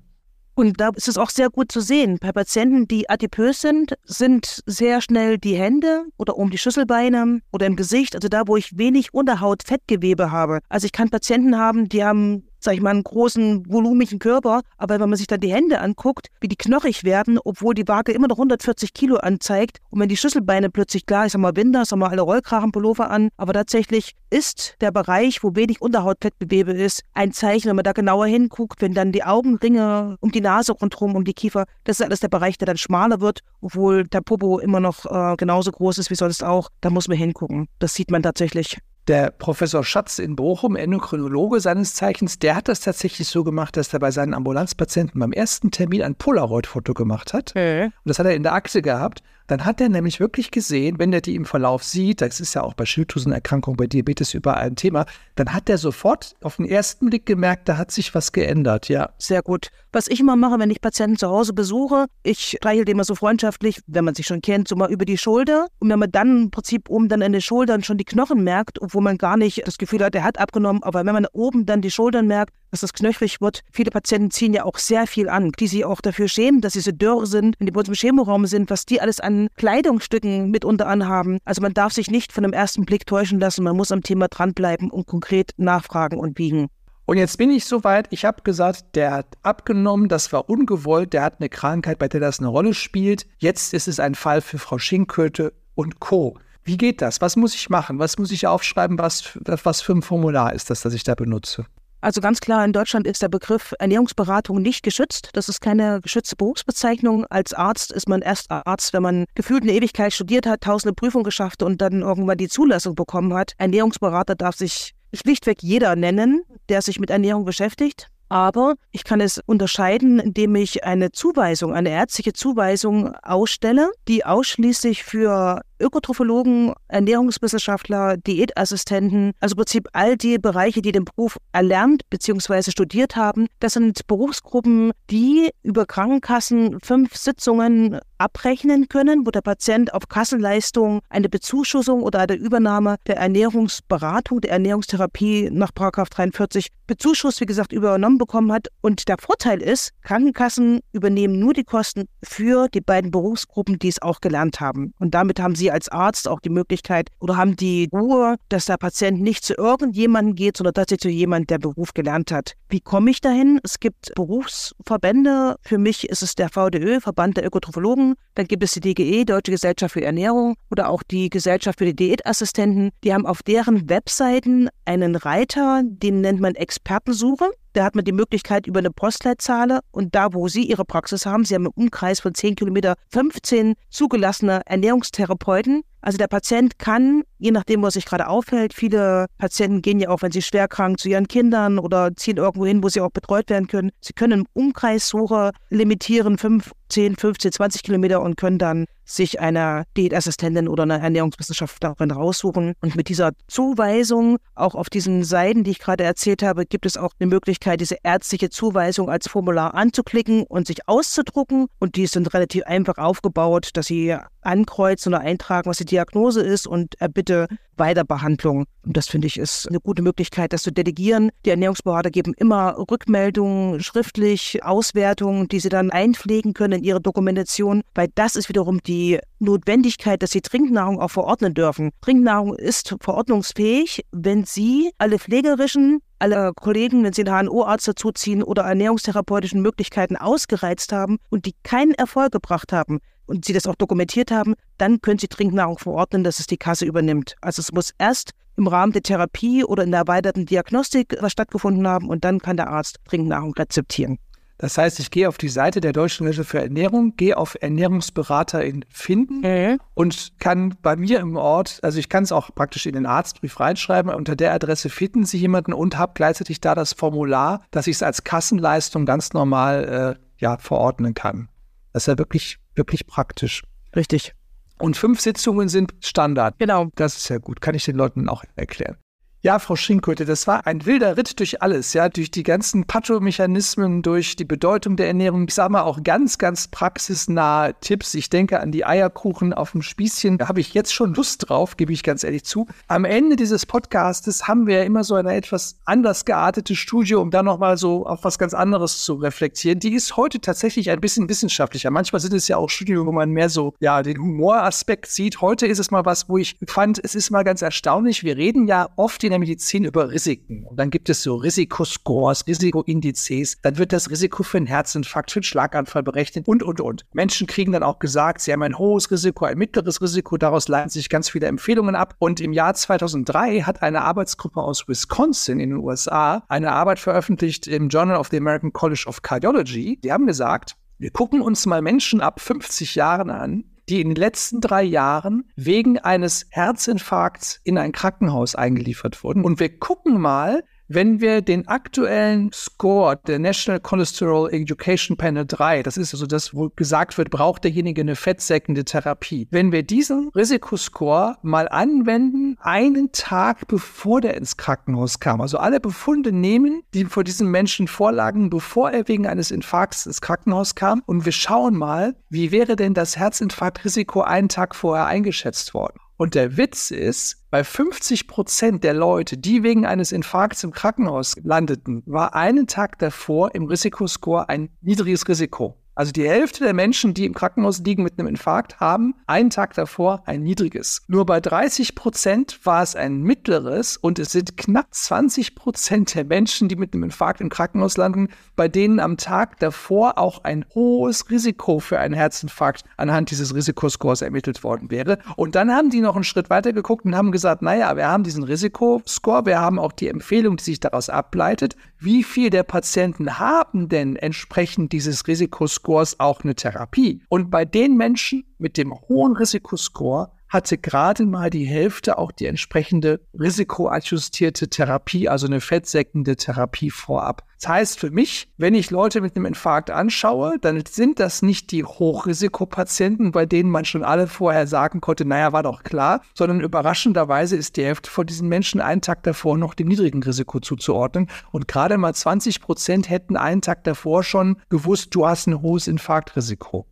Und 0.60 0.82
da 0.82 0.90
ist 0.94 1.08
es 1.08 1.18
auch 1.18 1.30
sehr 1.30 1.50
gut 1.50 1.72
zu 1.72 1.80
sehen. 1.80 2.18
Bei 2.20 2.34
Patienten, 2.34 2.86
die 2.86 3.10
adipös 3.10 3.62
sind, 3.62 3.94
sind 4.04 4.62
sehr 4.66 5.00
schnell 5.00 5.38
die 5.38 5.56
Hände 5.56 6.04
oder 6.18 6.36
um 6.36 6.50
die 6.50 6.58
Schüsselbeine 6.58 7.40
oder 7.54 7.66
im 7.66 7.78
Gesicht, 7.78 8.14
also 8.14 8.28
da, 8.28 8.46
wo 8.46 8.58
ich 8.58 8.78
wenig 8.78 9.14
Unterhaut, 9.14 9.64
Fettgewebe 9.64 10.34
habe. 10.34 10.60
Also 10.68 10.84
ich 10.84 10.92
kann 10.92 11.10
Patienten 11.10 11.58
haben, 11.58 11.88
die 11.88 12.04
haben 12.04 12.49
sag 12.60 12.74
ich 12.74 12.82
mal, 12.82 12.92
einen 12.92 13.04
großen, 13.04 13.66
volumigen 13.70 14.20
Körper. 14.20 14.62
Aber 14.78 15.00
wenn 15.00 15.10
man 15.10 15.18
sich 15.18 15.28
dann 15.28 15.40
die 15.40 15.52
Hände 15.52 15.80
anguckt, 15.82 16.28
wie 16.42 16.48
die 16.48 16.56
knochig 16.56 17.04
werden, 17.04 17.40
obwohl 17.44 17.74
die 17.74 17.88
Waage 17.88 18.12
immer 18.12 18.28
noch 18.28 18.38
140 18.38 18.94
Kilo 18.94 19.18
anzeigt 19.18 19.80
und 19.90 20.00
wenn 20.00 20.10
die 20.10 20.18
Schlüsselbeine 20.18 20.70
plötzlich 20.70 21.06
klar, 21.06 21.26
ich 21.26 21.32
sag 21.32 21.42
mal 21.42 21.56
Winter, 21.56 21.86
sag 21.86 21.98
mal 21.98 22.10
alle 22.10 22.22
Rollkrachenpullover 22.22 23.10
an, 23.10 23.30
aber 23.38 23.54
tatsächlich 23.54 24.16
ist 24.30 24.76
der 24.82 24.92
Bereich, 24.92 25.44
wo 25.44 25.56
wenig 25.56 25.82
Unterhautfettgewebe 25.82 26.72
ist, 26.72 27.04
ein 27.14 27.32
Zeichen, 27.32 27.70
wenn 27.70 27.76
man 27.76 27.84
da 27.84 27.94
genauer 27.94 28.28
hinguckt, 28.28 28.82
wenn 28.82 28.94
dann 28.94 29.12
die 29.12 29.24
Augenringe 29.24 30.18
um 30.20 30.32
die 30.32 30.42
Nase 30.42 30.74
rundherum, 30.74 31.16
um 31.16 31.24
die 31.24 31.34
Kiefer, 31.34 31.66
das 31.84 32.00
ist 32.00 32.06
alles 32.06 32.20
der 32.20 32.28
Bereich, 32.28 32.58
der 32.58 32.68
dann 32.68 32.78
schmaler 32.78 33.22
wird, 33.22 33.42
obwohl 33.62 34.04
der 34.06 34.22
Popo 34.22 34.60
immer 34.60 34.80
noch 34.80 35.06
äh, 35.06 35.36
genauso 35.38 35.72
groß 35.72 35.98
ist 35.98 36.10
wie 36.10 36.16
sonst 36.16 36.44
auch. 36.44 36.70
Da 36.82 36.90
muss 36.90 37.08
man 37.08 37.18
hingucken. 37.18 37.68
Das 37.80 37.94
sieht 37.94 38.12
man 38.12 38.24
tatsächlich. 38.24 38.78
Der 39.10 39.32
Professor 39.32 39.84
Schatz 39.84 40.20
in 40.20 40.36
Bochum, 40.36 40.76
Endokrinologe 40.76 41.62
seines 41.62 41.96
Zeichens, 41.96 42.38
der 42.38 42.56
hat 42.56 42.68
das 42.68 42.82
tatsächlich 42.82 43.28
so 43.28 43.44
gemacht, 43.44 43.76
dass 43.76 43.92
er 43.92 43.98
bei 43.98 44.12
seinen 44.12 44.36
Ambulanzpatienten 44.36 45.20
beim 45.20 45.32
ersten 45.32 45.72
Termin 45.72 46.04
ein 46.04 46.14
Polaroid-Foto 46.14 46.94
gemacht 46.94 47.34
hat. 47.34 47.56
Mhm. 47.56 47.86
Und 47.86 47.94
das 48.06 48.20
hat 48.20 48.28
er 48.28 48.36
in 48.36 48.44
der 48.44 48.54
Akte 48.54 48.84
gehabt. 48.84 49.24
Dann 49.50 49.66
hat 49.66 49.82
er 49.82 49.90
nämlich 49.90 50.20
wirklich 50.20 50.52
gesehen, 50.52 51.00
wenn 51.00 51.12
er 51.12 51.22
die 51.22 51.34
im 51.34 51.44
Verlauf 51.44 51.84
sieht, 51.84 52.22
das 52.22 52.40
ist 52.40 52.54
ja 52.54 52.62
auch 52.62 52.76
bei 52.76 52.86
Schilddrüsenerkrankungen, 52.86 53.78
bei 53.78 53.88
Diabetes 53.88 54.36
überall 54.36 54.68
ein 54.68 54.76
Thema, 54.76 55.08
dann 55.34 55.54
hat 55.54 55.70
er 55.70 55.80
sofort 55.80 56.36
auf 56.42 56.58
den 56.58 56.66
ersten 56.66 57.10
Blick 57.10 57.26
gemerkt, 57.26 57.68
da 57.68 57.78
hat 57.78 57.90
sich 57.90 58.14
was 58.14 58.32
geändert, 58.32 58.90
ja. 58.90 59.10
Sehr 59.18 59.42
gut. 59.42 59.70
Was 59.92 60.08
ich 60.08 60.20
immer 60.20 60.36
mache, 60.36 60.60
wenn 60.60 60.70
ich 60.70 60.82
Patienten 60.82 61.18
zu 61.18 61.30
Hause 61.30 61.54
besuche, 61.54 62.06
ich 62.22 62.58
streichel 62.60 62.86
die 62.86 62.92
immer 62.92 63.04
so 63.04 63.16
freundschaftlich, 63.16 63.82
wenn 63.88 64.06
man 64.06 64.14
sich 64.14 64.28
schon 64.28 64.42
kennt, 64.42 64.68
so 64.68 64.76
mal 64.76 64.92
über 64.92 65.04
die 65.04 65.18
Schulter. 65.18 65.66
Und 65.80 65.90
wenn 65.90 65.98
man 65.98 66.12
dann 66.12 66.44
im 66.44 66.52
Prinzip 66.52 66.88
oben 66.88 67.10
dann 67.10 67.22
in 67.22 67.32
den 67.32 67.42
Schultern 67.42 67.84
schon 67.84 67.98
die 67.98 68.06
Knochen 68.06 68.44
merkt, 68.44 68.80
obwohl 68.80 69.02
man 69.02 69.18
gar 69.18 69.36
nicht 69.36 69.66
das 69.66 69.80
Gefühl 69.80 70.04
hat, 70.04 70.14
er 70.14 70.24
hat 70.24 70.38
abgenommen, 70.38 70.84
aber 70.84 71.04
wenn 71.08 71.14
man 71.14 71.26
oben 71.34 71.66
dann 71.66 71.82
die 71.82 71.90
Schultern 71.90 72.28
merkt, 72.28 72.54
dass 72.72 72.82
das 72.82 72.94
knöchrig 72.94 73.42
wird. 73.42 73.62
Viele 73.72 73.90
Patienten 73.90 74.30
ziehen 74.30 74.54
ja 74.54 74.64
auch 74.64 74.78
sehr 74.78 75.08
viel 75.08 75.28
an, 75.28 75.52
die 75.60 75.68
sich 75.68 75.86
auch 75.86 76.02
dafür 76.02 76.28
schämen, 76.28 76.62
dass 76.62 76.74
sie 76.74 76.82
so 76.82 76.92
dürr 76.92 77.26
sind, 77.26 77.56
wenn 77.60 77.66
die 77.66 77.72
bei 77.72 77.80
uns 77.80 77.90
im 77.90 77.96
Chemoraum 77.96 78.46
sind, 78.46 78.70
was 78.70 78.86
die 78.86 79.02
alles 79.02 79.20
an 79.20 79.39
Kleidungsstücken 79.56 80.52
mitunter 80.52 80.88
anhaben. 80.88 81.40
Also 81.46 81.62
man 81.62 81.74
darf 81.74 81.94
sich 81.94 82.12
nicht 82.12 82.34
von 82.34 82.44
dem 82.44 82.54
ersten 82.54 82.86
Blick 82.86 83.06
täuschen 83.06 83.40
lassen, 83.40 83.64
man 83.64 83.78
muss 83.78 83.92
am 83.92 84.04
Thema 84.04 84.28
dranbleiben 84.28 84.92
und 84.92 85.08
konkret 85.08 85.52
nachfragen 85.58 86.20
und 86.20 86.34
biegen. 86.34 86.68
Und 87.06 87.18
jetzt 87.18 87.40
bin 87.40 87.50
ich 87.50 87.66
soweit, 87.66 88.08
ich 88.12 88.24
habe 88.24 88.44
gesagt, 88.44 88.96
der 88.96 89.12
hat 89.12 89.26
abgenommen, 89.42 90.10
das 90.10 90.32
war 90.32 90.48
ungewollt, 90.48 91.14
der 91.14 91.24
hat 91.24 91.40
eine 91.40 91.50
Krankheit, 91.50 91.98
bei 91.98 92.08
der 92.08 92.20
das 92.20 92.40
eine 92.40 92.50
Rolle 92.50 92.76
spielt. 92.76 93.26
Jetzt 93.40 93.74
ist 93.74 93.88
es 93.88 94.00
ein 94.00 94.14
Fall 94.14 94.42
für 94.42 94.60
Frau 94.60 94.78
Schinköte 94.78 95.54
und 95.74 96.00
Co. 96.00 96.38
Wie 96.64 96.78
geht 96.78 97.02
das? 97.02 97.20
Was 97.20 97.36
muss 97.36 97.56
ich 97.56 97.70
machen? 97.72 97.98
Was 97.98 98.20
muss 98.20 98.30
ich 98.30 98.46
aufschreiben? 98.46 99.00
Was, 99.00 99.40
was 99.44 99.82
für 99.82 99.94
ein 99.94 100.04
Formular 100.04 100.54
ist 100.54 100.70
das, 100.70 100.82
das 100.82 100.94
ich 100.94 101.04
da 101.04 101.16
benutze? 101.16 101.66
Also 102.02 102.22
ganz 102.22 102.40
klar, 102.40 102.64
in 102.64 102.72
Deutschland 102.72 103.06
ist 103.06 103.22
der 103.22 103.28
Begriff 103.28 103.74
Ernährungsberatung 103.78 104.62
nicht 104.62 104.84
geschützt. 104.84 105.30
Das 105.34 105.50
ist 105.50 105.60
keine 105.60 106.00
geschützte 106.02 106.38
Berufsbezeichnung. 106.38 107.26
Als 107.26 107.54
Arzt 107.54 107.92
ist 107.92 108.08
man 108.08 108.22
erst 108.22 108.50
Arzt, 108.50 108.94
wenn 108.94 109.04
man 109.04 109.26
gefühlt 109.36 109.64
eine 109.64 109.74
Ewigkeit 109.74 110.14
studiert 110.14 110.48
hat, 110.48 110.62
tausende 110.62 110.94
Prüfungen 110.94 111.26
geschafft 111.26 111.62
und 111.62 111.82
dann 111.82 112.02
irgendwann 112.02 112.38
die 112.38 112.48
Zulassung 112.48 112.96
bekommen 112.96 113.34
hat. 113.34 113.54
Ernährungsberater 113.58 114.36
darf 114.36 114.56
sich 114.56 114.94
schlichtweg 115.14 115.62
jeder 115.62 115.96
nennen, 115.96 116.44
der 116.70 116.82
sich 116.82 117.00
mit 117.00 117.10
Ernährung 117.10 117.44
beschäftigt. 117.44 118.08
Aber 118.30 118.76
ich 118.92 119.04
kann 119.04 119.22
es 119.22 119.42
unterscheiden, 119.46 120.20
indem 120.20 120.56
ich 120.56 120.84
eine 120.84 121.12
Zuweisung, 121.12 121.74
eine 121.74 121.90
ärztliche 121.90 122.32
Zuweisung 122.32 123.16
ausstelle, 123.24 123.92
die 124.08 124.24
ausschließlich 124.24 125.04
für 125.04 125.62
Ökotrophologen, 125.80 126.74
Ernährungswissenschaftler, 126.88 128.18
Diätassistenten, 128.18 129.34
also 129.40 129.54
im 129.54 129.58
Prinzip 129.58 129.88
all 129.94 130.18
die 130.18 130.38
Bereiche, 130.38 130.82
die 130.82 130.92
den 130.92 131.06
Beruf 131.06 131.38
erlernt 131.52 132.10
bzw. 132.10 132.72
studiert 132.72 133.16
haben. 133.16 133.48
Das 133.60 133.74
sind 133.74 134.06
Berufsgruppen, 134.08 134.92
die 135.10 135.50
über 135.64 135.86
Krankenkassen 135.86 136.80
fünf 136.82 137.16
Sitzungen 137.16 138.00
abrechnen 138.20 138.90
können, 138.90 139.26
wo 139.26 139.32
der 139.32 139.42
Patient 139.42 139.94
auf 139.94 140.08
Kassenleistung 140.10 141.00
eine 141.10 141.30
Bezuschussung 141.30 142.04
oder 142.04 142.20
eine 142.20 142.36
Übernahme 142.36 142.98
der 143.08 143.18
Ernährungsberatung, 143.18 144.42
der 144.42 144.52
Ernährungstherapie 144.52 145.50
nach 145.52 145.72
43 145.72 146.68
Bezuschuss, 146.86 147.40
wie 147.40 147.46
gesagt, 147.46 147.72
übernommen 147.72 148.18
bekommen 148.18 148.52
hat. 148.52 148.68
Und 148.82 149.08
der 149.08 149.18
Vorteil 149.20 149.62
ist, 149.62 149.92
Krankenkassen 150.02 150.82
übernehmen 150.92 151.40
nur 151.40 151.54
die 151.54 151.64
Kosten 151.64 152.06
für 152.24 152.68
die 152.68 152.82
beiden 152.82 153.12
Berufsgruppen, 153.12 153.80
die 153.80 153.88
es 153.88 154.02
auch 154.02 154.22
gelernt 154.22 154.60
haben. 154.60 154.94
Und 155.00 155.14
damit 155.14 155.40
haben 155.40 155.56
sie 155.56 155.69
als 155.72 155.90
Arzt 155.90 156.28
auch 156.28 156.40
die 156.40 156.50
Möglichkeit 156.50 157.10
oder 157.20 157.38
haben 157.38 157.56
die 157.56 157.90
Ruhe, 157.92 158.36
dass 158.50 158.66
der 158.66 158.78
Patient 158.78 159.22
nicht 159.22 159.44
zu 159.44 159.54
irgendjemandem 159.54 160.36
geht, 160.36 160.58
sondern 160.58 160.74
tatsächlich 160.74 161.02
zu 161.02 161.10
jemandem, 161.10 161.48
der 161.48 161.60
Beruf 161.60 161.94
gelernt 161.94 162.32
hat. 162.32 162.54
Wie 162.70 162.82
komme 162.82 163.12
ich 163.12 163.22
dahin? 163.22 163.60
Es 163.64 163.80
gibt 163.80 164.14
Berufsverbände. 164.16 165.56
Für 165.62 165.78
mich 165.78 166.10
ist 166.10 166.22
es 166.22 166.36
der 166.36 166.50
VDÖ, 166.50 167.00
Verband 167.00 167.38
der 167.38 167.46
Ökotrophologen. 167.46 168.16
Dann 168.36 168.48
gibt 168.48 168.64
es 168.64 168.72
die 168.72 168.80
DGE, 168.80 169.26
Deutsche 169.26 169.52
Gesellschaft 169.52 169.94
für 169.94 170.04
Ernährung 170.04 170.56
oder 170.72 170.90
auch 170.90 171.04
die 171.04 171.30
Gesellschaft 171.30 171.80
für 171.80 171.86
die 171.86 171.96
Diätassistenten. 171.96 172.92
Die 173.04 173.14
haben 173.14 173.26
auf 173.26 173.44
deren 173.44 173.90
Webseiten 173.90 174.70
einen 174.86 175.16
Reiter, 175.16 175.82
den 175.86 176.22
nennt 176.22 176.40
man 176.40 176.56
Expertensuche. 176.56 177.50
Da 177.74 177.84
hat 177.84 177.96
man 177.96 178.04
die 178.04 178.12
Möglichkeit 178.12 178.66
über 178.66 178.80
eine 178.80 178.92
Postleitzahl 178.92 179.80
und 179.92 180.16
da, 180.16 180.34
wo 180.34 180.48
Sie 180.48 180.64
Ihre 180.64 180.86
Praxis 180.86 181.26
haben, 181.26 181.46
Sie 181.46 181.54
haben 181.54 181.68
im 181.68 181.72
Umkreis 181.76 182.20
von 182.20 182.34
10 182.34 182.56
Kilometer 182.56 182.96
15 183.12 183.76
zugelassene 183.90 184.62
Ernährungstherapeuten. 184.66 185.84
Also 186.02 186.18
der 186.18 186.28
Patient 186.28 186.80
kann, 186.80 187.24
je 187.38 187.52
nachdem, 187.52 187.82
was 187.82 187.94
sich 187.94 188.06
gerade 188.06 188.28
aufhält, 188.28 188.74
viele 188.74 189.26
Patienten 189.38 189.82
gehen 189.82 190.00
ja 190.00 190.10
auch, 190.10 190.22
wenn 190.22 190.32
sie 190.32 190.42
schwer 190.42 190.68
krank, 190.68 191.00
zu 191.00 191.10
ihren 191.10 191.28
Kindern 191.28 191.80
oder 191.80 192.16
ziehen 192.16 192.38
irgendwo 192.38 192.66
hin, 192.66 192.84
wo 192.84 192.90
sie 192.90 193.02
auch 193.02 193.12
betreut 193.12 193.50
werden 193.50 193.68
können. 193.68 193.92
Sie 194.02 194.14
können 194.14 194.46
Umkreissuche 194.54 195.52
limitieren, 195.70 196.38
5, 196.38 196.72
10, 196.90 197.16
15, 197.16 197.52
20 197.52 197.84
Kilometer 197.84 198.22
und 198.22 198.38
können 198.38 198.58
dann 198.58 198.86
sich 199.06 199.40
eine 199.40 199.84
Diätassistentin 199.98 200.68
oder 200.68 200.84
eine 200.84 201.00
Ernährungswissenschaftlerin 201.00 202.12
raussuchen. 202.12 202.74
Und 202.82 202.96
mit 202.96 203.10
dieser 203.10 203.32
Zuweisung, 203.48 204.38
auch 204.56 204.76
auf 204.76 204.90
diesen 204.90 205.24
Seiten, 205.24 205.64
die 205.64 205.72
ich 205.72 205.80
gerade 205.80 206.04
erzählt 206.04 206.44
habe, 206.44 206.66
gibt 206.66 206.86
es 206.86 206.96
auch 206.96 207.14
eine 207.20 207.28
Möglichkeit, 207.28 207.82
diese 207.82 207.98
ärztliche 208.04 208.50
Zuweisung 208.50 209.10
als 209.10 209.28
Formular 209.28 209.74
anzuklicken 209.74 210.44
und 210.44 210.68
sich 210.68 210.88
auszudrucken. 210.88 211.68
Und 211.80 211.96
die 211.96 212.06
sind 212.06 212.34
relativ 212.34 212.64
einfach 212.66 212.98
aufgebaut, 212.98 213.70
dass 213.74 213.88
Sie 213.88 214.16
ankreuzen 214.42 215.14
oder 215.14 215.24
eintragen, 215.24 215.70
was 215.70 215.78
die 215.78 215.86
Diagnose 215.92 216.42
ist 216.42 216.68
und 216.68 217.00
erbitte 217.02 217.48
Weiterbehandlung. 217.78 218.66
Und 218.86 218.98
das 218.98 219.08
finde 219.08 219.28
ich 219.28 219.38
ist 219.38 219.68
eine 219.70 219.80
gute 219.80 220.02
Möglichkeit, 220.02 220.54
das 220.54 220.64
zu 220.64 220.72
delegieren. 220.72 221.32
Die 221.46 221.50
Ernährungsberater 221.50 222.12
geben 222.12 222.34
immer 222.38 222.78
Rückmeldungen, 222.78 223.82
schriftlich 223.82 224.64
Auswertungen, 224.64 225.48
die 225.48 225.60
sie 225.60 225.70
dann 225.70 225.92
einpflegen 225.92 226.54
können 226.54 226.80
in 226.80 226.84
ihre 226.84 227.02
Dokumentation, 227.02 227.82
weil 227.96 228.10
das 228.16 228.36
ist 228.36 228.50
wiederum 228.50 228.82
die 228.84 229.20
Notwendigkeit, 229.40 230.22
dass 230.22 230.32
sie 230.32 230.42
Trinknahrung 230.42 231.00
auch 231.00 231.12
verordnen 231.12 231.54
dürfen. 231.54 231.92
Trinknahrung 232.02 232.56
ist 232.56 232.96
verordnungsfähig, 233.02 234.06
wenn 234.12 234.44
sie 234.44 234.92
alle 234.98 235.20
pflegerischen 235.20 236.02
alle 236.20 236.52
Kollegen, 236.54 237.04
wenn 237.04 237.14
sie 237.14 237.26
einen 237.26 237.48
HNO-Arzt 237.48 237.88
dazuziehen 237.88 238.44
oder 238.44 238.64
ernährungstherapeutischen 238.64 239.62
Möglichkeiten 239.62 240.18
ausgereizt 240.18 240.92
haben 240.92 241.18
und 241.30 241.46
die 241.46 241.56
keinen 241.64 241.94
Erfolg 241.94 242.34
gebracht 242.34 242.74
haben 242.74 243.00
und 243.26 243.46
sie 243.46 243.54
das 243.54 243.68
auch 243.68 243.76
dokumentiert 243.76 244.32
haben, 244.32 244.56
dann 244.82 245.02
können 245.02 245.20
sie 245.20 245.28
Trinknahrung 245.28 245.78
verordnen, 245.78 246.24
dass 246.24 246.40
es 246.40 246.48
die 246.48 246.58
Kasse 246.58 246.86
übernimmt. 246.86 247.36
Also 247.42 247.62
es 247.62 247.72
muss 247.72 247.94
erst 247.98 248.32
im 248.58 248.68
Rahmen 248.68 248.92
der 248.92 249.04
Therapie 249.04 249.64
oder 249.64 249.84
in 249.84 249.92
der 249.92 250.02
erweiterten 250.02 250.46
Diagnostik 250.46 251.16
was 251.22 251.32
stattgefunden 251.32 251.88
haben 251.88 252.10
und 252.10 252.24
dann 252.24 252.40
kann 252.40 252.58
der 252.58 252.70
Arzt 252.70 252.98
Trinknahrung 253.06 253.54
rezeptieren. 253.54 254.20
Das 254.60 254.78
heißt, 254.78 255.00
ich 255.00 255.10
gehe 255.10 255.30
auf 255.30 255.38
die 255.38 255.48
Seite 255.48 255.80
der 255.80 255.94
Deutschen 255.94 256.26
Gesellschaft 256.26 256.50
für 256.50 256.60
Ernährung, 256.62 257.16
gehe 257.16 257.38
auf 257.38 257.56
Ernährungsberaterin 257.62 258.84
finden 258.90 259.40
mhm. 259.40 259.80
und 259.94 260.34
kann 260.40 260.76
bei 260.82 260.98
mir 260.98 261.22
im 261.22 261.38
Ort, 261.38 261.80
also 261.82 261.98
ich 261.98 262.10
kann 262.10 262.26
es 262.26 262.34
auch 262.34 262.54
praktisch 262.54 262.86
in 262.86 262.92
den 262.92 263.06
Arztbrief 263.06 263.58
reinschreiben, 263.62 264.14
unter 264.14 264.36
der 264.36 264.54
Adresse 264.54 264.90
finden 264.90 265.24
Sie 265.24 265.38
jemanden 265.38 265.72
und 265.72 265.98
habe 265.98 266.12
gleichzeitig 266.14 266.60
da 266.60 266.76
das 266.76 266.92
Formular, 266.92 267.62
dass 267.72 267.88
ich 267.88 267.96
es 267.96 268.04
als 268.04 268.26
Kassenleistung 268.26 269.06
ganz 269.06 269.32
normal 269.32 270.18
äh, 270.20 270.24
ja, 270.42 270.58
verordnen 270.58 271.14
kann. 271.14 271.48
Das 271.94 272.04
ist 272.04 272.08
ja 272.08 272.18
wirklich, 272.18 272.60
wirklich 272.76 273.08
praktisch. 273.08 273.64
Richtig. 273.96 274.36
Und 274.80 274.98
fünf 274.98 275.20
Sitzungen 275.20 275.68
sind 275.68 275.94
Standard. 276.02 276.58
Genau. 276.58 276.90
Das 276.96 277.18
ist 277.18 277.30
ja 277.30 277.38
gut. 277.38 277.62
Kann 277.62 277.76
ich 277.76 277.84
den 277.86 277.96
Leuten 277.96 278.30
auch 278.30 278.44
erklären. 278.56 278.98
Ja, 279.42 279.58
Frau 279.58 279.78
Schinköte, 279.78 280.26
das 280.26 280.48
war 280.48 280.68
ein 280.68 280.86
wilder 280.86 281.16
Ritt 281.16 281.40
durch 281.40 281.62
alles, 281.62 281.94
ja, 281.94 282.10
durch 282.10 282.30
die 282.30 282.44
ganzen 282.44 282.84
Pathomechanismen, 282.84 284.02
durch 284.02 284.36
die 284.36 284.44
Bedeutung 284.44 284.98
der 284.98 285.08
Ernährung. 285.08 285.46
Ich 285.48 285.54
sage 285.54 285.72
mal 285.72 285.84
auch 285.84 286.04
ganz, 286.04 286.38
ganz 286.38 286.68
praxisnahe 286.68 287.74
Tipps. 287.80 288.16
Ich 288.16 288.30
denke 288.30 288.60
an 288.60 288.74
die 288.74 288.84
Eierkuchen 288.84 289.54
auf 289.54 289.72
dem 289.72 289.82
Spießchen. 289.82 290.40
Da 290.40 290.50
habe 290.50 290.60
ich 290.60 290.74
jetzt 290.74 290.94
schon 290.94 291.14
Lust 291.14 291.48
drauf, 291.48 291.78
gebe 291.78 291.94
ich 291.94 292.04
ganz 292.04 292.26
ehrlich 292.26 292.44
zu. 292.44 292.68
Am 292.90 293.06
Ende 293.06 293.38
dieses 293.38 293.66
Podcastes 293.66 294.46
haben 294.50 294.68
wir 294.68 294.80
ja 294.80 294.84
immer 294.84 295.06
so 295.06 295.16
eine 295.16 295.34
etwas 295.34 295.78
anders 295.86 296.26
geartete 296.26 296.76
Studie, 296.76 297.16
um 297.16 297.32
da 297.32 297.42
nochmal 297.42 297.78
so 297.78 298.06
auf 298.06 298.26
was 298.26 298.40
ganz 298.40 298.54
anderes 298.54 299.06
zu 299.06 299.14
reflektieren. 299.14 299.80
Die 299.80 299.94
ist 299.94 300.18
heute 300.18 300.42
tatsächlich 300.42 300.92
ein 300.92 301.00
bisschen 301.00 301.30
wissenschaftlicher. 301.30 301.92
Manchmal 301.92 302.20
sind 302.20 302.34
es 302.34 302.50
ja 302.50 302.58
auch 302.58 302.70
Studien, 302.70 303.06
wo 303.06 303.14
man 303.14 303.30
mehr 303.30 303.48
so, 303.48 303.74
ja, 303.80 304.04
den 304.04 304.20
Humoraspekt 304.20 305.06
sieht. 305.06 305.40
Heute 305.40 305.66
ist 305.66 305.80
es 305.80 305.92
mal 305.92 306.04
was, 306.04 306.28
wo 306.28 306.38
ich 306.38 306.58
fand, 306.68 307.00
es 307.02 307.16
ist 307.16 307.30
mal 307.30 307.44
ganz 307.44 307.62
erstaunlich. 307.62 308.26
Wir 308.26 308.36
reden 308.36 308.68
ja 308.68 308.90
oft 308.98 309.29
in 309.30 309.32
der 309.32 309.40
Medizin 309.40 309.86
über 309.86 310.10
Risiken. 310.10 310.66
Und 310.66 310.78
dann 310.78 310.90
gibt 310.90 311.08
es 311.08 311.22
so 311.22 311.36
Risikoscores, 311.36 312.48
Risikoindizes. 312.48 313.62
Dann 313.62 313.78
wird 313.78 313.94
das 313.94 314.10
Risiko 314.10 314.42
für 314.42 314.58
einen 314.58 314.66
Herzinfarkt, 314.66 315.32
für 315.32 315.38
einen 315.38 315.44
Schlaganfall 315.44 316.02
berechnet 316.02 316.48
und, 316.48 316.64
und, 316.64 316.82
und. 316.82 317.06
Menschen 317.14 317.46
kriegen 317.46 317.72
dann 317.72 317.84
auch 317.84 318.00
gesagt, 318.00 318.42
sie 318.42 318.52
haben 318.52 318.64
ein 318.64 318.78
hohes 318.78 319.12
Risiko, 319.12 319.46
ein 319.46 319.58
mittleres 319.58 320.02
Risiko. 320.02 320.38
Daraus 320.38 320.68
leiten 320.68 320.90
sich 320.90 321.10
ganz 321.10 321.30
viele 321.30 321.46
Empfehlungen 321.46 321.96
ab. 321.96 322.16
Und 322.18 322.42
im 322.42 322.54
Jahr 322.54 322.74
2003 322.74 323.62
hat 323.62 323.84
eine 323.84 324.02
Arbeitsgruppe 324.02 324.62
aus 324.62 324.88
Wisconsin 324.88 325.60
in 325.60 325.70
den 325.70 325.80
USA 325.80 326.44
eine 326.50 326.72
Arbeit 326.72 326.98
veröffentlicht 326.98 327.68
im 327.68 327.90
Journal 327.90 328.18
of 328.18 328.30
the 328.30 328.38
American 328.38 328.74
College 328.74 329.06
of 329.06 329.22
Cardiology. 329.22 330.00
Die 330.04 330.12
haben 330.12 330.26
gesagt, 330.26 330.76
wir 330.98 331.12
gucken 331.12 331.42
uns 331.42 331.68
mal 331.68 331.84
Menschen 331.84 332.20
ab 332.20 332.42
50 332.42 332.96
Jahren 332.96 333.30
an, 333.30 333.64
die 333.90 334.02
in 334.02 334.10
den 334.10 334.16
letzten 334.16 334.62
drei 334.62 334.84
Jahren 334.84 335.50
wegen 335.56 335.98
eines 335.98 336.46
Herzinfarkts 336.50 337.60
in 337.64 337.78
ein 337.78 337.92
Krankenhaus 337.92 338.56
eingeliefert 338.56 339.24
wurden. 339.24 339.44
Und 339.44 339.60
wir 339.60 339.78
gucken 339.78 340.20
mal, 340.20 340.64
wenn 340.90 341.22
wir 341.22 341.42
den 341.42 341.68
aktuellen 341.68 342.52
Score 342.52 343.20
der 343.28 343.38
National 343.38 343.80
Cholesterol 343.80 344.52
Education 344.52 345.18
Panel 345.18 345.46
3, 345.46 345.84
das 345.84 345.98
ist 345.98 346.14
also 346.16 346.26
das, 346.26 346.54
wo 346.54 346.70
gesagt 346.76 347.18
wird, 347.20 347.30
braucht 347.30 347.64
derjenige 347.64 348.02
eine 348.02 348.16
fettsäckende 348.16 348.84
Therapie. 348.84 349.48
Wenn 349.52 349.72
wir 349.72 349.84
diesen 349.84 350.30
Risikoscore 350.36 351.38
mal 351.44 351.70
anwenden, 351.70 352.58
einen 352.60 353.12
Tag 353.12 353.68
bevor 353.68 354.20
der 354.20 354.36
ins 354.36 354.58
Krankenhaus 354.58 355.20
kam, 355.20 355.42
also 355.42 355.60
alle 355.60 355.80
Befunde 355.80 356.32
nehmen, 356.32 356.82
die 356.96 357.06
vor 357.06 357.24
diesem 357.24 357.52
Menschen 357.52 357.88
vorlagen, 357.88 358.50
bevor 358.50 358.90
er 358.90 359.08
wegen 359.08 359.28
eines 359.28 359.52
Infarkts 359.52 360.08
ins 360.08 360.22
Krankenhaus 360.22 360.74
kam, 360.74 361.04
und 361.06 361.24
wir 361.24 361.32
schauen 361.32 361.76
mal, 361.76 362.16
wie 362.30 362.52
wäre 362.52 362.76
denn 362.76 362.96
das 362.96 363.16
Herzinfarktrisiko 363.16 364.22
einen 364.22 364.50
Tag 364.50 364.74
vorher 364.74 365.06
eingeschätzt 365.06 365.76
worden. 365.76 366.00
Und 366.20 366.36
der 366.36 366.58
Witz 366.58 366.92
ist, 366.92 367.50
bei 367.50 367.64
50 367.64 368.28
Prozent 368.28 368.84
der 368.84 368.94
Leute, 368.94 369.38
die 369.38 369.64
wegen 369.64 369.86
eines 369.86 370.12
Infarkts 370.12 370.66
im 370.66 370.72
Krankenhaus 370.72 371.38
landeten, 371.44 372.04
war 372.06 372.36
einen 372.36 372.68
Tag 372.68 373.00
davor 373.00 373.56
im 373.56 373.68
Risikoscore 373.68 374.50
ein 374.50 374.68
niedriges 374.82 375.30
Risiko. 375.30 375.78
Also 376.00 376.14
die 376.14 376.30
Hälfte 376.30 376.64
der 376.64 376.74
Menschen, 376.74 377.14
die 377.14 377.26
im 377.26 377.34
Krankenhaus 377.34 377.80
liegen 377.80 378.04
mit 378.04 378.18
einem 378.18 378.30
Infarkt, 378.30 378.80
haben 378.80 379.16
einen 379.28 379.50
Tag 379.50 379.74
davor 379.74 380.24
ein 380.26 380.42
niedriges. 380.42 381.02
Nur 381.10 381.26
bei 381.26 381.42
30 381.42 381.94
Prozent 381.94 382.58
war 382.64 382.82
es 382.82 382.96
ein 382.96 383.22
mittleres 383.22 383.98
und 383.98 384.18
es 384.18 384.32
sind 384.32 384.56
knapp 384.56 384.88
20 384.92 385.56
Prozent 385.56 386.16
der 386.16 386.24
Menschen, 386.24 386.70
die 386.70 386.78
mit 386.78 386.94
einem 386.94 387.04
Infarkt 387.04 387.42
im 387.42 387.50
Krankenhaus 387.50 387.98
landen, 387.98 388.30
bei 388.56 388.70
denen 388.70 389.02
am 389.02 389.18
Tag 389.18 389.60
davor 389.60 390.18
auch 390.18 390.46
ein 390.46 390.64
hohes 390.74 391.30
Risiko 391.30 391.80
für 391.80 392.00
einen 392.00 392.14
Herzinfarkt 392.14 392.86
anhand 392.96 393.30
dieses 393.32 393.54
Risikoscores 393.54 394.22
ermittelt 394.22 394.64
worden 394.64 394.92
wäre. 394.92 395.20
Und 395.36 395.56
dann 395.56 395.70
haben 395.70 395.90
die 395.90 396.00
noch 396.00 396.16
einen 396.16 396.24
Schritt 396.24 396.50
weiter 396.50 396.72
geguckt 396.72 397.04
und 397.04 397.14
haben 397.14 397.34
gesagt, 397.34 397.62
naja, 397.62 397.98
wir 397.98 398.08
haben 398.08 398.24
diesen 398.24 398.46
Risikoscore, 398.46 399.46
wir 399.46 399.60
haben 399.60 399.78
auch 399.78 399.92
die 399.92 400.08
Empfehlung, 400.08 400.56
die 400.56 400.64
sich 400.64 400.80
daraus 400.80 401.10
ableitet. 401.10 401.76
Wie 402.02 402.24
viel 402.24 402.50
der 402.50 402.64
Patienten 402.64 403.40
haben 403.40 403.90
denn 403.90 404.16
entsprechend 404.16 404.94
dieses 404.94 405.28
Risikoscores 405.28 406.18
auch 406.20 406.44
eine 406.44 406.56
Therapie. 406.56 407.22
Und 407.28 407.52
bei 407.52 407.66
den 407.66 407.98
Menschen 407.98 408.46
mit 408.58 408.78
dem 408.78 408.94
hohen 408.94 409.36
Risikoscore 409.36 410.32
hatte 410.50 410.78
gerade 410.78 411.26
mal 411.26 411.50
die 411.50 411.66
Hälfte 411.66 412.18
auch 412.18 412.32
die 412.32 412.48
entsprechende 412.48 413.22
risikoadjustierte 413.40 414.70
Therapie, 414.70 415.30
also 415.30 415.48
eine 415.48 415.62
fettsäckende 415.62 416.36
Therapie 416.36 416.90
vorab. 416.90 417.44
Das 417.62 417.70
heißt 417.70 418.00
für 418.00 418.10
mich, 418.10 418.48
wenn 418.58 418.74
ich 418.74 418.90
Leute 418.90 419.20
mit 419.20 419.36
einem 419.36 419.46
Infarkt 419.46 419.92
anschaue, 419.92 420.58
dann 420.62 420.82
sind 420.90 421.20
das 421.20 421.42
nicht 421.42 421.72
die 421.72 421.84
Hochrisikopatienten, 421.84 423.32
bei 423.32 423.46
denen 423.46 423.70
man 423.70 423.84
schon 423.84 424.04
alle 424.04 424.28
vorher 424.28 424.66
sagen 424.66 425.02
konnte, 425.02 425.26
naja, 425.26 425.52
war 425.52 425.64
doch 425.64 425.84
klar, 425.84 426.22
sondern 426.34 426.62
überraschenderweise 426.62 427.58
ist 427.58 427.76
die 427.76 427.84
Hälfte 427.84 428.10
von 428.10 428.26
diesen 428.26 428.48
Menschen 428.48 428.80
einen 428.80 429.02
Tag 429.02 429.24
davor 429.24 429.58
noch 429.58 429.74
dem 429.74 429.90
niedrigen 429.90 430.24
Risiko 430.24 430.62
zuzuordnen. 430.62 431.30
Und 431.52 431.68
gerade 431.68 431.98
mal 431.98 432.14
20 432.14 432.62
Prozent 432.62 433.10
hätten 433.10 433.36
einen 433.36 433.62
Tag 433.62 433.84
davor 433.84 434.24
schon 434.24 434.58
gewusst, 434.70 435.14
du 435.14 435.28
hast 435.28 435.48
ein 435.48 435.62
hohes 435.62 435.88
Infarktrisiko. 435.88 436.86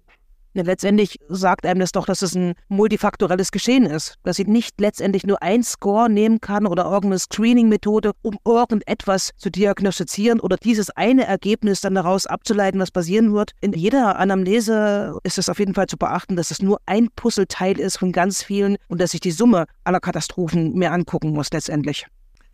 Letztendlich 0.66 1.20
sagt 1.30 1.66
einem 1.66 1.80
das 1.80 1.91
doch, 1.91 2.05
dass 2.05 2.22
es 2.22 2.36
ein 2.36 2.53
multifaktorelles 2.68 3.51
Geschehen 3.51 3.86
ist, 3.86 4.16
dass 4.24 4.38
sie 4.38 4.45
nicht 4.45 4.80
letztendlich 4.80 5.26
nur 5.26 5.41
ein 5.41 5.64
Score 5.64 6.10
nehmen 6.10 6.41
kann 6.41 6.66
oder 6.66 6.86
irgendeine 6.86 7.20
Screening-Methode, 7.20 8.14
um 8.22 8.38
irgendetwas 8.45 9.32
zu 9.38 9.49
diagnostizieren 9.49 10.39
oder 10.39 10.58
dieses 10.58 10.89
eine 10.91 11.26
Ergebnis 11.26 11.82
dann 11.82 11.95
daraus 11.95 12.26
abzuleiten, 12.26 12.80
was 12.80 12.91
passieren 12.91 13.34
wird. 13.34 13.51
In 13.62 13.74
jeder 13.74 14.18
Anamnese 14.18 15.18
ist 15.24 15.38
es 15.38 15.49
auf 15.49 15.60
jeden 15.60 15.74
Fall 15.74 15.88
zu 15.88 15.97
beachten, 15.97 16.36
dass 16.36 16.51
es 16.51 16.62
nur 16.62 16.80
ein 16.86 17.10
Puzzleteil 17.16 17.80
ist 17.80 17.97
von 17.97 18.12
ganz 18.12 18.43
vielen 18.43 18.78
und 18.88 19.01
dass 19.01 19.12
sich 19.12 19.22
die 19.22 19.32
Summe 19.32 19.66
aller 19.84 19.99
Katastrophen 19.99 20.74
mehr 20.74 20.91
angucken 20.91 21.32
muss 21.32 21.51
letztendlich. 21.51 22.08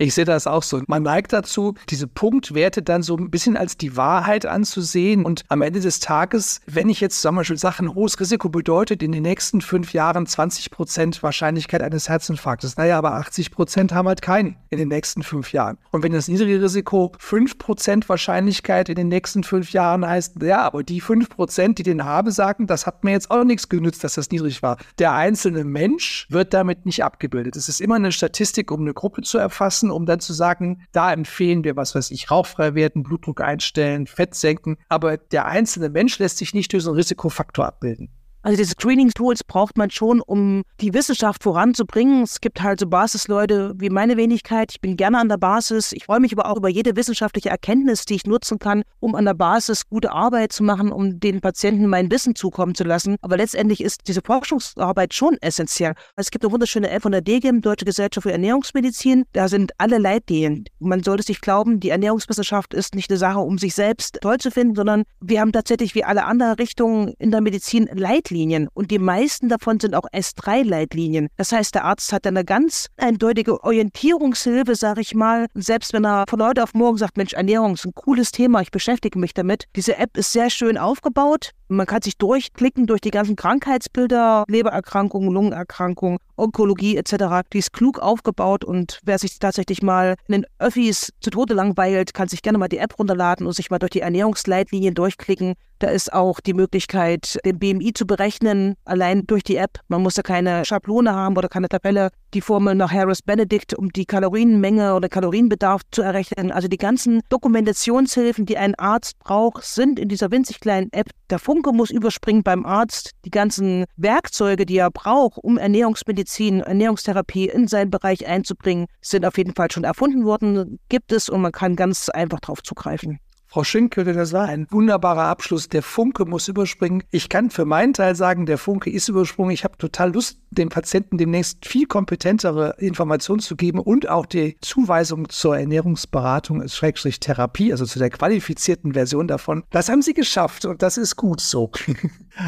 Ich 0.04 0.16
sehe 0.16 0.26
das 0.26 0.48
auch 0.48 0.64
so. 0.64 0.82
Man 0.88 1.04
neigt 1.04 1.32
dazu, 1.32 1.76
diese 1.90 2.08
Punktwerte 2.08 2.82
dann 2.82 3.04
so 3.04 3.16
ein 3.16 3.32
bisschen 3.32 3.56
als 3.56 3.78
die 3.78 3.96
Wahrheit 3.96 4.46
anzusehen. 4.46 5.24
Und 5.24 5.46
am 5.48 5.62
Ende 5.62 5.80
des 5.80 6.02
Tages, 6.02 6.60
wenn 6.66 6.90
ich 6.90 7.00
jetzt 7.00 7.22
zum 7.22 7.38
Beispiel 7.38 7.58
sage, 7.58 7.80
ein 7.80 7.96
hohes 7.96 8.20
Risiko 8.20 8.50
bedeutet 8.50 9.02
in 9.02 9.14
den 9.14 9.24
nächsten 9.24 9.62
fünf 9.62 9.94
Jahren 9.94 10.28
20 10.28 10.72
Prozent 10.72 11.24
Wahrscheinlichkeit 11.24 11.82
eines 11.82 12.10
Herzinfarktes. 12.10 12.76
Naja, 12.76 12.98
aber 12.98 13.14
80 13.14 13.52
Prozent 13.52 13.94
haben 13.94 14.10
halt 14.10 14.22
keinen 14.22 14.58
in 14.72 14.78
den 14.78 14.90
nächsten 14.90 15.24
fünf 15.24 15.54
Jahren. 15.54 15.78
Und 15.92 16.04
wenn 16.04 16.12
das 16.12 16.28
niedrige 16.28 16.62
Risiko 16.62 17.14
5 17.18 17.58
Prozent 17.58 18.10
Wahrscheinlichkeit 18.10 18.90
in 18.90 18.96
den 18.96 19.08
nächsten 19.08 19.46
fünf 19.46 19.72
Jahren 19.72 20.06
heißt, 20.06 20.42
ja, 20.44 20.64
aber 20.64 20.84
die 20.84 21.00
5 21.00 21.30
Prozent, 21.30 21.78
die 21.78 21.84
den 21.84 22.04
haben, 22.04 22.30
sagen, 22.30 22.68
das 22.68 22.86
hat 22.86 23.06
mir 23.06 23.12
jetzt 23.12 23.32
auch 23.32 23.46
nichts 23.46 23.70
genützt, 23.70 24.04
dass 24.04 24.16
das 24.16 24.32
niedrig 24.32 24.62
war. 24.62 24.76
Der 25.00 25.14
einzelne 25.14 25.64
Mensch 25.64 26.28
wird 26.30 26.54
damit 26.54 26.86
nicht 26.86 27.06
abgebildet. 27.06 27.56
Es 27.56 27.70
ist 27.70 27.80
immer 27.80 27.96
eine 27.96 28.12
Statistik, 28.12 28.70
um 28.70 28.82
eine 28.82 28.94
Gruppe 28.94 29.22
zu 29.22 29.38
erfassen, 29.38 29.93
um 29.94 30.06
dann 30.06 30.20
zu 30.20 30.34
sagen, 30.34 30.86
da 30.92 31.12
empfehlen 31.12 31.64
wir, 31.64 31.76
was 31.76 31.96
weiß 31.96 32.12
ich, 32.12 32.32
rauchfrei 32.32 32.76
werden, 32.76 33.04
Blutdruck 33.04 33.42
einstellen, 33.42 34.08
Fett 34.08 34.36
senken. 34.36 34.78
Aber 34.90 35.18
der 35.18 35.46
einzelne 35.46 35.90
Mensch 35.90 36.20
lässt 36.20 36.38
sich 36.38 36.54
nicht 36.54 36.74
durch 36.74 36.84
so 36.84 36.92
einen 36.92 36.98
Risikofaktor 36.98 37.66
abbilden. 37.66 38.10
Also 38.46 38.58
diese 38.58 38.72
Screening-Tools 38.72 39.46
braucht 39.46 39.78
man 39.78 39.90
schon, 39.90 40.20
um 40.20 40.64
die 40.82 40.94
Wissenschaft 40.94 41.44
voranzubringen. 41.44 42.24
Es 42.24 42.42
gibt 42.42 42.62
halt 42.62 42.82
so 42.82 42.88
Basisleute 42.88 43.74
wie 43.78 43.90
meine 43.90 44.18
Wenigkeit. 44.18 44.74
Ich 44.74 44.82
bin 44.82 44.98
gerne 44.98 45.20
an 45.20 45.30
der 45.30 45.38
Basis. 45.38 45.94
Ich 45.94 46.04
freue 46.04 46.20
mich 46.20 46.34
aber 46.34 46.50
auch 46.50 46.58
über 46.58 46.68
jede 46.68 46.98
wissenschaftliche 46.98 47.50
Erkenntnis, 47.50 48.04
die 48.04 48.16
ich 48.16 48.26
nutzen 48.26 48.60
kann, 48.60 48.84
um 49.00 49.16
an 49.16 49.24
der 49.24 49.34
Basis 49.34 49.88
gute 49.88 50.12
Arbeit 50.12 50.52
zu 50.52 50.62
machen, 50.62 50.92
um 50.92 51.22
den 51.22 51.40
Patienten 51.40 51.88
mein 51.88 52.12
Wissen 52.12 52.36
zukommen 52.36 52.76
zu 52.76 52.84
lassen. 52.84 53.16
Aber 53.22 53.38
letztendlich 53.38 53.82
ist 53.82 54.02
diese 54.10 54.20
Forschungsarbeit 54.22 55.14
schon 55.14 55.38
essentiell. 55.40 55.94
Es 56.18 56.30
gibt 56.30 56.44
eine 56.44 56.52
wunderschöne 56.52 56.90
App 56.90 57.04
von 57.04 57.14
der 57.14 57.22
DGIM, 57.22 57.62
Deutsche 57.62 57.86
Gesellschaft 57.86 58.24
für 58.24 58.34
Ernährungsmedizin. 58.34 59.24
Da 59.32 59.48
sind 59.48 59.72
alle 59.78 60.00
Leitlinien. 60.00 60.66
Man 60.80 61.02
sollte 61.02 61.24
sich 61.24 61.40
glauben, 61.40 61.80
die 61.80 61.92
Ernährungswissenschaft 61.92 62.74
ist 62.74 62.94
nicht 62.94 63.10
eine 63.10 63.20
Sache, 63.20 63.40
um 63.40 63.58
sich 63.58 63.74
selbst 63.74 64.20
toll 64.22 64.40
zu 64.40 64.52
finden, 64.52 64.76
sondern 64.76 65.04
wir 65.22 65.40
haben 65.40 65.54
tatsächlich 65.54 65.96
wie 65.96 66.04
alle 66.04 66.26
anderen 66.26 66.56
Richtungen 66.56 67.14
in 67.20 67.32
der 67.32 67.40
Medizin 67.40 67.88
Leitlinien. 67.94 68.33
Leitlinien 68.34 68.68
und 68.74 68.90
die 68.90 69.00
meisten 69.00 69.48
davon 69.48 69.80
sind 69.80 69.96
auch 69.96 70.08
S3-Leitlinien. 70.12 71.28
Das 71.38 71.52
heißt, 71.52 71.76
der 71.76 71.86
Arzt 71.86 72.12
hat 72.12 72.26
eine 72.26 72.44
ganz 72.44 72.88
eindeutige 72.98 73.64
Orientierungshilfe, 73.64 74.76
sage 74.76 75.02
ich 75.02 75.14
mal. 75.14 75.46
Selbst 75.54 75.94
wenn 75.94 76.06
er 76.06 76.26
von 76.28 76.44
heute 76.44 76.64
auf 76.64 76.74
morgen 76.74 76.98
sagt, 76.98 77.18
Mensch, 77.18 77.34
Ernährung 77.34 77.76
ist 77.76 77.86
ein 77.86 77.94
cooles 77.94 78.32
Thema, 78.32 78.62
ich 78.62 78.72
beschäftige 78.72 79.20
mich 79.20 79.34
damit. 79.34 79.66
Diese 79.76 79.98
App 79.98 80.18
ist 80.18 80.34
sehr 80.34 80.50
schön 80.50 80.78
aufgebaut. 80.78 81.52
Man 81.70 81.88
kann 81.88 82.02
sich 82.02 82.18
durchklicken 82.18 82.88
durch 82.88 83.02
die 83.02 83.12
ganzen 83.12 83.36
Krankheitsbilder, 83.36 84.44
Lebererkrankungen, 84.48 85.32
Lungenerkrankungen, 85.32 86.20
Onkologie 86.36 86.98
etc. 86.98 87.48
Die 87.52 87.60
ist 87.60 87.74
klug 87.74 88.00
aufgebaut 88.00 88.64
und 88.64 89.00
wer 89.04 89.18
sich 89.18 89.40
tatsächlich 89.40 89.82
mal 89.82 90.16
in 90.28 90.34
den 90.34 90.46
Öffis 90.60 91.12
zu 91.20 91.30
Tode 91.30 91.54
langweilt, 91.54 92.14
kann 92.14 92.28
sich 92.28 92.42
gerne 92.42 92.58
mal 92.58 92.68
die 92.68 92.78
App 92.78 92.98
runterladen 93.00 93.48
und 93.48 93.54
sich 93.54 93.70
mal 93.70 93.80
durch 93.80 93.92
die 93.92 94.02
Ernährungsleitlinien 94.02 94.94
durchklicken. 94.94 95.56
Da 95.84 95.90
ist 95.90 96.14
auch 96.14 96.40
die 96.40 96.54
Möglichkeit, 96.54 97.38
den 97.44 97.60
BMI 97.60 97.92
zu 97.92 98.08
berechnen, 98.08 98.76
allein 98.86 99.28
durch 99.28 99.44
die 99.44 99.58
App. 99.58 99.82
Man 99.90 100.02
muss 100.02 100.14
da 100.14 100.22
keine 100.22 100.64
Schablone 100.64 101.14
haben 101.14 101.36
oder 101.36 101.50
keine 101.50 101.68
Tabelle. 101.68 102.10
Die 102.34 102.40
Formel 102.40 102.74
nach 102.74 102.90
Harris 102.90 103.22
Benedict, 103.22 103.74
um 103.74 103.92
die 103.92 104.06
Kalorienmenge 104.06 104.96
oder 104.96 105.10
Kalorienbedarf 105.10 105.82
zu 105.92 106.02
errechnen. 106.02 106.54
Also 106.54 106.70
die 106.70 106.78
ganzen 106.78 107.20
Dokumentationshilfen, 107.28 108.46
die 108.46 108.58
ein 108.58 108.76
Arzt 108.76 109.20
braucht, 109.20 109.66
sind 109.66 110.00
in 110.00 110.08
dieser 110.08 110.32
winzig 110.32 110.62
kleinen 110.62 110.88
App. 110.94 111.10
Der 111.30 111.38
Funke 111.38 111.74
muss 111.74 111.92
überspringen 111.92 112.44
beim 112.44 112.66
Arzt. 112.66 113.12
Die 113.26 113.30
ganzen 113.30 113.84
Werkzeuge, 113.98 114.66
die 114.66 114.78
er 114.78 114.90
braucht, 114.90 115.38
um 115.40 115.58
Ernährungsmedizin, 115.58 116.62
Ernährungstherapie 116.62 117.50
in 117.50 117.68
seinen 117.68 117.92
Bereich 117.92 118.26
einzubringen, 118.26 118.86
sind 119.02 119.26
auf 119.26 119.38
jeden 119.38 119.54
Fall 119.54 119.70
schon 119.70 119.84
erfunden 119.84 120.24
worden, 120.24 120.80
gibt 120.88 121.12
es 121.12 121.28
und 121.28 121.42
man 121.42 121.52
kann 121.52 121.76
ganz 121.76 122.08
einfach 122.08 122.40
darauf 122.40 122.64
zugreifen. 122.64 123.20
Frau 123.54 123.64
Schinkel, 123.64 124.04
das 124.04 124.34
war 124.34 124.48
ein 124.48 124.66
wunderbarer 124.72 125.26
Abschluss. 125.26 125.70
Der 125.70 125.84
Funke 125.84 126.26
muss 126.26 126.48
überspringen. 126.48 127.04
Ich 127.12 127.30
kann 127.30 127.52
für 127.52 127.66
meinen 127.66 127.94
Teil 127.94 128.16
sagen, 128.16 128.48
der 128.48 128.58
Funke 128.58 128.90
ist 128.90 129.10
übersprungen. 129.10 129.52
Ich 129.52 129.64
habe 129.64 129.78
total 129.78 130.12
Lust, 130.12 130.40
dem 130.58 130.70
Patienten 130.70 131.18
demnächst 131.18 131.66
viel 131.66 131.86
kompetentere 131.86 132.76
Informationen 132.80 133.40
zu 133.40 133.56
geben 133.56 133.80
und 133.80 134.10
auch 134.10 134.26
die 134.26 134.58
Zuweisung 134.62 135.30
zur 135.30 135.58
Ernährungsberatung, 135.58 136.68
Schrägstrich 136.68 137.20
Therapie, 137.20 137.72
also 137.72 137.86
zu 137.86 138.00
der 138.00 138.10
qualifizierten 138.10 138.94
Version 138.94 139.28
davon. 139.28 139.64
Das 139.70 139.90
haben 139.90 140.02
Sie 140.02 140.14
geschafft 140.14 140.66
und 140.66 140.82
das 140.82 140.98
ist 140.98 141.16
gut 141.16 141.42
so. 141.42 141.72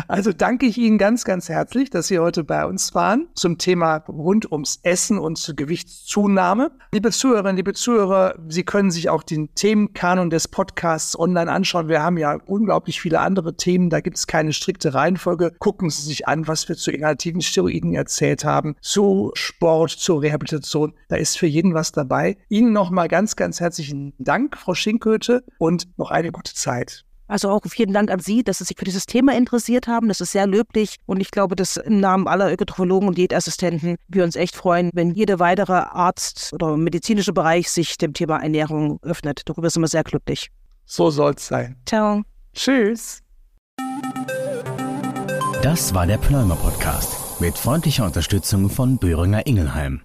Also 0.08 0.34
danke 0.34 0.66
ich 0.66 0.78
Ihnen 0.78 0.98
ganz, 0.98 1.26
ganz 1.26 1.48
herzlich, 1.48 1.90
dass 1.90 2.08
Sie 2.08 2.18
heute 2.18 2.44
bei 2.44 2.66
uns 2.66 2.96
waren 2.96 3.28
zum 3.36 3.58
Thema 3.58 3.98
rund 4.08 4.52
ums 4.52 4.80
Essen 4.82 5.20
und 5.20 5.38
zur 5.38 5.56
Gewichtszunahme. 5.56 6.72
Liebe 6.92 7.12
Zuhörerinnen, 7.12 7.56
liebe 7.56 7.74
Zuhörer, 7.74 8.36
Sie 8.48 8.64
können 8.64 8.90
sich 8.90 9.10
auch 9.10 9.22
den 9.22 9.54
Themenkanon 9.54 10.30
des 10.30 10.48
Podcasts 10.48 11.18
online 11.18 11.52
anschauen. 11.52 11.88
Wir 11.88 12.02
haben 12.02 12.18
ja 12.18 12.40
unglaublich 12.46 13.00
viele 13.00 13.20
andere 13.20 13.58
Themen. 13.58 13.90
Da 13.90 14.00
gibt 14.00 14.18
es 14.18 14.28
keine 14.28 14.54
strikte 14.54 14.94
Reihenfolge. 14.94 15.52
Gucken 15.60 15.90
Sie 15.90 16.02
sich 16.02 16.28
an, 16.28 16.48
was 16.48 16.68
wir 16.68 16.76
zu 16.76 16.92
inhalativen 16.92 17.42
Steroiden 17.42 17.94
erzählt 17.96 18.46
haben, 18.46 18.76
zu 18.82 19.32
Sport, 19.34 19.92
zur 19.92 20.22
Rehabilitation. 20.22 20.94
Da 21.10 21.16
ist 21.16 21.38
für 21.38 21.48
jeden 21.48 21.74
was 21.74 21.92
dabei. 21.92 22.38
Ihnen 22.50 22.74
nochmal 22.74 23.08
ganz, 23.08 23.36
ganz 23.36 23.60
herzlichen 23.60 24.14
Dank, 24.20 24.58
Frau 24.58 24.74
Schinköte, 24.74 25.44
und 25.58 25.88
noch 25.98 26.12
eine 26.12 26.32
gute 26.32 26.54
Zeit. 26.54 27.06
Also 27.28 27.50
auch 27.50 27.62
vielen 27.68 27.94
Dank 27.94 28.12
an 28.12 28.20
Sie, 28.20 28.44
dass 28.44 28.60
Sie 28.60 28.66
sich 28.66 28.78
für 28.78 28.86
dieses 28.86 29.06
Thema 29.06 29.36
interessiert 29.36 29.88
haben. 29.88 30.08
Das 30.08 30.22
ist 30.22 30.32
sehr 30.32 30.46
löblich 30.46 30.98
und 31.06 31.22
ich 31.22 31.32
glaube, 31.32 31.56
dass 31.56 31.78
im 31.78 32.00
Namen 32.00 32.28
aller 32.28 32.52
Ökotrophologen 32.52 33.08
und 33.08 33.18
Diätassistenten 33.18 33.96
wir 34.08 34.24
uns 34.24 34.36
echt 34.36 34.56
freuen, 34.56 34.92
wenn 34.94 35.12
jeder 35.12 35.40
weitere 35.40 35.74
Arzt 35.74 36.54
oder 36.54 36.78
medizinische 36.78 37.34
Bereich 37.34 37.72
sich 37.72 37.98
dem 37.98 38.14
Thema 38.14 38.38
Ernährung 38.38 39.00
öffnet. 39.02 39.42
Darüber 39.46 39.70
sind 39.70 39.82
wir 39.82 39.88
sehr 39.88 40.04
glücklich. 40.04 40.52
So 40.86 41.10
soll 41.10 41.34
es 41.36 41.48
sein. 41.48 41.78
Ciao. 41.88 42.22
Tschüss. 42.54 43.22
Das 45.64 45.94
war 45.96 46.06
der 46.06 46.18
Pneumer 46.18 46.56
Podcast 46.56 47.15
mit 47.40 47.58
freundlicher 47.58 48.06
Unterstützung 48.06 48.70
von 48.70 48.98
Böhringer 48.98 49.46
Ingelheim. 49.48 50.02